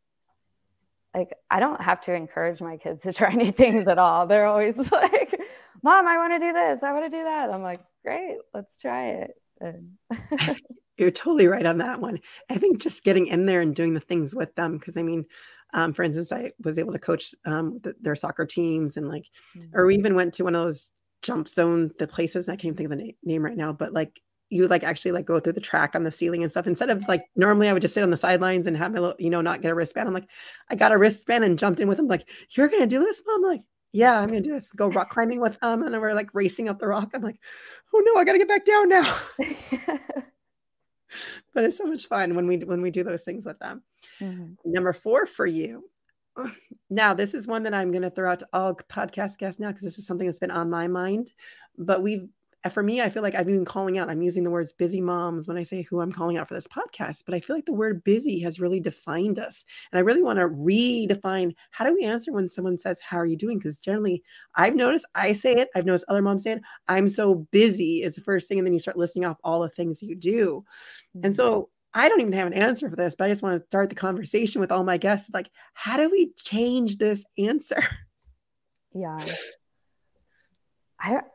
like 1.13 1.33
I 1.49 1.59
don't 1.59 1.81
have 1.81 2.01
to 2.01 2.13
encourage 2.13 2.61
my 2.61 2.77
kids 2.77 3.03
to 3.03 3.13
try 3.19 3.33
new 3.33 3.51
things 3.51 3.87
at 3.87 3.97
all. 3.97 4.27
They're 4.27 4.45
always 4.45 4.77
like, 4.91 5.39
"Mom, 5.81 6.07
I 6.07 6.17
want 6.17 6.33
to 6.33 6.39
do 6.39 6.53
this. 6.53 6.83
I 6.83 6.91
want 6.91 7.11
to 7.11 7.17
do 7.17 7.23
that." 7.23 7.49
I'm 7.49 7.63
like, 7.63 7.81
"Great, 8.03 8.37
let's 8.53 8.77
try 8.77 9.07
it." 9.09 9.31
And 9.59 9.91
You're 10.97 11.11
totally 11.11 11.47
right 11.47 11.65
on 11.65 11.79
that 11.79 11.99
one. 11.99 12.19
I 12.49 12.55
think 12.55 12.81
just 12.81 13.03
getting 13.03 13.27
in 13.27 13.45
there 13.45 13.59
and 13.59 13.75
doing 13.75 13.93
the 13.93 13.99
things 13.99 14.33
with 14.33 14.55
them, 14.55 14.77
because 14.77 14.95
I 14.95 15.01
mean, 15.01 15.25
um, 15.73 15.93
for 15.93 16.03
instance, 16.03 16.31
I 16.31 16.51
was 16.63 16.79
able 16.79 16.93
to 16.93 16.99
coach 16.99 17.35
um, 17.45 17.79
the, 17.83 17.95
their 17.99 18.15
soccer 18.15 18.45
teams, 18.45 18.95
and 18.95 19.09
like, 19.09 19.25
mm-hmm. 19.57 19.77
or 19.77 19.85
we 19.85 19.97
even 19.97 20.15
went 20.15 20.33
to 20.35 20.43
one 20.43 20.55
of 20.55 20.63
those 20.63 20.91
jump 21.21 21.47
zone 21.47 21.91
the 21.99 22.07
places. 22.07 22.47
I 22.47 22.53
can't 22.53 22.65
even 22.65 22.75
think 22.77 22.91
of 22.91 22.97
the 22.97 23.03
na- 23.03 23.11
name 23.23 23.43
right 23.43 23.57
now, 23.57 23.73
but 23.73 23.91
like 23.91 24.21
you 24.49 24.67
like 24.67 24.83
actually 24.83 25.11
like 25.11 25.25
go 25.25 25.39
through 25.39 25.53
the 25.53 25.61
track 25.61 25.95
on 25.95 26.03
the 26.03 26.11
ceiling 26.11 26.43
and 26.43 26.51
stuff 26.51 26.67
instead 26.67 26.89
of 26.89 27.07
like 27.07 27.23
normally 27.35 27.67
I 27.67 27.73
would 27.73 27.81
just 27.81 27.93
sit 27.93 28.03
on 28.03 28.11
the 28.11 28.17
sidelines 28.17 28.67
and 28.67 28.77
have 28.77 28.93
my 28.93 28.99
little, 28.99 29.15
you 29.17 29.29
know, 29.29 29.41
not 29.41 29.61
get 29.61 29.71
a 29.71 29.75
wristband. 29.75 30.07
I'm 30.07 30.13
like, 30.13 30.29
I 30.69 30.75
got 30.75 30.91
a 30.91 30.97
wristband 30.97 31.43
and 31.43 31.57
jumped 31.57 31.79
in 31.79 31.87
with 31.87 31.99
him. 31.99 32.07
Like, 32.07 32.29
you're 32.51 32.67
gonna 32.67 32.87
do 32.87 32.99
this, 32.99 33.21
mom? 33.25 33.43
I'm 33.43 33.51
like, 33.51 33.65
yeah, 33.91 34.19
I'm 34.19 34.27
gonna 34.27 34.41
do 34.41 34.53
this. 34.53 34.71
Go 34.71 34.87
rock 34.87 35.09
climbing 35.09 35.41
with 35.41 35.57
him, 35.61 35.83
and 35.83 35.99
we're 35.99 36.13
like 36.13 36.29
racing 36.33 36.69
up 36.69 36.79
the 36.79 36.87
rock. 36.87 37.11
I'm 37.13 37.21
like, 37.21 37.39
oh 37.93 38.03
no, 38.05 38.19
I 38.19 38.23
gotta 38.23 38.37
get 38.37 38.47
back 38.47 38.65
down 38.65 38.89
now. 38.89 39.17
but 41.53 41.63
it's 41.63 41.77
so 41.77 41.85
much 41.85 42.07
fun 42.07 42.35
when 42.35 42.47
we 42.47 42.57
when 42.57 42.81
we 42.81 42.91
do 42.91 43.03
those 43.03 43.23
things 43.23 43.45
with 43.45 43.59
them. 43.59 43.83
Mm-hmm. 44.19 44.53
Number 44.65 44.93
four 44.93 45.25
for 45.25 45.45
you. 45.45 45.89
Now, 46.89 47.13
this 47.13 47.33
is 47.33 47.47
one 47.47 47.63
that 47.63 47.73
I'm 47.73 47.91
going 47.91 48.01
to 48.01 48.09
throw 48.09 48.31
out 48.31 48.39
to 48.39 48.47
all 48.51 48.75
podcast 48.75 49.37
guests 49.37 49.59
now 49.59 49.69
because 49.69 49.83
this 49.83 49.97
is 49.97 50.05
something 50.05 50.27
that's 50.27 50.39
been 50.39 50.51
on 50.51 50.69
my 50.69 50.87
mind. 50.87 51.31
But 51.77 52.03
we've 52.03 52.27
for 52.69 52.81
me, 52.81 53.01
I 53.01 53.09
feel 53.09 53.21
like 53.21 53.35
I've 53.35 53.45
been 53.45 53.65
calling 53.65 53.97
out, 53.97 54.09
I'm 54.09 54.21
using 54.21 54.43
the 54.43 54.49
words 54.49 54.73
busy 54.73 55.01
moms 55.01 55.47
when 55.47 55.57
I 55.57 55.63
say 55.63 55.83
who 55.83 56.01
I'm 56.01 56.11
calling 56.11 56.37
out 56.37 56.47
for 56.47 56.53
this 56.53 56.67
podcast, 56.67 57.23
but 57.25 57.35
I 57.35 57.39
feel 57.39 57.55
like 57.55 57.65
the 57.65 57.73
word 57.73 58.03
busy 58.03 58.39
has 58.39 58.59
really 58.59 58.79
defined 58.79 59.39
us. 59.39 59.65
And 59.91 59.99
I 59.99 60.01
really 60.01 60.23
want 60.23 60.39
to 60.39 60.47
redefine 60.47 61.53
how 61.71 61.85
do 61.85 61.93
we 61.93 62.03
answer 62.03 62.31
when 62.31 62.49
someone 62.49 62.77
says, 62.77 62.99
How 63.01 63.17
are 63.17 63.25
you 63.25 63.37
doing? 63.37 63.59
Because 63.59 63.79
generally, 63.79 64.23
I've 64.55 64.75
noticed 64.75 65.05
I 65.13 65.33
say 65.33 65.53
it, 65.53 65.69
I've 65.75 65.85
noticed 65.85 66.05
other 66.07 66.21
moms 66.21 66.43
say 66.43 66.53
it, 66.53 66.61
I'm 66.87 67.09
so 67.09 67.47
busy 67.51 68.01
is 68.01 68.15
the 68.15 68.21
first 68.21 68.47
thing. 68.47 68.57
And 68.57 68.65
then 68.65 68.73
you 68.73 68.79
start 68.79 68.97
listing 68.97 69.25
off 69.25 69.37
all 69.43 69.61
the 69.61 69.69
things 69.69 70.01
you 70.01 70.15
do. 70.15 70.63
Mm-hmm. 71.15 71.25
And 71.25 71.35
so 71.35 71.69
I 71.93 72.09
don't 72.09 72.21
even 72.21 72.33
have 72.33 72.47
an 72.47 72.53
answer 72.53 72.89
for 72.89 72.95
this, 72.95 73.15
but 73.15 73.25
I 73.25 73.29
just 73.29 73.43
want 73.43 73.61
to 73.61 73.67
start 73.67 73.89
the 73.89 73.95
conversation 73.95 74.59
with 74.59 74.71
all 74.71 74.83
my 74.83 74.97
guests. 74.97 75.29
Like, 75.33 75.49
how 75.73 75.97
do 75.97 76.09
we 76.09 76.31
change 76.43 76.97
this 76.97 77.23
answer? 77.37 77.83
Yeah. 78.97 79.17
I 81.01 81.11
don't 81.11 81.25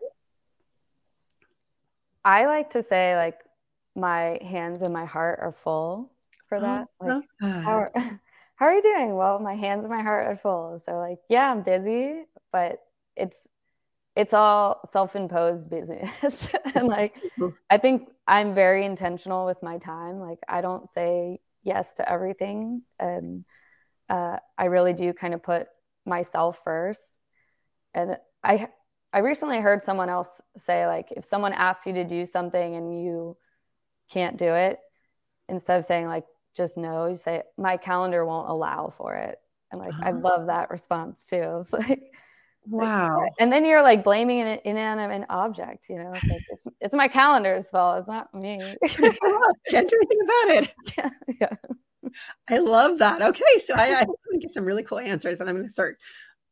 I 2.24 2.46
like 2.46 2.70
to 2.70 2.82
say 2.82 3.16
like 3.16 3.38
my 3.96 4.38
hands 4.42 4.82
and 4.82 4.92
my 4.92 5.04
heart 5.04 5.38
are 5.40 5.52
full 5.52 6.12
for 6.48 6.58
oh, 6.58 6.60
that. 6.60 6.88
like 7.00 7.22
how 7.40 7.72
are, 7.72 7.92
how 8.56 8.66
are 8.66 8.74
you 8.74 8.82
doing? 8.82 9.14
Well, 9.14 9.38
my 9.38 9.54
hands 9.54 9.84
and 9.84 9.92
my 9.92 10.02
heart 10.02 10.26
are 10.26 10.36
full. 10.36 10.80
So 10.84 10.98
like, 10.98 11.18
yeah, 11.28 11.50
I'm 11.50 11.62
busy, 11.62 12.24
but 12.52 12.78
it's 13.16 13.38
it's 14.16 14.34
all 14.34 14.80
self-imposed 14.86 15.70
business. 15.70 16.50
and 16.74 16.88
like 16.88 17.16
I 17.70 17.78
think 17.78 18.08
I'm 18.26 18.54
very 18.54 18.84
intentional 18.84 19.46
with 19.46 19.62
my 19.62 19.78
time. 19.78 20.18
Like 20.18 20.38
I 20.48 20.60
don't 20.60 20.88
say 20.88 21.40
yes 21.62 21.94
to 21.94 22.10
everything. 22.10 22.82
And 22.98 23.44
uh, 24.08 24.38
I 24.58 24.64
really 24.66 24.92
do 24.92 25.12
kind 25.12 25.34
of 25.34 25.42
put 25.42 25.68
myself 26.04 26.60
first. 26.64 27.18
And 27.94 28.16
I 28.42 28.68
I 29.12 29.18
recently 29.18 29.58
heard 29.58 29.82
someone 29.82 30.08
else 30.08 30.40
say 30.56 30.86
like 30.86 31.08
if 31.12 31.24
someone 31.24 31.52
asks 31.52 31.86
you 31.86 31.92
to 31.94 32.04
do 32.04 32.24
something 32.24 32.76
and 32.76 33.02
you 33.02 33.36
can't 34.10 34.36
do 34.36 34.54
it, 34.54 34.78
instead 35.48 35.78
of 35.78 35.84
saying 35.84 36.06
like 36.06 36.24
just 36.56 36.76
no, 36.76 37.06
you 37.06 37.16
say 37.16 37.42
my 37.58 37.76
calendar 37.76 38.24
won't 38.24 38.48
allow 38.48 38.92
for 38.96 39.14
it. 39.16 39.38
And 39.72 39.80
like 39.80 39.92
uh-huh. 39.94 40.02
I 40.04 40.10
love 40.12 40.46
that 40.46 40.70
response 40.70 41.24
too. 41.28 41.36
It's 41.60 41.72
like 41.72 42.02
wow. 42.68 43.24
and 43.38 43.52
then 43.52 43.64
you're 43.64 43.82
like 43.82 44.04
blaming 44.04 44.42
an 44.42 44.58
inanimate 44.64 45.26
object, 45.28 45.88
you 45.88 45.96
know, 45.96 46.12
it's 46.14 46.28
like 46.28 46.42
it's, 46.50 46.66
it's 46.80 46.94
my 46.94 47.08
calendar's 47.08 47.68
fault. 47.70 47.98
It's 47.98 48.08
not 48.08 48.28
me. 48.42 48.58
can't 48.88 49.88
do 49.88 49.96
anything 49.96 50.20
about 50.22 50.62
it. 50.62 50.74
Yeah. 50.96 51.10
yeah. 51.40 52.10
I 52.48 52.58
love 52.58 52.98
that. 52.98 53.22
Okay, 53.22 53.60
so 53.64 53.74
I, 53.74 54.00
I 54.02 54.36
get 54.40 54.52
some 54.52 54.64
really 54.64 54.82
cool 54.82 54.98
answers, 54.98 55.40
and 55.40 55.48
I'm 55.48 55.56
going 55.56 55.66
to 55.66 55.72
start 55.72 55.98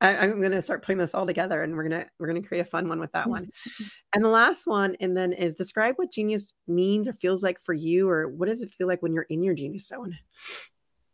I, 0.00 0.26
am 0.26 0.40
going 0.40 0.52
to 0.52 0.62
start 0.62 0.84
putting 0.84 0.98
this 0.98 1.14
all 1.14 1.26
together, 1.26 1.62
and 1.62 1.74
we're 1.74 1.88
gonna 1.88 2.06
we're 2.18 2.28
gonna 2.28 2.42
create 2.42 2.61
a 2.61 2.64
fun 2.64 2.88
one 2.88 3.00
with 3.00 3.12
that 3.12 3.28
one. 3.28 3.50
And 4.14 4.24
the 4.24 4.28
last 4.28 4.66
one, 4.66 4.96
and 5.00 5.16
then 5.16 5.32
is 5.32 5.54
describe 5.54 5.96
what 5.96 6.11
genius 6.11 6.54
means 6.66 7.06
or 7.08 7.12
feels 7.12 7.42
like 7.42 7.61
for 7.61 7.74
you, 7.74 8.08
or 8.08 8.28
what 8.28 8.48
does 8.48 8.62
it 8.62 8.70
feel 8.70 8.87
like 8.87 9.02
when 9.02 9.12
you're 9.12 9.24
in 9.24 9.42
your 9.42 9.54
genius 9.54 9.88
zone? 9.88 10.16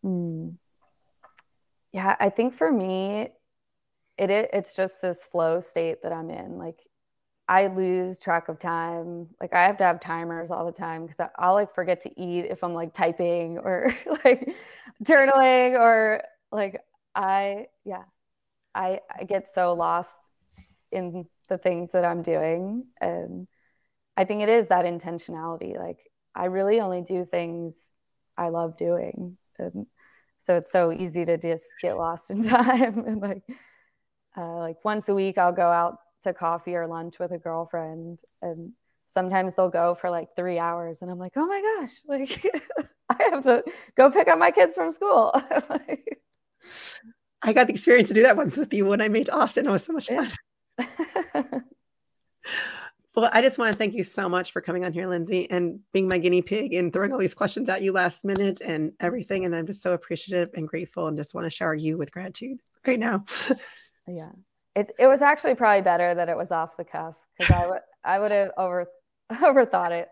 Mm. 0.05 0.55
Yeah, 1.93 2.15
I 2.21 2.29
think 2.29 2.55
for 2.55 2.71
me, 2.71 3.31
it 4.19 4.31
it's 4.31 4.77
just 4.77 5.01
this 5.03 5.25
flow 5.25 5.61
state 5.61 6.03
that 6.03 6.13
I'm 6.13 6.31
in. 6.31 6.57
Like 6.59 6.79
I 7.49 7.67
lose 7.67 8.19
track 8.19 8.49
of 8.49 8.59
time. 8.59 9.29
Like 9.41 9.53
I 9.53 9.65
have 9.65 9.77
to 9.79 9.85
have 9.85 10.01
timers 10.01 10.51
all 10.51 10.65
the 10.65 10.73
time 10.73 11.07
because 11.07 11.29
I'll 11.39 11.55
like 11.55 11.75
forget 11.75 12.01
to 12.03 12.21
eat 12.21 12.47
if 12.47 12.63
I'm 12.63 12.75
like 12.75 12.95
typing 12.95 13.59
or 13.59 13.95
like 14.25 14.55
journaling 15.03 15.79
or 15.79 16.23
like 16.53 16.81
I 17.15 17.67
yeah 17.85 18.05
I, 18.75 19.01
I 19.17 19.25
get 19.25 19.53
so 19.53 19.73
lost 19.75 20.17
in 20.91 21.27
the 21.49 21.59
things 21.59 21.93
that 21.93 22.05
I'm 22.05 22.23
doing. 22.23 22.87
And 23.01 23.47
I 24.17 24.25
think 24.25 24.43
it 24.43 24.49
is 24.49 24.69
that 24.69 24.85
intentionality. 24.85 25.79
Like 25.79 25.99
I 26.35 26.47
really 26.47 26.81
only 26.81 27.03
do 27.03 27.25
things 27.25 27.89
I 28.37 28.49
love 28.49 28.77
doing. 28.77 29.37
And 29.59 29.87
so 30.39 30.57
it's 30.57 30.71
so 30.71 30.93
easy 30.93 31.25
to 31.25 31.37
just 31.37 31.65
get 31.81 31.97
lost 31.97 32.31
in 32.31 32.43
time. 32.49 33.05
and 33.07 33.21
like, 33.21 33.43
uh, 34.37 34.59
like 34.59 34.85
once 34.85 35.09
a 35.09 35.15
week, 35.15 35.39
I'll 35.39 35.53
go 35.53 35.71
out 35.71 35.99
to 36.23 36.33
coffee 36.33 36.75
or 36.75 36.87
lunch 36.87 37.19
with 37.19 37.33
a 37.33 37.39
girlfriend. 37.39 38.21
And 38.43 38.73
sometimes 39.07 39.55
they'll 39.55 39.69
go 39.69 39.95
for 39.95 40.11
like 40.11 40.35
three 40.37 40.59
hours. 40.59 41.03
And 41.03 41.11
I'm 41.11 41.19
like, 41.19 41.33
oh 41.37 41.47
my 41.47 41.61
gosh, 41.81 41.93
like 42.07 42.45
I 43.11 43.23
have 43.31 43.45
to 43.45 43.65
go 43.97 44.11
pick 44.11 44.29
up 44.29 44.39
my 44.39 44.51
kids 44.51 44.75
from 44.75 44.91
school. 44.91 45.33
like, 45.71 46.19
I 47.45 47.53
got 47.53 47.67
the 47.67 47.75
experience 47.75 48.09
to 48.09 48.15
do 48.15 48.23
that 48.23 48.37
once 48.37 48.57
with 48.57 48.73
you 48.73 48.87
when 48.87 49.03
I 49.03 49.09
made 49.09 49.29
Austin. 49.29 49.67
It 49.67 49.71
was 49.71 49.85
so 49.85 49.93
much 49.93 50.09
fun. 50.09 50.31
well, 53.15 53.29
I 53.33 53.43
just 53.43 53.59
want 53.59 53.71
to 53.71 53.77
thank 53.79 53.95
you 53.95 54.03
so 54.03 54.31
much 54.31 54.53
for 54.53 54.63
coming 54.63 54.83
on 54.85 54.95
here, 54.95 55.07
Lindsay, 55.07 55.49
and 55.51 55.81
being 55.93 56.09
my 56.09 56.17
guinea 56.17 56.41
pig 56.41 56.73
and 56.73 56.91
throwing 56.91 57.13
all 57.13 57.19
these 57.19 57.35
questions 57.35 57.69
at 57.69 57.83
you 57.83 57.93
last 57.93 58.25
minute 58.25 58.63
and 58.63 58.93
everything. 58.99 59.45
And 59.45 59.55
I'm 59.55 59.67
just 59.67 59.83
so 59.83 59.93
appreciative 59.93 60.51
and 60.55 60.67
grateful 60.67 61.07
and 61.07 61.19
just 61.19 61.35
want 61.35 61.45
to 61.45 61.51
shower 61.51 61.75
you 61.75 61.99
with 61.99 62.11
gratitude 62.11 62.61
right 62.87 62.99
now. 62.99 63.27
yeah. 64.09 64.31
It, 64.75 64.91
it 64.99 65.07
was 65.07 65.21
actually 65.21 65.55
probably 65.55 65.83
better 65.83 66.15
that 66.15 66.31
it 66.31 66.37
was 66.37 66.51
off 66.51 66.79
the 66.79 66.85
cuff 66.85 67.15
because 67.39 67.55
I 67.55 67.67
would 67.67 67.81
I 68.05 68.19
would 68.19 68.31
have 68.33 68.51
over 68.57 68.87
overthought 69.33 69.91
it. 69.91 70.09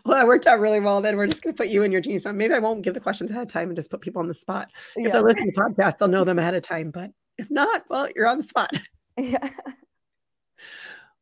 well, 0.04 0.16
that 0.16 0.26
worked 0.26 0.46
out 0.46 0.60
really 0.60 0.80
well. 0.80 1.00
Then 1.00 1.16
we're 1.16 1.26
just 1.26 1.42
going 1.42 1.54
to 1.54 1.62
put 1.62 1.68
you 1.68 1.82
in 1.82 1.92
your 1.92 2.00
genius. 2.00 2.26
Maybe 2.26 2.54
I 2.54 2.58
won't 2.58 2.82
give 2.82 2.94
the 2.94 3.00
questions 3.00 3.30
ahead 3.30 3.42
of 3.42 3.48
time 3.48 3.68
and 3.68 3.76
just 3.76 3.90
put 3.90 4.00
people 4.00 4.20
on 4.20 4.28
the 4.28 4.34
spot. 4.34 4.68
If 4.96 5.06
yeah. 5.06 5.12
they 5.12 5.20
listen 5.20 5.46
to 5.46 5.52
the 5.54 5.60
podcast, 5.60 5.98
they'll 5.98 6.08
know 6.08 6.24
them 6.24 6.38
ahead 6.38 6.54
of 6.54 6.62
time. 6.62 6.90
But 6.90 7.10
if 7.38 7.50
not, 7.50 7.84
well, 7.88 8.08
you're 8.14 8.28
on 8.28 8.38
the 8.38 8.44
spot. 8.44 8.70
Yeah. 9.18 9.50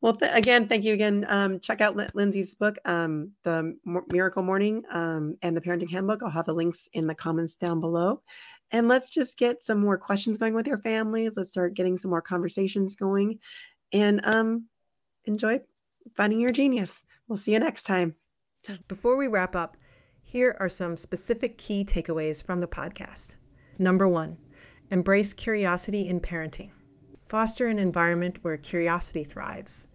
Well, 0.01 0.15
th- 0.15 0.31
again, 0.33 0.69
thank 0.69 0.85
you 0.85 0.95
again. 0.95 1.27
Um, 1.29 1.59
check 1.59 1.81
out 1.81 1.97
Lindsay's 2.15 2.55
book, 2.55 2.77
um, 2.85 3.33
The 3.43 3.77
Miracle 4.13 4.43
Morning 4.43 4.85
um, 4.93 5.37
and 5.43 5.57
the 5.57 5.61
Parenting 5.61 5.91
Handbook. 5.91 6.23
I'll 6.23 6.31
have 6.31 6.47
the 6.47 6.55
links 6.55 6.89
in 6.93 7.09
the 7.09 7.15
comments 7.15 7.57
down 7.57 7.81
below. 7.81 8.23
And 8.71 8.87
let's 8.87 9.11
just 9.11 9.37
get 9.37 9.65
some 9.65 9.81
more 9.81 9.99
questions 9.99 10.37
going 10.37 10.55
with 10.55 10.69
your 10.69 10.79
families. 10.79 11.37
Let's 11.37 11.51
start 11.51 11.75
getting 11.75 11.99
some 11.99 12.11
more 12.11 12.23
conversations 12.23 12.95
going 12.95 13.41
and 13.93 14.21
um, 14.25 14.67
enjoy 15.25 15.61
finding 16.17 16.39
your 16.39 16.51
genius. 16.51 17.05
We'll 17.27 17.39
see 17.39 17.53
you 17.53 17.59
next 17.59 17.83
time. 17.83 18.15
Before 18.87 19.17
we 19.17 19.29
wrap 19.29 19.57
up, 19.57 19.77
here 20.23 20.57
are 20.61 20.69
some 20.69 20.97
specific 20.97 21.57
key 21.57 21.85
takeaways 21.85 22.43
from 22.43 22.61
the 22.61 22.67
podcast. 22.67 23.37
Number 23.79 24.07
one, 24.07 24.37
embrace 24.91 25.33
curiosity 25.33 26.09
in 26.09 26.21
parenting. 26.21 26.71
Foster 27.29 27.67
an 27.69 27.79
environment 27.79 28.39
where 28.43 28.57
curiosity 28.57 29.25
thrives. 29.25 29.89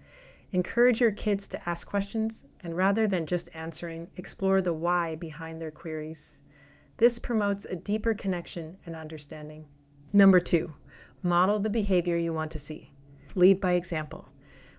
Encourage 0.54 1.02
your 1.02 1.12
kids 1.12 1.48
to 1.50 1.70
ask 1.70 1.88
questions 1.88 2.46
and 2.62 2.78
rather 2.78 3.08
than 3.08 3.26
just 3.26 3.50
answering, 3.54 4.08
explore 4.16 4.62
the 4.62 4.74
why 4.74 5.16
behind 5.16 5.62
their 5.62 5.72
queries. 5.72 6.42
This 6.98 7.20
promotes 7.20 7.66
a 7.66 7.76
deeper 7.76 8.14
connection 8.14 8.78
and 8.86 8.96
understanding. 8.96 9.68
Number 10.14 10.40
two, 10.40 10.74
model 11.22 11.60
the 11.60 11.70
behavior 11.70 12.18
you 12.18 12.34
want 12.34 12.52
to 12.52 12.60
see. 12.60 12.92
Lead 13.36 13.60
by 13.60 13.74
example. 13.74 14.30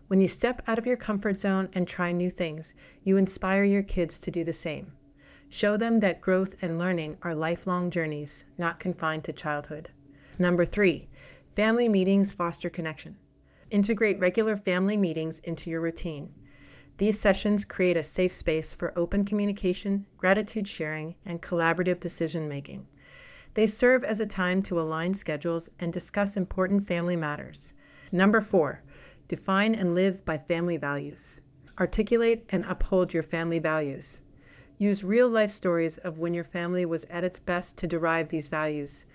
When 0.09 0.20
you 0.20 0.28
step 0.28 0.62
out 0.66 0.78
of 0.78 0.86
your 0.86 0.98
comfort 0.98 1.38
zone 1.38 1.70
and 1.72 1.88
try 1.88 2.12
new 2.12 2.28
things, 2.28 2.74
you 3.02 3.16
inspire 3.16 3.64
your 3.64 3.82
kids 3.82 4.20
to 4.20 4.30
do 4.30 4.44
the 4.44 4.52
same. 4.52 4.92
Show 5.48 5.78
them 5.78 6.00
that 6.00 6.20
growth 6.20 6.57
and 6.61 6.78
learning 6.78 7.16
are 7.22 7.34
lifelong 7.34 7.90
journeys, 7.90 8.44
not 8.59 8.78
confined 8.78 9.24
to 9.24 9.32
childhood. 9.32 9.88
Number 10.38 10.66
three, 10.66 11.09
family 11.57 11.88
meetings 11.88 12.32
foster 12.32 12.68
connection. 12.68 13.16
Integrate 13.70 14.18
regular 14.20 14.59
family 14.59 14.98
meetings 14.98 15.38
into 15.38 15.70
your 15.70 15.80
routine. 15.80 16.34
These 16.98 17.18
sessions 17.18 17.64
create 17.64 17.96
a 17.96 18.05
safe 18.05 18.32
space 18.32 18.74
for 18.74 18.96
open 18.98 19.24
communication, 19.24 20.07
gratitude 20.18 20.68
sharing, 20.68 21.14
and 21.24 21.40
collaborative 21.40 21.98
decision 21.98 22.46
making. 22.46 22.86
They 23.55 23.66
serve 23.66 24.05
as 24.05 24.20
a 24.20 24.26
time 24.26 24.61
to 24.64 24.78
align 24.78 25.14
schedules 25.14 25.70
and 25.80 25.92
discuss 25.92 26.36
important 26.36 26.86
family 26.86 27.16
matters. 27.16 27.72
Number 28.12 28.40
four, 28.40 28.82
define 29.28 29.74
and 29.74 29.94
live 29.94 30.24
by 30.24 30.38
family 30.38 30.76
values. 30.76 31.40
Articulate 31.78 32.44
and 32.50 32.64
uphold 32.66 33.12
your 33.12 33.22
family 33.22 33.58
values. 33.58 34.20
Use 34.78 35.04
real 35.04 35.28
life 35.28 35.50
stories 35.50 35.98
of 35.98 36.18
when 36.18 36.34
your 36.34 36.44
family 36.44 36.84
was 36.84 37.04
at 37.04 37.24
its 37.24 37.38
best 37.38 37.76
to 37.78 37.86
derive 37.86 38.28
these 38.28 38.48
values. 38.48 39.06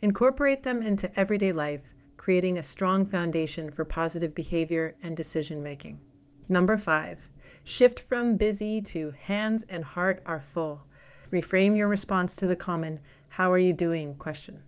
Incorporate 0.00 0.62
them 0.62 0.82
into 0.82 1.18
everyday 1.18 1.52
life, 1.52 1.94
creating 2.16 2.58
a 2.58 2.62
strong 2.62 3.04
foundation 3.04 3.70
for 3.70 3.84
positive 3.84 4.34
behavior 4.34 4.94
and 5.02 5.16
decision 5.16 5.62
making. 5.62 6.00
Number 6.48 6.76
five, 6.76 7.28
shift 7.64 8.00
from 8.00 8.36
busy 8.36 8.80
to 8.82 9.12
hands 9.12 9.64
and 9.68 9.84
heart 9.84 10.22
are 10.26 10.40
full. 10.40 10.82
Reframe 11.30 11.76
your 11.76 11.88
response 11.88 12.34
to 12.36 12.46
the 12.46 12.56
common, 12.56 13.00
How 13.28 13.50
are 13.52 13.58
you 13.58 13.72
doing? 13.72 14.14
question. 14.16 14.62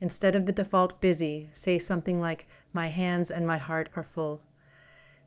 Instead 0.00 0.36
of 0.36 0.46
the 0.46 0.52
default 0.52 1.00
busy, 1.00 1.50
say 1.52 1.78
something 1.78 2.20
like, 2.20 2.46
My 2.78 2.86
hands 2.86 3.32
and 3.32 3.44
my 3.44 3.58
heart 3.58 3.88
are 3.96 4.04
full. 4.04 4.40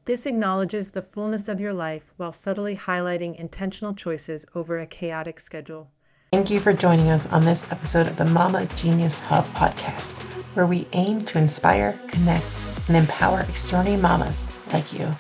This 0.06 0.26
acknowledges 0.26 0.92
the 0.92 1.02
fullness 1.02 1.50
of 1.50 1.60
your 1.60 1.74
life 1.74 2.14
while 2.16 2.32
subtly 2.32 2.78
highlighting 2.78 3.36
intentional 3.36 3.94
choices 3.94 4.46
over 4.56 4.80
a 4.80 4.88
chaotic 4.88 5.38
schedule. 5.38 5.92
Thank 6.32 6.50
you 6.50 6.62
for 6.62 6.72
joining 6.72 7.10
us 7.10 7.28
on 7.28 7.44
this 7.44 7.70
episode 7.70 8.08
of 8.08 8.16
the 8.16 8.24
Mama 8.24 8.68
Genius 8.78 9.20
Hub 9.20 9.46
podcast, 9.48 10.16
where 10.56 10.66
we 10.66 10.88
aim 10.94 11.26
to 11.26 11.40
inspire, 11.40 11.92
connect, 12.08 12.46
and 12.88 12.96
empower 12.96 13.42
extraordinary 13.42 14.02
mamas 14.02 14.46
like 14.72 14.94
you. 14.94 15.12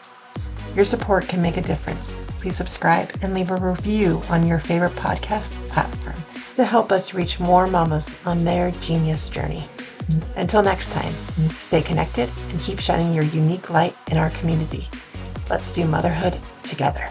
Your 0.74 0.86
support 0.86 1.28
can 1.28 1.42
make 1.42 1.58
a 1.58 1.62
difference. 1.62 2.14
Please 2.40 2.56
subscribe 2.56 3.12
and 3.22 3.34
leave 3.34 3.52
a 3.52 3.58
review 3.58 4.22
on 4.30 4.48
your 4.48 4.60
favorite 4.60 4.94
podcast 4.94 5.50
platform 5.68 6.16
to 6.54 6.64
help 6.64 6.94
us 6.94 7.14
reach 7.14 7.42
more 7.42 7.68
mamas 7.68 8.08
on 8.26 8.46
their 8.46 8.72
genius 8.80 9.30
journey. 9.30 9.68
Until 10.36 10.62
next 10.62 10.92
time, 10.92 11.14
stay 11.52 11.82
connected 11.82 12.30
and 12.50 12.60
keep 12.62 12.80
shining 12.80 13.14
your 13.14 13.24
unique 13.26 13.70
light 13.70 13.96
in 14.08 14.18
our 14.18 14.30
community. 14.32 14.88
Let's 15.50 15.74
do 15.74 15.86
motherhood 15.86 16.38
together. 16.64 17.10